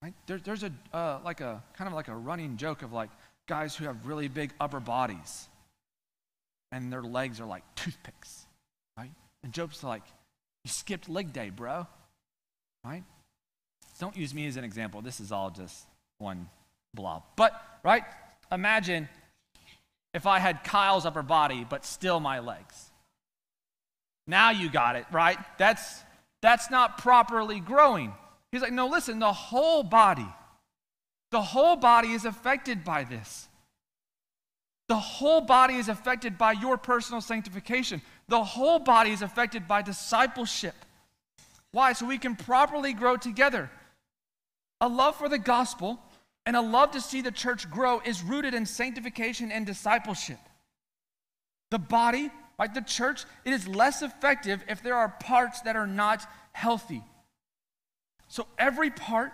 Right? 0.00 0.14
There, 0.28 0.38
there's 0.38 0.62
a 0.62 0.70
uh, 0.92 1.18
like 1.24 1.40
a 1.40 1.64
kind 1.76 1.88
of 1.88 1.94
like 1.94 2.06
a 2.06 2.14
running 2.14 2.56
joke 2.56 2.82
of 2.82 2.92
like 2.92 3.10
guys 3.48 3.74
who 3.74 3.86
have 3.86 4.06
really 4.06 4.28
big 4.28 4.52
upper 4.60 4.78
bodies, 4.78 5.48
and 6.70 6.92
their 6.92 7.02
legs 7.02 7.40
are 7.40 7.46
like 7.46 7.64
toothpicks, 7.74 8.46
right? 8.96 9.10
And 9.42 9.52
jokes 9.52 9.82
like, 9.82 10.04
"You 10.64 10.70
skipped 10.70 11.08
leg 11.08 11.32
day, 11.32 11.50
bro," 11.50 11.88
right? 12.84 13.02
Don't 13.98 14.16
use 14.16 14.32
me 14.32 14.46
as 14.46 14.56
an 14.56 14.62
example. 14.62 15.02
This 15.02 15.18
is 15.18 15.32
all 15.32 15.50
just 15.50 15.86
one 16.18 16.48
blob. 16.94 17.24
But 17.34 17.60
right, 17.82 18.04
imagine 18.52 19.08
if 20.16 20.26
I 20.26 20.38
had 20.38 20.64
Kyle's 20.64 21.04
upper 21.04 21.22
body, 21.22 21.66
but 21.68 21.84
still 21.84 22.20
my 22.20 22.38
legs. 22.38 22.90
Now 24.26 24.48
you 24.50 24.70
got 24.70 24.96
it, 24.96 25.04
right? 25.12 25.36
That's, 25.58 26.02
that's 26.40 26.70
not 26.70 26.96
properly 26.96 27.60
growing. 27.60 28.14
He's 28.50 28.62
like, 28.62 28.72
no, 28.72 28.86
listen, 28.86 29.18
the 29.18 29.30
whole 29.30 29.82
body, 29.82 30.26
the 31.32 31.42
whole 31.42 31.76
body 31.76 32.12
is 32.12 32.24
affected 32.24 32.82
by 32.82 33.04
this. 33.04 33.46
The 34.88 34.96
whole 34.96 35.42
body 35.42 35.74
is 35.74 35.90
affected 35.90 36.38
by 36.38 36.52
your 36.52 36.78
personal 36.78 37.20
sanctification. 37.20 38.00
The 38.28 38.42
whole 38.42 38.78
body 38.78 39.10
is 39.10 39.20
affected 39.20 39.68
by 39.68 39.82
discipleship. 39.82 40.76
Why? 41.72 41.92
So 41.92 42.06
we 42.06 42.16
can 42.16 42.36
properly 42.36 42.94
grow 42.94 43.18
together. 43.18 43.70
A 44.80 44.88
love 44.88 45.16
for 45.16 45.28
the 45.28 45.38
gospel 45.38 46.00
and 46.46 46.56
a 46.56 46.60
love 46.62 46.92
to 46.92 47.00
see 47.00 47.20
the 47.20 47.32
church 47.32 47.68
grow 47.70 48.00
is 48.00 48.22
rooted 48.22 48.54
in 48.54 48.64
sanctification 48.64 49.50
and 49.50 49.66
discipleship. 49.66 50.38
The 51.72 51.78
body, 51.78 52.30
like 52.58 52.72
the 52.72 52.80
church, 52.80 53.24
it 53.44 53.52
is 53.52 53.66
less 53.66 54.00
effective 54.00 54.62
if 54.68 54.82
there 54.82 54.94
are 54.94 55.08
parts 55.08 55.60
that 55.62 55.74
are 55.74 55.88
not 55.88 56.24
healthy. 56.52 57.02
So 58.28 58.46
every 58.58 58.90
part 58.90 59.32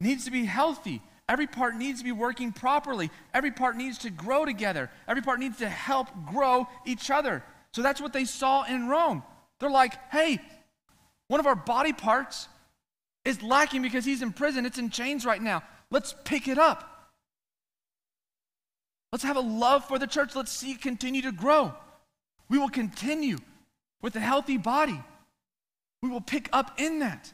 needs 0.00 0.24
to 0.24 0.30
be 0.30 0.46
healthy. 0.46 1.02
Every 1.28 1.46
part 1.46 1.76
needs 1.76 1.98
to 1.98 2.04
be 2.04 2.12
working 2.12 2.52
properly. 2.52 3.10
Every 3.34 3.50
part 3.50 3.76
needs 3.76 3.98
to 3.98 4.10
grow 4.10 4.46
together. 4.46 4.90
Every 5.06 5.22
part 5.22 5.40
needs 5.40 5.58
to 5.58 5.68
help 5.68 6.08
grow 6.26 6.66
each 6.86 7.10
other. 7.10 7.44
So 7.74 7.82
that's 7.82 8.00
what 8.00 8.14
they 8.14 8.24
saw 8.24 8.64
in 8.64 8.88
Rome. 8.88 9.22
They're 9.60 9.70
like, 9.70 9.94
hey, 10.10 10.40
one 11.26 11.40
of 11.40 11.46
our 11.46 11.54
body 11.54 11.92
parts 11.92 12.48
is 13.26 13.42
lacking 13.42 13.82
because 13.82 14.06
he's 14.06 14.22
in 14.22 14.32
prison. 14.32 14.64
It's 14.64 14.78
in 14.78 14.88
chains 14.88 15.26
right 15.26 15.42
now. 15.42 15.62
Let's 15.90 16.14
pick 16.24 16.48
it 16.48 16.58
up. 16.58 17.12
Let's 19.12 19.24
have 19.24 19.36
a 19.36 19.40
love 19.40 19.84
for 19.86 19.98
the 19.98 20.06
church. 20.06 20.36
Let's 20.36 20.52
see 20.52 20.72
it 20.72 20.82
continue 20.82 21.22
to 21.22 21.32
grow. 21.32 21.72
We 22.48 22.58
will 22.58 22.68
continue 22.68 23.38
with 24.02 24.14
a 24.16 24.20
healthy 24.20 24.58
body. 24.58 25.00
We 26.02 26.10
will 26.10 26.20
pick 26.20 26.48
up 26.52 26.78
in 26.78 27.00
that. 27.00 27.32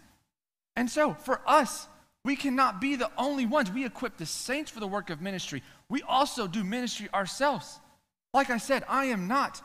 And 0.77 0.91
so, 0.91 1.15
for 1.15 1.41
us, 1.47 1.89
we 2.25 2.37
cannot 2.37 2.81
be 2.81 2.97
the 2.97 3.11
only 3.19 3.45
ones. 3.45 3.71
We 3.71 3.85
equip 3.85 4.17
the 4.17 4.27
saints 4.27 4.71
for 4.71 4.81
the 4.81 4.87
work 4.87 5.11
of 5.11 5.21
ministry. 5.21 5.63
We 5.89 6.03
also 6.03 6.47
do 6.47 6.65
ministry 6.65 7.09
ourselves. 7.13 7.79
Like 8.33 8.51
I 8.51 8.59
said, 8.59 8.85
I 8.89 9.07
am 9.07 9.29
not. 9.29 9.63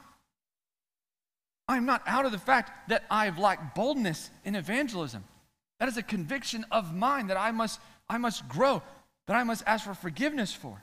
I 1.67 1.77
am 1.77 1.85
not 1.85 2.01
out 2.05 2.25
of 2.25 2.31
the 2.31 2.37
fact 2.37 2.89
that 2.89 3.03
I've 3.09 3.39
lacked 3.39 3.75
boldness 3.75 4.29
in 4.43 4.55
evangelism. 4.55 5.23
That 5.79 5.87
is 5.87 5.97
a 5.97 6.03
conviction 6.03 6.65
of 6.71 6.93
mine 6.93 7.27
that 7.27 7.37
I 7.37 7.51
must, 7.51 7.79
I 8.09 8.17
must 8.17 8.47
grow, 8.47 8.81
that 9.27 9.35
I 9.35 9.43
must 9.43 9.63
ask 9.67 9.85
for 9.85 9.93
forgiveness 9.93 10.53
for. 10.53 10.81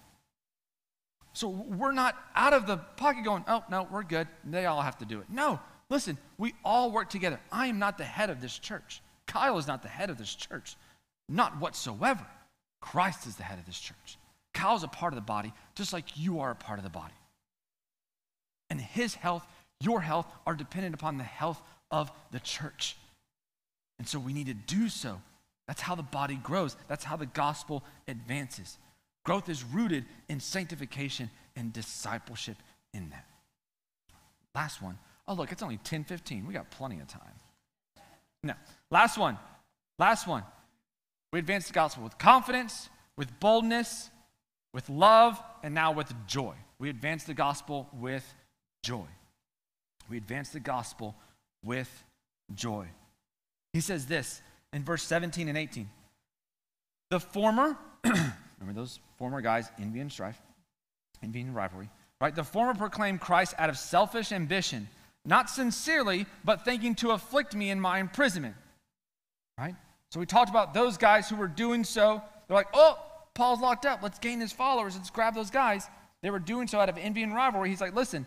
So 1.32 1.48
we're 1.48 1.92
not 1.92 2.16
out 2.34 2.54
of 2.54 2.66
the 2.66 2.78
pocket 2.78 3.24
going, 3.24 3.44
oh, 3.46 3.62
no, 3.70 3.86
we're 3.90 4.04
good. 4.04 4.28
They 4.44 4.64
all 4.66 4.80
have 4.80 4.98
to 4.98 5.04
do 5.04 5.20
it. 5.20 5.26
No, 5.28 5.60
listen, 5.90 6.16
we 6.38 6.54
all 6.64 6.90
work 6.90 7.10
together. 7.10 7.40
I 7.52 7.66
am 7.66 7.78
not 7.78 7.98
the 7.98 8.04
head 8.04 8.30
of 8.30 8.40
this 8.40 8.58
church. 8.58 9.02
Kyle 9.26 9.58
is 9.58 9.66
not 9.66 9.82
the 9.82 9.88
head 9.88 10.08
of 10.08 10.16
this 10.16 10.34
church. 10.34 10.76
Not 11.28 11.60
whatsoever. 11.60 12.24
Christ 12.80 13.26
is 13.26 13.36
the 13.36 13.42
head 13.42 13.58
of 13.58 13.66
this 13.66 13.78
church. 13.78 14.16
Kyle's 14.54 14.84
a 14.84 14.88
part 14.88 15.12
of 15.12 15.16
the 15.16 15.22
body, 15.22 15.52
just 15.74 15.92
like 15.92 16.16
you 16.16 16.40
are 16.40 16.52
a 16.52 16.54
part 16.54 16.78
of 16.78 16.84
the 16.84 16.90
body. 16.90 17.12
And 18.70 18.80
his 18.80 19.14
health, 19.14 19.46
your 19.80 20.00
health, 20.00 20.26
are 20.46 20.54
dependent 20.54 20.94
upon 20.94 21.18
the 21.18 21.24
health 21.24 21.60
of 21.90 22.10
the 22.30 22.40
church. 22.40 22.96
And 23.98 24.08
so 24.08 24.18
we 24.18 24.32
need 24.32 24.46
to 24.46 24.54
do 24.54 24.88
so. 24.88 25.20
That's 25.66 25.80
how 25.80 25.94
the 25.94 26.02
body 26.02 26.36
grows, 26.36 26.76
that's 26.88 27.04
how 27.04 27.16
the 27.16 27.26
gospel 27.26 27.82
advances. 28.06 28.78
Growth 29.24 29.48
is 29.48 29.64
rooted 29.64 30.04
in 30.28 30.38
sanctification 30.38 31.30
and 31.56 31.72
discipleship 31.72 32.56
in 32.94 33.10
that. 33.10 33.26
Last 34.54 34.80
one. 34.80 34.98
Oh, 35.26 35.34
look, 35.34 35.50
it's 35.50 35.62
only 35.62 35.78
10 35.78 36.04
15. 36.04 36.46
We 36.46 36.54
got 36.54 36.70
plenty 36.70 37.00
of 37.00 37.08
time. 37.08 37.22
No. 38.42 38.54
Last 38.90 39.18
one. 39.18 39.38
Last 39.98 40.28
one. 40.28 40.44
We 41.32 41.40
advance 41.40 41.66
the 41.66 41.72
gospel 41.72 42.04
with 42.04 42.16
confidence, 42.18 42.88
with 43.16 43.38
boldness, 43.40 44.10
with 44.72 44.88
love, 44.88 45.42
and 45.62 45.74
now 45.74 45.92
with 45.92 46.12
joy. 46.26 46.54
We 46.78 46.88
advance 46.88 47.24
the 47.24 47.34
gospel 47.34 47.88
with 47.92 48.34
joy. 48.82 49.06
We 50.08 50.16
advance 50.16 50.50
the 50.50 50.60
gospel 50.60 51.16
with 51.64 52.04
joy. 52.54 52.86
He 53.72 53.80
says 53.80 54.06
this 54.06 54.40
in 54.72 54.84
verse 54.84 55.02
17 55.02 55.48
and 55.48 55.56
18. 55.58 55.88
The 57.10 57.20
former, 57.20 57.76
remember 58.04 58.80
those 58.80 59.00
former 59.16 59.40
guys, 59.40 59.70
envy 59.78 60.00
and 60.00 60.10
strife, 60.10 60.40
envy 61.22 61.40
and 61.40 61.54
rivalry, 61.54 61.88
right? 62.20 62.34
The 62.34 62.44
former 62.44 62.74
proclaimed 62.74 63.20
Christ 63.20 63.54
out 63.58 63.70
of 63.70 63.78
selfish 63.78 64.32
ambition, 64.32 64.88
not 65.24 65.48
sincerely, 65.48 66.26
but 66.44 66.64
thinking 66.64 66.94
to 66.96 67.12
afflict 67.12 67.54
me 67.54 67.70
in 67.70 67.80
my 67.80 67.98
imprisonment, 67.98 68.54
right? 69.58 69.74
So 70.10 70.20
we 70.20 70.26
talked 70.26 70.50
about 70.50 70.74
those 70.74 70.96
guys 70.96 71.28
who 71.28 71.36
were 71.36 71.48
doing 71.48 71.84
so. 71.84 72.22
They're 72.48 72.56
like, 72.56 72.68
oh, 72.74 72.98
Paul's 73.34 73.60
locked 73.60 73.86
up. 73.86 74.02
Let's 74.02 74.18
gain 74.18 74.40
his 74.40 74.52
followers. 74.52 74.96
Let's 74.96 75.10
grab 75.10 75.34
those 75.34 75.50
guys. 75.50 75.86
They 76.22 76.30
were 76.30 76.38
doing 76.38 76.66
so 76.66 76.80
out 76.80 76.88
of 76.88 76.96
envy 76.96 77.22
and 77.22 77.34
rivalry. 77.34 77.68
He's 77.68 77.80
like, 77.80 77.94
listen, 77.94 78.26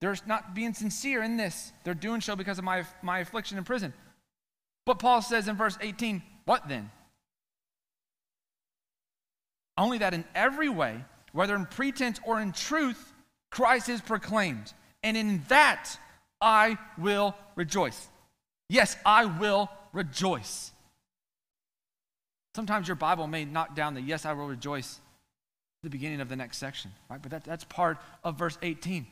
they're 0.00 0.16
not 0.26 0.54
being 0.54 0.74
sincere 0.74 1.22
in 1.22 1.36
this. 1.36 1.72
They're 1.84 1.94
doing 1.94 2.20
so 2.20 2.36
because 2.36 2.58
of 2.58 2.64
my, 2.64 2.84
my 3.02 3.20
affliction 3.20 3.58
in 3.58 3.64
prison. 3.64 3.92
But 4.90 4.98
Paul 4.98 5.22
says 5.22 5.46
in 5.46 5.54
verse 5.54 5.78
18, 5.80 6.20
What 6.46 6.68
then? 6.68 6.90
Only 9.78 9.98
that 9.98 10.14
in 10.14 10.24
every 10.34 10.68
way, 10.68 11.04
whether 11.30 11.54
in 11.54 11.66
pretense 11.66 12.18
or 12.24 12.40
in 12.40 12.50
truth, 12.50 13.12
Christ 13.52 13.88
is 13.88 14.00
proclaimed. 14.00 14.72
And 15.04 15.16
in 15.16 15.44
that 15.46 15.96
I 16.40 16.76
will 16.98 17.36
rejoice. 17.54 18.08
Yes, 18.68 18.96
I 19.06 19.26
will 19.26 19.70
rejoice. 19.92 20.72
Sometimes 22.56 22.88
your 22.88 22.96
Bible 22.96 23.28
may 23.28 23.44
knock 23.44 23.76
down 23.76 23.94
the 23.94 24.02
yes, 24.02 24.26
I 24.26 24.32
will 24.32 24.48
rejoice 24.48 24.94
at 24.96 25.84
the 25.84 25.90
beginning 25.90 26.20
of 26.20 26.28
the 26.28 26.34
next 26.34 26.58
section, 26.58 26.90
right? 27.08 27.22
But 27.22 27.30
that, 27.30 27.44
that's 27.44 27.62
part 27.62 27.98
of 28.24 28.36
verse 28.36 28.58
18. 28.60 29.06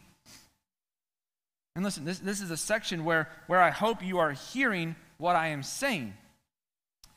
And 1.76 1.84
listen, 1.84 2.04
this, 2.04 2.18
this 2.18 2.40
is 2.40 2.50
a 2.50 2.56
section 2.56 3.04
where, 3.04 3.28
where 3.46 3.60
I 3.60 3.70
hope 3.70 4.02
you 4.02 4.18
are 4.18 4.32
hearing 4.32 4.96
what 5.18 5.36
I 5.36 5.48
am 5.48 5.62
saying 5.62 6.14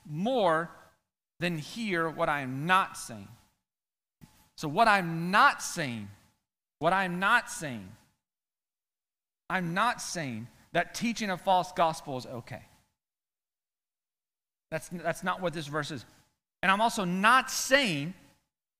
more 0.05 0.69
than 1.39 1.57
hear 1.57 2.09
what 2.09 2.29
I 2.29 2.41
am 2.41 2.65
not 2.65 2.97
saying. 2.97 3.27
So, 4.57 4.67
what 4.67 4.87
I'm 4.87 5.31
not 5.31 5.61
saying, 5.61 6.09
what 6.79 6.93
I'm 6.93 7.19
not 7.19 7.49
saying, 7.49 7.87
I'm 9.49 9.73
not 9.73 10.01
saying 10.01 10.47
that 10.73 10.93
teaching 10.93 11.29
a 11.29 11.37
false 11.37 11.71
gospel 11.71 12.17
is 12.17 12.25
okay. 12.25 12.61
That's, 14.69 14.87
that's 14.89 15.23
not 15.23 15.41
what 15.41 15.53
this 15.53 15.67
verse 15.67 15.91
is. 15.91 16.05
And 16.63 16.71
I'm 16.71 16.79
also 16.79 17.03
not 17.03 17.51
saying 17.51 18.13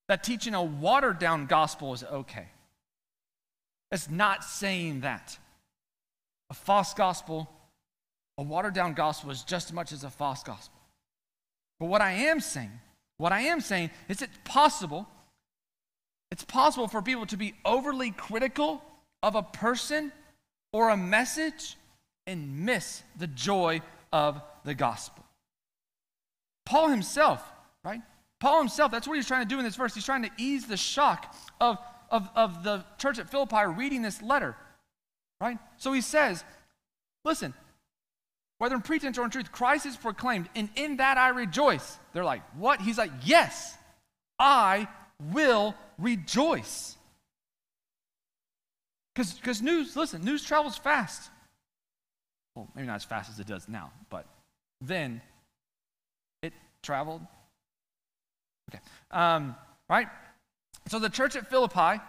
that 0.08 0.24
teaching 0.24 0.54
a 0.54 0.64
watered 0.64 1.20
down 1.20 1.48
gospel 1.48 1.94
is 1.94 2.04
okay. 2.04 2.48
It's 3.92 4.10
not 4.10 4.44
saying 4.44 5.02
that. 5.02 5.38
A 6.50 6.54
false 6.54 6.94
gospel 6.94 7.50
a 8.42 8.44
watered 8.44 8.74
down 8.74 8.96
gospel 8.96 9.30
is 9.30 9.44
just 9.44 9.68
as 9.68 9.74
much 9.74 9.92
as 9.92 10.04
a 10.04 10.10
false 10.10 10.42
gospel. 10.42 10.76
But 11.80 11.86
what 11.86 12.02
I 12.02 12.12
am 12.12 12.40
saying, 12.40 12.72
what 13.18 13.32
I 13.32 13.42
am 13.42 13.62
saying 13.62 13.92
is 14.10 14.24
it's 14.24 14.40
possible, 14.44 15.08
it's 16.32 16.44
possible 16.44 16.88
for 16.88 17.04
people 17.04 17.28
to 17.28 17.38
be 17.38 17.54
overly 17.64 18.10
critical 18.10 18.84
of 19.22 19.36
a 19.36 19.44
person 19.44 20.12
or 20.74 20.90
a 20.90 20.98
message 20.98 21.78
and 22.26 22.66
miss 22.66 23.04
the 23.16 23.28
joy 23.28 23.80
of 24.12 24.42
the 24.66 24.74
gospel. 24.74 25.24
Paul 26.66 26.88
himself, 26.88 27.44
right? 27.86 28.02
Paul 28.40 28.58
himself, 28.58 28.92
that's 28.92 29.08
what 29.08 29.18
he's 29.18 29.28
trying 29.28 29.48
to 29.48 29.50
do 29.50 29.60
in 29.60 29.64
this 29.64 29.76
verse. 29.76 29.94
He's 29.94 30.06
trying 30.06 30.24
to 30.24 30.32
ease 30.40 30.66
the 30.66 30.78
shock 30.78 31.36
of, 31.60 31.78
of, 32.10 32.28
of 32.36 32.64
the 32.64 32.86
church 32.98 33.20
at 33.20 33.30
Philippi 33.30 33.68
reading 33.68 34.02
this 34.02 34.20
letter, 34.20 34.56
right? 35.40 35.60
So 35.78 35.94
he 35.94 36.02
says, 36.02 36.44
listen, 37.24 37.54
whether 38.62 38.76
in 38.76 38.82
pretense 38.84 39.18
or 39.18 39.24
in 39.24 39.32
truth, 39.32 39.52
Christ 39.52 39.88
is 39.88 39.98
proclaimed, 39.98 40.48
and 40.54 40.70
in 40.76 40.98
that 40.98 41.18
I 41.18 41.30
rejoice. 41.30 41.98
They're 42.14 42.24
like, 42.24 42.44
What? 42.56 42.80
He's 42.80 42.96
like, 42.96 43.10
Yes, 43.24 43.76
I 44.38 44.88
will 45.34 45.74
rejoice. 45.98 46.96
Because 49.16 49.64
news, 49.64 49.96
listen, 49.96 50.24
news 50.24 50.46
travels 50.46 50.78
fast. 50.78 51.32
Well, 52.56 52.70
maybe 52.76 52.86
not 52.86 52.98
as 52.98 53.04
fast 53.04 53.32
as 53.32 53.40
it 53.40 53.48
does 53.48 53.68
now, 53.68 53.92
but 54.12 54.28
then 54.80 55.24
it 56.44 56.54
traveled. 56.84 57.22
Okay. 58.70 58.84
Um, 59.10 59.56
right? 59.90 60.08
So 60.88 61.00
the 61.00 61.10
church 61.10 61.36
at 61.36 61.50
Philippi, 61.50 62.00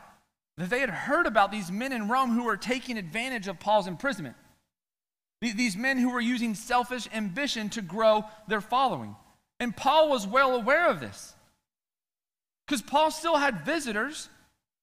that 0.59 0.68
they 0.68 0.80
had 0.80 0.90
heard 0.90 1.26
about 1.26 1.50
these 1.50 1.72
men 1.72 1.94
in 1.94 2.09
Rome 2.09 2.30
who 2.30 2.44
were 2.44 2.59
taking 2.59 2.98
advantage 2.98 3.48
of 3.48 3.59
Paul's 3.59 3.86
imprisonment. 3.86 4.36
These 5.43 5.76
men 5.76 5.99
who 5.99 6.11
were 6.11 6.20
using 6.20 6.55
selfish 6.55 7.09
ambition 7.12 7.68
to 7.70 7.82
grow 7.82 8.24
their 8.47 8.61
following. 8.61 9.16
And 9.59 9.76
Paul 9.76 10.09
was 10.09 10.24
well 10.24 10.55
aware 10.55 10.88
of 10.88 11.01
this. 11.01 11.34
Because 12.66 12.80
Paul 12.80 13.11
still 13.11 13.36
had 13.36 13.64
visitors 13.64 14.28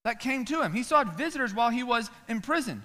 that 0.04 0.20
came 0.20 0.44
to 0.46 0.62
him. 0.62 0.74
He 0.74 0.84
saw 0.84 1.06
visitors 1.06 1.54
while 1.54 1.70
he 1.70 1.82
was 1.82 2.12
in 2.28 2.42
prison. 2.42 2.84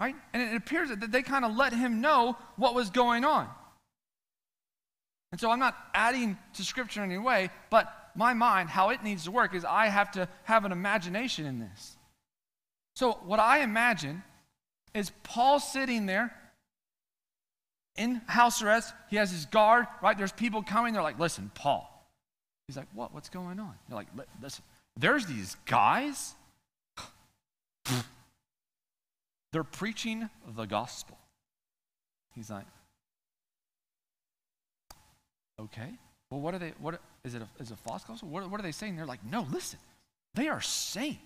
Right? 0.00 0.14
And 0.32 0.40
it 0.40 0.56
appears 0.56 0.90
that 0.90 1.10
they 1.10 1.22
kind 1.22 1.44
of 1.44 1.56
let 1.56 1.72
him 1.72 2.00
know 2.00 2.36
what 2.54 2.76
was 2.76 2.90
going 2.90 3.24
on. 3.24 3.48
And 5.32 5.40
so 5.40 5.50
I'm 5.50 5.58
not 5.58 5.76
adding 5.94 6.38
to 6.54 6.64
scripture 6.64 7.02
in 7.02 7.10
any 7.10 7.18
way, 7.18 7.50
but 7.70 7.92
my 8.14 8.34
mind, 8.34 8.68
how 8.68 8.90
it 8.90 9.02
needs 9.02 9.24
to 9.24 9.32
work 9.32 9.54
is 9.54 9.64
I 9.64 9.86
have 9.86 10.12
to 10.12 10.28
have 10.44 10.64
an 10.64 10.70
imagination 10.70 11.44
in 11.44 11.58
this. 11.58 11.96
So, 12.94 13.12
what 13.24 13.38
I 13.38 13.60
imagine 13.60 14.22
is 14.98 15.10
Paul 15.22 15.60
sitting 15.60 16.06
there 16.06 16.34
in 17.96 18.22
house 18.26 18.62
arrest. 18.62 18.94
He 19.08 19.16
has 19.16 19.30
his 19.30 19.46
guard, 19.46 19.86
right? 20.02 20.16
There's 20.16 20.32
people 20.32 20.62
coming. 20.62 20.92
They're 20.92 21.02
like, 21.02 21.18
listen, 21.18 21.50
Paul. 21.54 21.94
He's 22.66 22.76
like, 22.76 22.86
what? 22.94 23.14
What's 23.14 23.28
going 23.28 23.58
on? 23.58 23.74
They're 23.88 23.96
like, 23.96 24.08
listen, 24.42 24.62
there's 24.96 25.26
these 25.26 25.56
guys. 25.66 26.34
They're 29.52 29.64
preaching 29.64 30.28
the 30.54 30.66
gospel. 30.66 31.16
He's 32.34 32.50
like, 32.50 32.66
okay. 35.58 35.88
Well, 36.30 36.40
what 36.40 36.52
are 36.54 36.58
they? 36.58 36.74
What 36.78 37.00
is 37.24 37.34
it? 37.34 37.40
A, 37.40 37.48
is 37.62 37.70
it 37.70 37.74
a 37.74 37.88
false 37.88 38.04
gospel? 38.04 38.28
What, 38.28 38.50
what 38.50 38.60
are 38.60 38.62
they 38.62 38.72
saying? 38.72 38.96
They're 38.96 39.06
like, 39.06 39.24
no, 39.24 39.46
listen. 39.50 39.78
They 40.34 40.48
are 40.48 40.60
saying 40.60 41.18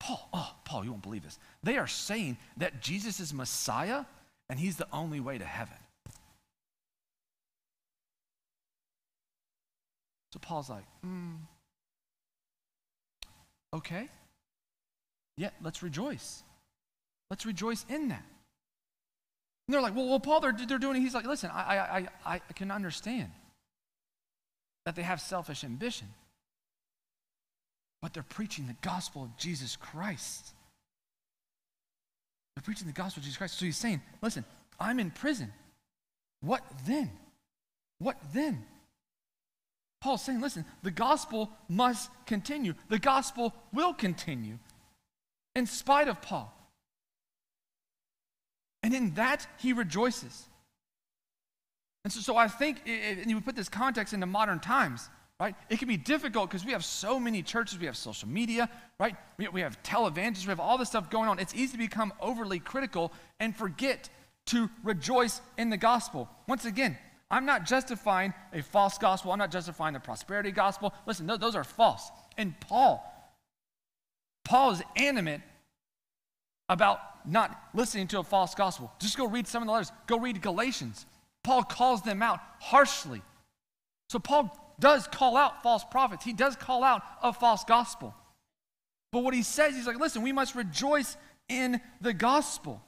Paul, 0.00 0.28
oh, 0.32 0.54
Paul, 0.64 0.84
you 0.84 0.90
won't 0.90 1.02
believe 1.02 1.22
this. 1.22 1.38
They 1.62 1.76
are 1.76 1.86
saying 1.86 2.38
that 2.56 2.80
Jesus 2.80 3.20
is 3.20 3.32
Messiah 3.32 4.04
and 4.48 4.58
he's 4.58 4.76
the 4.76 4.88
only 4.92 5.20
way 5.20 5.38
to 5.38 5.44
heaven. 5.44 5.76
So 10.32 10.38
Paul's 10.40 10.70
like, 10.70 10.84
mm, 11.06 11.36
okay. 13.74 14.08
Yeah, 15.36 15.50
let's 15.62 15.82
rejoice. 15.82 16.42
Let's 17.30 17.44
rejoice 17.44 17.84
in 17.88 18.08
that. 18.08 18.24
And 19.66 19.74
they're 19.74 19.82
like, 19.82 19.94
well, 19.94 20.08
well 20.08 20.20
Paul, 20.20 20.40
they're, 20.40 20.56
they're 20.66 20.78
doing 20.78 20.96
it. 20.96 21.00
He's 21.00 21.14
like, 21.14 21.26
listen, 21.26 21.50
I, 21.52 21.76
I, 21.76 22.08
I, 22.26 22.34
I 22.34 22.52
can 22.54 22.70
understand 22.70 23.30
that 24.86 24.96
they 24.96 25.02
have 25.02 25.20
selfish 25.20 25.62
ambition, 25.62 26.08
but 28.02 28.14
they're 28.14 28.22
preaching 28.22 28.66
the 28.66 28.76
gospel 28.82 29.24
of 29.24 29.36
Jesus 29.36 29.76
Christ. 29.76 30.52
They're 32.54 32.62
preaching 32.62 32.86
the 32.86 32.92
gospel 32.92 33.20
of 33.20 33.24
Jesus 33.24 33.38
Christ. 33.38 33.58
So 33.58 33.64
he's 33.64 33.76
saying, 33.76 34.00
listen, 34.22 34.44
I'm 34.78 34.98
in 34.98 35.10
prison. 35.10 35.52
What 36.40 36.62
then? 36.86 37.10
What 37.98 38.16
then? 38.32 38.64
Paul's 40.00 40.22
saying, 40.22 40.40
listen, 40.40 40.64
the 40.82 40.90
gospel 40.90 41.50
must 41.68 42.10
continue. 42.26 42.74
The 42.88 42.98
gospel 42.98 43.54
will 43.72 43.92
continue 43.92 44.58
in 45.54 45.66
spite 45.66 46.08
of 46.08 46.22
Paul. 46.22 46.54
And 48.82 48.94
in 48.94 49.14
that, 49.14 49.46
he 49.58 49.74
rejoices. 49.74 50.46
And 52.04 52.12
so, 52.12 52.20
so 52.20 52.36
I 52.36 52.48
think, 52.48 52.80
and 52.86 53.28
you 53.28 53.36
would 53.36 53.44
put 53.44 53.56
this 53.56 53.68
context 53.68 54.14
into 54.14 54.24
modern 54.24 54.58
times, 54.58 55.08
right? 55.40 55.56
It 55.70 55.78
can 55.78 55.88
be 55.88 55.96
difficult 55.96 56.50
because 56.50 56.66
we 56.66 56.72
have 56.72 56.84
so 56.84 57.18
many 57.18 57.42
churches, 57.42 57.78
we 57.78 57.86
have 57.86 57.96
social 57.96 58.28
media, 58.28 58.68
right? 59.00 59.16
We, 59.38 59.48
we 59.48 59.62
have 59.62 59.82
televangelists, 59.82 60.44
we 60.44 60.50
have 60.50 60.60
all 60.60 60.76
this 60.76 60.88
stuff 60.88 61.08
going 61.08 61.28
on. 61.28 61.38
It's 61.38 61.54
easy 61.54 61.72
to 61.72 61.78
become 61.78 62.12
overly 62.20 62.58
critical 62.58 63.10
and 63.40 63.56
forget 63.56 64.10
to 64.46 64.68
rejoice 64.84 65.40
in 65.56 65.70
the 65.70 65.78
gospel. 65.78 66.28
Once 66.46 66.66
again, 66.66 66.98
I'm 67.30 67.46
not 67.46 67.64
justifying 67.64 68.34
a 68.52 68.62
false 68.62 68.98
gospel. 68.98 69.32
I'm 69.32 69.38
not 69.38 69.52
justifying 69.52 69.94
the 69.94 70.00
prosperity 70.00 70.50
gospel. 70.50 70.92
Listen, 71.06 71.26
those 71.26 71.54
are 71.54 71.64
false. 71.64 72.10
And 72.36 72.58
Paul, 72.60 73.02
Paul 74.44 74.72
is 74.72 74.82
animate 74.96 75.40
about 76.68 77.00
not 77.26 77.56
listening 77.72 78.08
to 78.08 78.18
a 78.18 78.24
false 78.24 78.54
gospel. 78.54 78.92
Just 79.00 79.16
go 79.16 79.26
read 79.26 79.46
some 79.46 79.62
of 79.62 79.68
the 79.68 79.72
letters. 79.72 79.92
Go 80.06 80.18
read 80.18 80.42
Galatians. 80.42 81.06
Paul 81.44 81.62
calls 81.62 82.02
them 82.02 82.20
out 82.22 82.40
harshly. 82.58 83.22
So 84.08 84.18
Paul 84.18 84.69
does 84.80 85.06
call 85.06 85.36
out 85.36 85.62
false 85.62 85.84
prophets. 85.84 86.24
He 86.24 86.32
does 86.32 86.56
call 86.56 86.82
out 86.82 87.02
a 87.22 87.32
false 87.32 87.64
gospel. 87.64 88.14
But 89.12 89.22
what 89.22 89.34
he 89.34 89.42
says, 89.42 89.74
he's 89.74 89.86
like, 89.86 90.00
listen, 90.00 90.22
we 90.22 90.32
must 90.32 90.54
rejoice 90.54 91.16
in 91.48 91.80
the 92.00 92.12
gospel. 92.12 92.80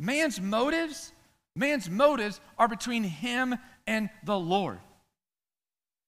Man's 0.00 0.40
motives 0.40 1.12
Man's 1.56 1.90
motives 1.90 2.40
are 2.58 2.68
between 2.68 3.04
him 3.04 3.56
and 3.86 4.08
the 4.24 4.38
Lord. 4.38 4.78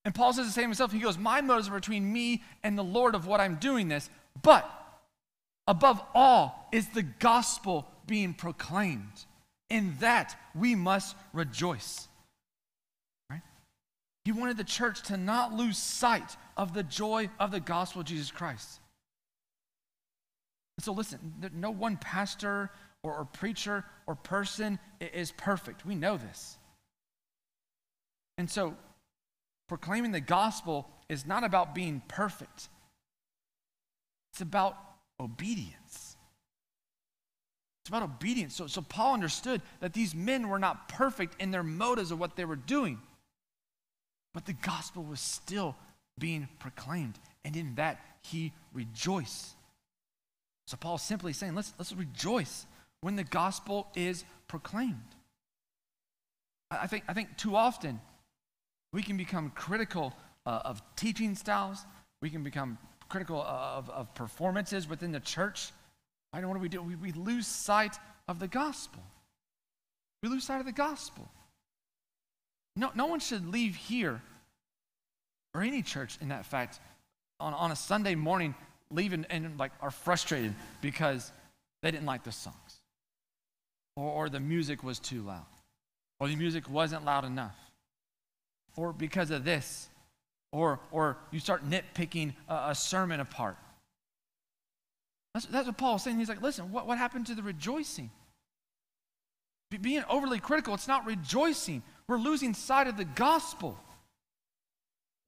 And 0.05 0.15
Paul 0.15 0.33
says 0.33 0.47
the 0.47 0.53
same 0.53 0.65
himself. 0.65 0.93
He 0.93 0.99
goes, 0.99 1.19
My 1.19 1.41
motives 1.41 1.69
are 1.69 1.75
between 1.75 2.13
me 2.13 2.43
and 2.63 2.77
the 2.77 2.85
Lord 2.85 3.15
of 3.15 3.27
what 3.27 3.41
I'm 3.41 3.57
doing 3.57 3.89
this. 3.89 4.09
But 4.43 4.69
above 5.67 6.03
all 6.15 6.69
is 6.73 6.89
the 6.89 7.03
gospel 7.03 7.87
being 8.07 8.35
proclaimed. 8.35 9.27
In 9.69 9.97
that 10.01 10.37
we 10.55 10.75
must 10.75 11.17
rejoice. 11.33 12.09
He 14.25 14.33
wanted 14.33 14.57
the 14.57 14.65
church 14.65 15.03
to 15.03 15.17
not 15.17 15.53
lose 15.53 15.77
sight 15.77 16.37
of 16.57 16.75
the 16.75 16.83
joy 16.83 17.29
of 17.41 17.51
the 17.51 17.61
gospel 17.61 18.01
of 18.01 18.07
Jesus 18.07 18.31
Christ. 18.31 18.81
so 20.79 20.93
listen, 20.93 21.51
no 21.53 21.71
one 21.71 21.97
pastor 21.97 22.71
or, 23.03 23.15
or 23.15 23.25
preacher 23.25 23.85
or 24.07 24.15
person 24.15 24.79
is 25.01 25.33
perfect. 25.33 25.85
We 25.85 25.95
know 25.95 26.17
this. 26.17 26.57
And 28.39 28.49
so, 28.51 28.77
proclaiming 29.69 30.13
the 30.13 30.21
gospel 30.21 30.89
is 31.09 31.27
not 31.27 31.45
about 31.45 31.75
being 31.75 32.03
perfect, 32.09 32.69
it's 34.33 34.41
about 34.41 34.77
obedience. 35.21 36.17
It's 37.83 37.89
about 37.89 38.05
obedience. 38.05 38.55
So, 38.55 38.69
so 38.69 38.81
Paul 38.81 39.15
understood 39.15 39.61
that 39.81 39.93
these 39.93 40.15
men 40.15 40.49
were 40.49 40.61
not 40.61 40.89
perfect 40.89 41.41
in 41.41 41.51
their 41.51 41.65
motives 41.65 42.13
of 42.13 42.21
what 42.21 42.37
they 42.37 42.45
were 42.45 42.55
doing, 42.55 43.01
but 44.35 44.47
the 44.47 44.53
gospel 44.53 45.03
was 45.03 45.21
still 45.21 45.77
being 46.19 46.49
proclaimed. 46.59 47.19
And 47.45 47.57
in 47.57 47.75
that, 47.77 48.01
he 48.23 48.53
rejoiced. 48.73 49.55
So 50.67 50.77
Paul's 50.77 51.03
simply 51.03 51.33
saying, 51.33 51.55
let's, 51.55 51.73
let's 51.79 51.93
rejoice 51.93 52.67
when 53.01 53.17
the 53.17 53.25
gospel 53.25 53.89
is 53.95 54.25
proclaimed. 54.49 54.97
I 56.71 56.87
think, 56.87 57.05
I 57.09 57.13
think 57.13 57.37
too 57.37 57.57
often 57.57 58.01
we 58.93 59.03
can 59.03 59.17
become 59.17 59.51
critical 59.55 60.15
uh, 60.47 60.61
of 60.65 60.83
teaching 60.97 61.35
styles, 61.35 61.85
we 62.21 62.31
can 62.31 62.43
become 62.43 62.79
critical 63.09 63.43
of, 63.43 63.91
of 63.91 64.15
performances 64.15 64.89
within 64.89 65.13
the 65.13 65.21
church. 65.21 65.71
I 66.33 66.41
know 66.41 66.49
what 66.49 66.55
do 66.55 66.61
we 66.61 66.69
do? 66.69 66.83
We, 66.83 66.97
we 66.97 67.13
lose 67.13 67.47
sight 67.47 67.99
of 68.27 68.39
the 68.39 68.49
gospel. 68.49 69.03
We 70.23 70.29
lose 70.29 70.45
sight 70.45 70.61
of 70.61 70.67
the 70.67 70.73
gospel. 70.73 71.29
No, 72.77 72.91
no 72.95 73.07
one 73.07 73.21
should 73.21 73.47
leave 73.47 73.75
here, 73.75 74.23
or 75.55 75.63
any 75.63 75.83
church 75.83 76.19
in 76.21 76.29
that 76.29 76.47
fact, 76.47 76.81
on, 77.39 77.53
on 77.55 77.71
a 77.71 77.77
Sunday 77.77 78.15
morning, 78.15 78.55
leave 78.91 79.13
and, 79.13 79.59
like 79.59 79.73
are 79.81 79.91
frustrated 79.91 80.55
because 80.81 81.33
they 81.83 81.91
didn't 81.91 82.07
like 82.07 82.25
the 82.25 82.33
songs 82.33 82.83
or, 83.97 84.11
or 84.11 84.29
the 84.29 84.41
music 84.41 84.83
was 84.83 84.99
too 84.99 85.23
loud, 85.23 85.47
or 86.21 86.29
the 86.29 86.37
music 86.37 86.69
wasn't 86.71 87.05
loud 87.05 87.25
enough, 87.25 87.57
or 88.77 88.93
because 88.93 89.31
of 89.31 89.45
this, 89.45 89.89
or, 90.53 90.81
or 90.91 91.17
you 91.31 91.41
start 91.41 91.69
nitpicking 91.69 92.33
a, 92.49 92.71
a 92.71 92.75
sermon 92.75 93.21
apart. 93.21 93.57
That's, 95.35 95.47
that's 95.47 95.67
what 95.67 95.79
Paul's 95.79 96.03
saying. 96.03 96.19
He's 96.19 96.29
like, 96.29 96.43
listen, 96.43 96.73
what, 96.73 96.87
what 96.87 96.99
happened 96.99 97.27
to 97.27 97.35
the 97.35 97.43
rejoicing? 97.43 98.11
Be, 99.71 99.79
being 99.79 100.05
overly 100.09 100.41
critical, 100.41 100.75
it's 100.75 100.89
not 100.89 101.07
rejoicing. 101.07 101.83
We're 102.13 102.19
losing 102.19 102.53
sight 102.53 102.89
of 102.89 102.99
the 102.99 103.07
gospel. 103.07 103.75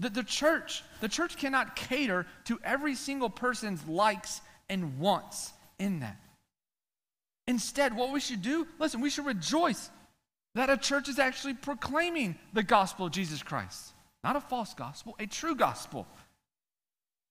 The, 0.01 0.11
the 0.11 0.22
church, 0.22 0.85
the 1.01 1.09
church 1.09 1.39
cannot 1.39 1.76
cater 1.76 2.26
to 2.45 2.61
every 2.62 2.95
single 2.95 3.30
person's 3.30 3.89
likes 3.89 4.43
and 4.68 4.99
wants 4.99 5.55
in 5.78 6.01
that. 6.01 6.20
Instead, 7.47 7.97
what 7.97 8.12
we 8.12 8.20
should 8.20 8.43
do, 8.43 8.66
listen, 8.78 9.01
we 9.01 9.09
should 9.09 9.24
rejoice 9.24 9.89
that 10.57 10.68
a 10.68 10.76
church 10.76 11.09
is 11.09 11.18
actually 11.18 11.55
proclaiming 11.55 12.37
the 12.53 12.62
gospel 12.62 13.07
of 13.07 13.12
Jesus 13.12 13.43
Christ. 13.43 13.95
Not 14.22 14.37
a 14.37 14.41
false 14.43 14.74
gospel, 14.74 15.16
a 15.18 15.24
true 15.24 15.55
gospel. 15.55 16.07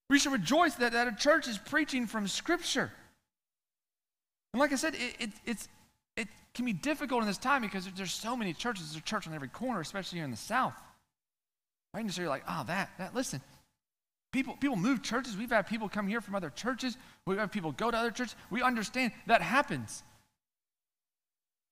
We 0.09 0.17
should 0.17 0.31
rejoice 0.31 0.73
that, 0.75 0.93
that 0.93 1.07
a 1.07 1.15
church 1.15 1.47
is 1.47 1.59
preaching 1.59 2.07
from 2.07 2.27
Scripture. 2.27 2.91
And 4.51 4.59
like 4.59 4.71
I 4.71 4.77
said, 4.77 4.95
it, 4.95 5.15
it, 5.19 5.29
it's, 5.45 5.67
it 6.15 6.27
can 6.53 6.65
be 6.65 6.73
difficult 6.73 7.21
in 7.21 7.27
this 7.27 7.37
time 7.37 7.61
because 7.61 7.87
there's 7.95 8.13
so 8.13 8.35
many 8.35 8.53
churches. 8.53 8.91
There's 8.91 9.01
a 9.01 9.05
church 9.05 9.27
on 9.27 9.33
every 9.33 9.47
corner, 9.47 9.81
especially 9.81 10.17
here 10.17 10.25
in 10.25 10.31
the 10.31 10.37
South. 10.37 10.75
Right? 11.93 12.01
And 12.01 12.13
so 12.13 12.21
you're 12.21 12.29
like, 12.29 12.43
oh, 12.47 12.63
that, 12.67 12.89
that, 12.97 13.15
listen. 13.15 13.41
People, 14.31 14.55
people 14.59 14.75
move 14.75 15.03
churches. 15.03 15.37
We've 15.37 15.51
had 15.51 15.67
people 15.67 15.87
come 15.87 16.07
here 16.07 16.19
from 16.19 16.33
other 16.33 16.49
churches. 16.49 16.97
We 17.27 17.35
have 17.35 17.41
had 17.41 17.51
people 17.51 17.71
go 17.71 17.91
to 17.91 17.97
other 17.97 18.09
churches. 18.09 18.35
We 18.49 18.63
understand 18.63 19.11
that 19.27 19.43
happens. 19.43 20.01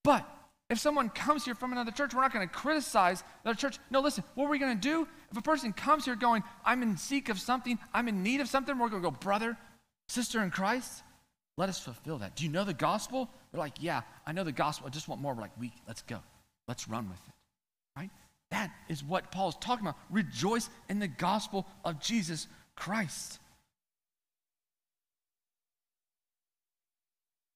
But 0.03 0.27
if 0.69 0.79
someone 0.79 1.09
comes 1.09 1.43
here 1.43 1.55
from 1.55 1.71
another 1.71 1.91
church, 1.91 2.13
we're 2.13 2.21
not 2.21 2.31
going 2.31 2.47
to 2.47 2.53
criticize 2.53 3.23
that 3.43 3.57
church. 3.57 3.79
No, 3.89 3.99
listen, 3.99 4.23
what 4.35 4.45
we're 4.45 4.51
we 4.51 4.59
going 4.59 4.79
to 4.79 4.81
do? 4.81 5.07
If 5.31 5.37
a 5.37 5.41
person 5.41 5.73
comes 5.73 6.05
here 6.05 6.15
going, 6.15 6.43
I'm 6.63 6.83
in 6.83 6.97
seek 6.97 7.29
of 7.29 7.39
something, 7.39 7.79
I'm 7.93 8.07
in 8.07 8.21
need 8.23 8.41
of 8.41 8.47
something, 8.47 8.77
we're 8.77 8.89
going 8.89 9.01
to 9.01 9.09
go, 9.09 9.17
brother, 9.17 9.57
sister 10.07 10.41
in 10.41 10.51
Christ, 10.51 11.03
let 11.57 11.69
us 11.69 11.79
fulfill 11.79 12.19
that. 12.19 12.35
Do 12.35 12.43
you 12.43 12.49
know 12.49 12.63
the 12.63 12.73
gospel? 12.73 13.29
They're 13.51 13.59
like, 13.59 13.75
yeah, 13.79 14.01
I 14.25 14.31
know 14.31 14.43
the 14.43 14.51
gospel. 14.51 14.87
I 14.87 14.89
just 14.89 15.07
want 15.07 15.21
more. 15.21 15.33
We're 15.33 15.41
like, 15.41 15.59
we, 15.59 15.71
let's 15.87 16.01
go. 16.03 16.19
Let's 16.67 16.87
run 16.87 17.09
with 17.09 17.19
it. 17.27 17.99
Right? 17.99 18.09
That 18.51 18.71
is 18.87 19.03
what 19.03 19.31
Paul's 19.31 19.55
talking 19.59 19.85
about. 19.85 19.97
Rejoice 20.09 20.69
in 20.89 20.99
the 20.99 21.07
gospel 21.07 21.67
of 21.83 21.99
Jesus 21.99 22.47
Christ. 22.75 23.39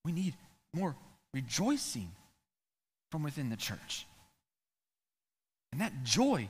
We 0.03 0.11
need 0.11 0.35
more 0.73 0.95
rejoicing 1.33 2.11
from 3.11 3.23
within 3.23 3.49
the 3.49 3.55
church. 3.55 4.05
And 5.71 5.81
that 5.81 6.03
joy, 6.03 6.47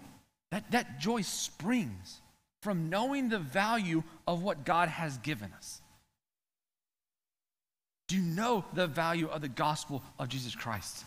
that, 0.52 0.70
that 0.72 1.00
joy 1.00 1.22
springs 1.22 2.22
from 2.62 2.90
knowing 2.90 3.30
the 3.30 3.40
value 3.40 4.04
of 4.28 4.42
what 4.42 4.66
God 4.66 4.90
has 4.90 5.18
given 5.20 5.54
us. 5.56 5.82
Do 8.08 8.16
you 8.16 8.22
know 8.22 8.66
the 8.74 8.88
value 8.88 9.28
of 9.28 9.42
the 9.42 9.50
gospel 9.50 10.04
of 10.20 10.30
Jesus 10.30 10.56
Christ? 10.56 11.06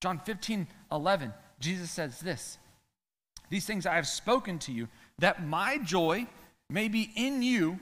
John 0.00 0.18
15, 0.20 0.66
11, 0.92 1.32
Jesus 1.60 1.90
says 1.90 2.20
this 2.20 2.58
These 3.50 3.66
things 3.66 3.86
I 3.86 3.96
have 3.96 4.06
spoken 4.06 4.58
to 4.60 4.72
you, 4.72 4.88
that 5.18 5.46
my 5.46 5.78
joy 5.78 6.26
may 6.70 6.88
be 6.88 7.10
in 7.16 7.42
you, 7.42 7.78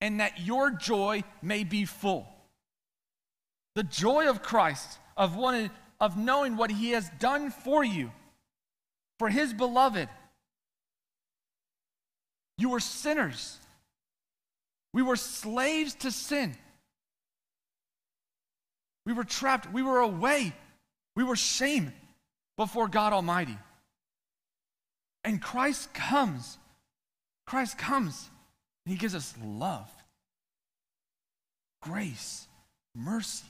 and 0.00 0.20
that 0.20 0.40
your 0.40 0.70
joy 0.70 1.24
may 1.42 1.64
be 1.64 1.84
full. 1.84 2.26
The 3.74 3.82
joy 3.82 4.28
of 4.28 4.42
Christ, 4.42 4.98
of, 5.16 5.36
one, 5.36 5.70
of 6.00 6.16
knowing 6.16 6.56
what 6.56 6.70
he 6.70 6.90
has 6.90 7.10
done 7.18 7.50
for 7.50 7.84
you, 7.84 8.10
for 9.18 9.28
his 9.28 9.52
beloved, 9.52 10.08
You 12.58 12.70
were 12.70 12.80
sinners. 12.80 13.58
We 14.92 15.02
were 15.02 15.16
slaves 15.16 15.94
to 15.96 16.10
sin. 16.10 16.56
We 19.06 19.14
were 19.14 19.24
trapped. 19.24 19.72
We 19.72 19.82
were 19.82 20.00
away. 20.00 20.52
We 21.14 21.24
were 21.24 21.36
shame 21.36 21.92
before 22.58 22.88
God 22.88 23.14
Almighty. 23.14 23.56
And 25.24 25.40
Christ 25.40 25.94
comes. 25.94 26.58
Christ 27.46 27.78
comes 27.78 28.28
and 28.84 28.92
He 28.92 28.98
gives 28.98 29.14
us 29.14 29.34
love, 29.44 29.90
grace, 31.82 32.46
mercy. 32.94 33.46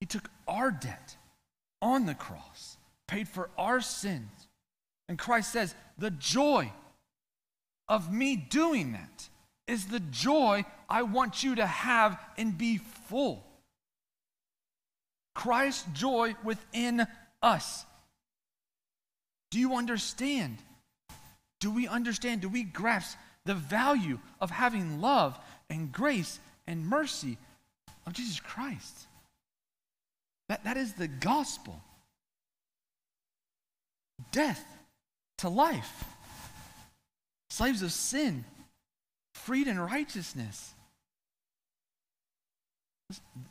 He 0.00 0.06
took 0.06 0.30
our 0.46 0.70
debt 0.70 1.16
on 1.82 2.06
the 2.06 2.14
cross, 2.14 2.76
paid 3.06 3.28
for 3.28 3.50
our 3.58 3.80
sins. 3.80 4.30
And 5.08 5.18
Christ 5.18 5.52
says, 5.52 5.74
The 5.98 6.10
joy 6.10 6.72
of 7.88 8.12
me 8.12 8.36
doing 8.36 8.92
that 8.92 9.28
is 9.66 9.86
the 9.86 10.00
joy 10.00 10.64
I 10.88 11.02
want 11.02 11.42
you 11.42 11.56
to 11.56 11.66
have 11.66 12.18
and 12.36 12.56
be 12.56 12.78
full. 12.78 13.44
Christ's 15.38 15.84
joy 15.92 16.34
within 16.42 17.06
us. 17.40 17.86
Do 19.52 19.60
you 19.60 19.76
understand? 19.76 20.58
Do 21.60 21.70
we 21.70 21.86
understand? 21.86 22.40
Do 22.40 22.48
we 22.48 22.64
grasp 22.64 23.16
the 23.44 23.54
value 23.54 24.18
of 24.40 24.50
having 24.50 25.00
love 25.00 25.38
and 25.70 25.92
grace 25.92 26.40
and 26.66 26.84
mercy 26.84 27.38
of 28.04 28.14
Jesus 28.14 28.40
Christ? 28.40 29.06
That, 30.48 30.64
that 30.64 30.76
is 30.76 30.94
the 30.94 31.06
gospel. 31.06 31.80
Death 34.32 34.64
to 35.38 35.48
life, 35.48 36.04
slaves 37.48 37.82
of 37.82 37.92
sin, 37.92 38.44
freed 39.34 39.68
in 39.68 39.78
righteousness. 39.78 40.74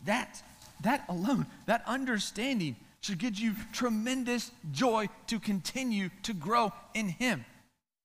That, 0.03 0.43
that 0.82 1.05
alone, 1.09 1.45
that 1.65 1.84
understanding 1.88 2.75
should 3.01 3.19
give 3.19 3.38
you 3.39 3.55
tremendous 3.73 4.51
joy 4.71 5.07
to 5.28 5.39
continue 5.39 6.09
to 6.23 6.34
grow 6.34 6.73
in 6.93 7.09
Him. 7.09 7.45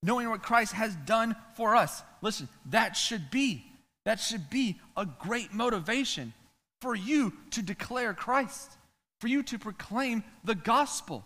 Knowing 0.02 0.28
what 0.30 0.42
Christ 0.42 0.72
has 0.72 0.94
done 1.06 1.36
for 1.54 1.76
us. 1.76 2.02
Listen, 2.22 2.48
that 2.66 2.96
should 2.96 3.30
be, 3.30 3.64
that 4.04 4.20
should 4.20 4.50
be 4.50 4.80
a 4.96 5.06
great 5.06 5.52
motivation 5.52 6.32
for 6.80 6.94
you 6.94 7.32
to 7.52 7.62
declare 7.62 8.12
Christ, 8.12 8.72
for 9.20 9.28
you 9.28 9.42
to 9.44 9.58
proclaim 9.58 10.24
the 10.44 10.56
gospel. 10.56 11.24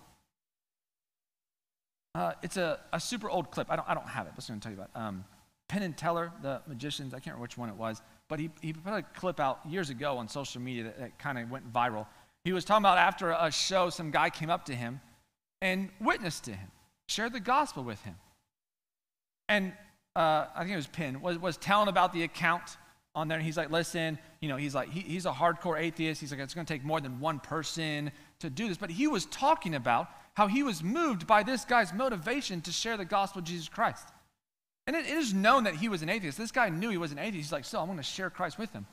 Uh, 2.15 2.33
it's 2.43 2.57
a, 2.57 2.81
a 2.93 3.01
super 3.01 3.29
old 3.29 3.51
clip. 3.51 3.71
I 3.71 3.77
don't, 3.77 3.89
I 3.89 3.95
don't 3.95 4.09
have 4.09 4.27
it. 4.27 4.33
What 4.35 4.45
I'm 4.49 4.55
going 4.55 4.61
to 4.61 4.69
tell 4.69 4.73
you 4.73 4.83
about. 4.83 4.91
Um, 4.95 5.25
Penn 5.69 5.83
and 5.83 5.97
Teller, 5.97 6.33
the 6.43 6.63
magicians, 6.67 7.13
I 7.13 7.17
can't 7.17 7.27
remember 7.27 7.43
which 7.43 7.59
one 7.59 7.69
it 7.69 7.77
was, 7.77 8.01
but 8.29 8.41
he, 8.41 8.51
he 8.61 8.73
put 8.73 8.93
a 8.93 9.03
clip 9.03 9.41
out 9.41 9.61
years 9.69 9.91
ago 9.91 10.19
on 10.19 10.29
social 10.29 10.61
media 10.61 10.85
that, 10.85 10.99
that 10.99 11.19
kind 11.19 11.39
of 11.39 11.51
went 11.51 11.73
viral. 11.73 12.07
He 12.45 12.53
was 12.53 12.65
talking 12.65 12.83
about 12.83 12.99
after 12.99 13.31
a 13.31 13.51
show, 13.51 13.91
some 13.91 14.11
guy 14.11 14.31
came 14.31 14.51
up 14.51 14.67
to 14.67 14.75
him 14.75 15.01
and 15.61 15.91
witnessed 16.01 16.45
to 16.45 16.53
him, 16.53 16.71
shared 17.09 17.33
the 17.33 17.41
gospel 17.41 17.83
with 17.83 18.01
him. 18.03 18.15
And 19.49 19.73
uh, 20.15 20.47
I 20.55 20.61
think 20.61 20.73
it 20.73 20.77
was 20.77 20.87
Penn, 20.87 21.21
was, 21.21 21.39
was 21.39 21.57
telling 21.57 21.89
about 21.89 22.13
the 22.13 22.23
account 22.23 22.77
on 23.15 23.29
there. 23.29 23.39
And 23.39 23.45
he's 23.45 23.57
like, 23.57 23.71
listen, 23.71 24.19
you 24.41 24.49
know, 24.49 24.57
he's 24.57 24.75
like, 24.75 24.91
he, 24.91 25.01
he's 25.01 25.27
a 25.27 25.33
hardcore 25.33 25.79
atheist. 25.79 26.21
He's 26.21 26.31
like, 26.31 26.41
it's 26.41 26.55
going 26.55 26.67
to 26.67 26.73
take 26.73 26.85
more 26.85 27.01
than 27.01 27.21
one 27.21 27.39
person 27.41 28.13
to 28.41 28.51
do 28.51 28.69
this. 28.69 28.77
But 28.77 28.91
he 28.91 29.07
was 29.07 29.27
talking 29.27 29.75
about 29.75 30.09
how 30.35 30.47
he 30.49 30.63
was 30.63 30.83
moved 30.83 31.27
by 31.27 31.43
this 31.43 31.65
guy's 31.65 31.93
motivation 31.95 32.61
to 32.63 32.73
share 32.73 32.97
the 32.97 33.05
gospel 33.05 33.39
of 33.41 33.45
Jesus 33.45 33.69
Christ. 33.69 34.09
And 34.87 34.95
it, 34.95 35.07
is 35.07 35.35
known 35.35 35.65
that 35.65 35.75
he 35.75 35.89
was 35.89 36.03
an 36.03 36.09
atheist. 36.09 36.39
This 36.39 36.53
guy 36.53 36.69
knew 36.69 36.91
he 36.91 36.97
was 36.97 37.13
an 37.13 37.19
atheist. 37.19 37.47
He's 37.47 37.53
like, 37.53 37.65
so 37.65 37.81
I'm 37.81 37.87
going 37.87 37.99
to 37.99 38.05
share 38.05 38.31
Christ 38.31 38.59
with 38.59 38.73
him. 38.73 38.87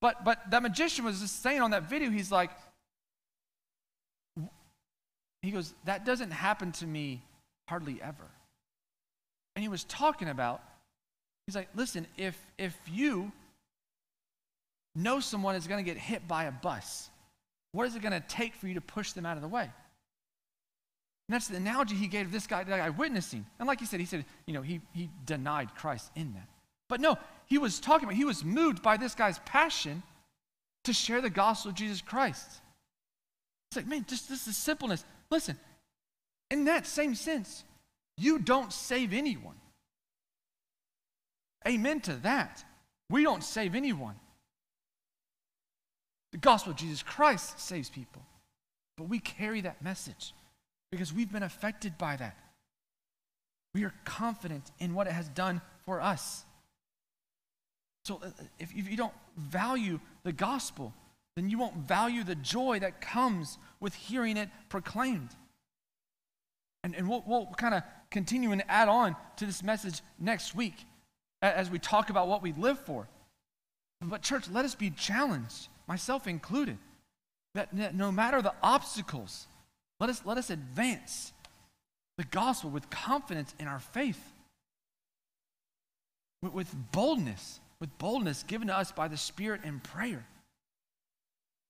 But, 0.00 0.24
but 0.24 0.50
that 0.50 0.62
magician 0.62 1.04
was 1.04 1.20
just 1.20 1.42
saying 1.42 1.60
on 1.60 1.72
that 1.72 1.90
video, 1.90 2.10
he's 2.10 2.32
like, 2.32 2.50
he 5.42 5.50
goes, 5.50 5.74
that 5.84 6.04
doesn't 6.04 6.30
happen 6.30 6.72
to 6.72 6.86
me 6.86 7.22
hardly 7.68 8.00
ever. 8.02 8.24
And 9.56 9.62
he 9.62 9.68
was 9.68 9.84
talking 9.84 10.28
about, 10.28 10.62
he's 11.46 11.54
like, 11.56 11.68
listen, 11.74 12.06
if, 12.16 12.38
if 12.58 12.78
you 12.90 13.32
know 14.94 15.20
someone 15.20 15.54
is 15.54 15.66
going 15.66 15.84
to 15.84 15.88
get 15.88 15.98
hit 15.98 16.26
by 16.26 16.44
a 16.44 16.52
bus, 16.52 17.10
what 17.72 17.86
is 17.86 17.94
it 17.94 18.02
going 18.02 18.12
to 18.12 18.26
take 18.26 18.54
for 18.54 18.68
you 18.68 18.74
to 18.74 18.80
push 18.80 19.12
them 19.12 19.26
out 19.26 19.36
of 19.36 19.42
the 19.42 19.48
way? 19.48 19.70
And 21.30 21.36
that's 21.36 21.46
the 21.46 21.58
analogy 21.58 21.94
he 21.94 22.08
gave 22.08 22.32
this 22.32 22.48
guy, 22.48 22.64
that 22.64 22.76
guy 22.76 22.90
witnessing. 22.90 23.46
And 23.60 23.68
like 23.68 23.78
he 23.78 23.86
said, 23.86 24.00
he 24.00 24.06
said, 24.06 24.24
you 24.46 24.52
know, 24.52 24.62
he, 24.62 24.80
he 24.92 25.08
denied 25.26 25.76
Christ 25.76 26.10
in 26.16 26.32
that. 26.32 26.48
But 26.88 27.00
no, 27.00 27.18
he 27.46 27.56
was 27.56 27.78
talking 27.78 28.08
about, 28.08 28.16
he 28.16 28.24
was 28.24 28.44
moved 28.44 28.82
by 28.82 28.96
this 28.96 29.14
guy's 29.14 29.38
passion 29.46 30.02
to 30.82 30.92
share 30.92 31.20
the 31.20 31.30
gospel 31.30 31.68
of 31.68 31.76
Jesus 31.76 32.02
Christ. 32.02 32.48
It's 33.68 33.76
like, 33.76 33.86
man, 33.86 34.04
just 34.08 34.28
this 34.28 34.48
is 34.48 34.56
simpleness. 34.56 35.04
Listen, 35.30 35.56
in 36.50 36.64
that 36.64 36.84
same 36.84 37.14
sense, 37.14 37.62
you 38.16 38.40
don't 38.40 38.72
save 38.72 39.12
anyone. 39.12 39.54
Amen 41.64 42.00
to 42.00 42.14
that. 42.24 42.64
We 43.08 43.22
don't 43.22 43.44
save 43.44 43.76
anyone. 43.76 44.16
The 46.32 46.38
gospel 46.38 46.72
of 46.72 46.76
Jesus 46.76 47.04
Christ 47.04 47.60
saves 47.60 47.88
people. 47.88 48.22
But 48.96 49.08
we 49.08 49.20
carry 49.20 49.60
that 49.60 49.80
message 49.80 50.34
because 50.90 51.12
we've 51.12 51.30
been 51.30 51.42
affected 51.42 51.96
by 51.98 52.16
that. 52.16 52.36
We 53.74 53.84
are 53.84 53.94
confident 54.04 54.70
in 54.78 54.94
what 54.94 55.06
it 55.06 55.12
has 55.12 55.28
done 55.28 55.60
for 55.84 56.00
us. 56.00 56.44
So 58.04 58.20
uh, 58.24 58.30
if, 58.58 58.74
if 58.74 58.90
you 58.90 58.96
don't 58.96 59.14
value 59.36 60.00
the 60.24 60.32
gospel, 60.32 60.92
then 61.36 61.48
you 61.48 61.58
won't 61.58 61.76
value 61.76 62.24
the 62.24 62.34
joy 62.34 62.80
that 62.80 63.00
comes 63.00 63.58
with 63.78 63.94
hearing 63.94 64.36
it 64.36 64.48
proclaimed. 64.68 65.30
And, 66.82 66.94
and 66.94 67.08
we'll, 67.08 67.22
we'll 67.26 67.46
kind 67.56 67.74
of 67.74 67.82
continue 68.10 68.50
and 68.50 68.64
add 68.68 68.88
on 68.88 69.14
to 69.36 69.46
this 69.46 69.62
message 69.62 70.00
next 70.18 70.54
week 70.54 70.74
as 71.42 71.70
we 71.70 71.78
talk 71.78 72.10
about 72.10 72.26
what 72.26 72.42
we 72.42 72.52
live 72.52 72.78
for. 72.80 73.08
But, 74.02 74.22
church, 74.22 74.48
let 74.50 74.64
us 74.64 74.74
be 74.74 74.90
challenged, 74.90 75.68
myself 75.86 76.26
included, 76.26 76.78
that 77.54 77.94
no 77.94 78.10
matter 78.10 78.40
the 78.40 78.54
obstacles, 78.62 79.46
let 80.00 80.08
us, 80.08 80.22
let 80.24 80.38
us 80.38 80.48
advance 80.48 81.32
the 82.16 82.24
gospel 82.24 82.70
with 82.70 82.88
confidence 82.90 83.54
in 83.58 83.68
our 83.68 83.78
faith, 83.78 84.20
with, 86.42 86.54
with 86.54 86.74
boldness, 86.90 87.60
with 87.80 87.96
boldness 87.98 88.42
given 88.42 88.68
to 88.68 88.76
us 88.76 88.90
by 88.92 89.08
the 89.08 89.18
Spirit 89.18 89.60
in 89.62 89.78
prayer, 89.80 90.26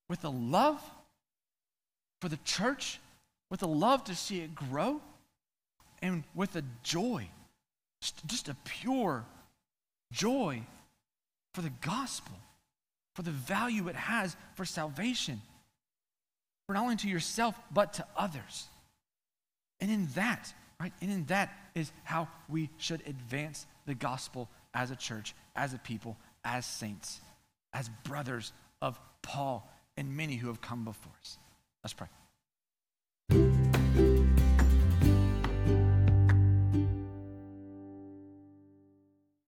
with 0.09 0.25
a 0.25 0.29
love 0.29 0.81
for 2.21 2.29
the 2.29 2.39
church, 2.45 3.01
with 3.51 3.63
a 3.63 3.67
love 3.67 4.05
to 4.05 4.15
see 4.15 4.41
it 4.41 4.55
grow, 4.55 5.01
and 6.01 6.23
with 6.35 6.55
a 6.55 6.63
joy, 6.85 7.29
just, 8.01 8.27
just 8.27 8.49
a 8.49 8.57
pure 8.65 9.25
joy 10.13 10.63
for 11.53 11.63
the 11.63 11.73
gospel, 11.81 12.37
for 13.17 13.23
the 13.23 13.31
value 13.33 13.89
it 13.89 13.97
has 13.97 14.37
for 14.55 14.65
salvation 14.65 15.43
for 16.71 16.75
not 16.75 16.85
only 16.85 16.95
to 16.95 17.09
yourself, 17.09 17.57
but 17.73 17.95
to 17.95 18.07
others. 18.17 18.69
And 19.81 19.91
in 19.91 20.07
that, 20.15 20.55
right, 20.79 20.93
and 21.01 21.11
in 21.11 21.25
that 21.25 21.53
is 21.75 21.91
how 22.05 22.29
we 22.49 22.71
should 22.77 23.03
advance 23.09 23.67
the 23.87 23.95
gospel 23.97 24.49
as 24.73 24.93
a 24.93 24.95
church, 24.95 25.35
as 25.57 25.75
a 25.75 25.79
people, 25.79 26.17
as 26.45 26.65
saints, 26.65 27.21
as 27.75 27.91
brothers 28.05 28.53
of 28.81 29.01
Paul 29.21 29.69
and 29.97 30.17
many 30.17 30.37
who 30.37 30.47
have 30.47 30.61
come 30.61 30.85
before 30.85 31.13
us. 31.21 31.39
Let's 31.83 31.93
pray. 31.93 32.07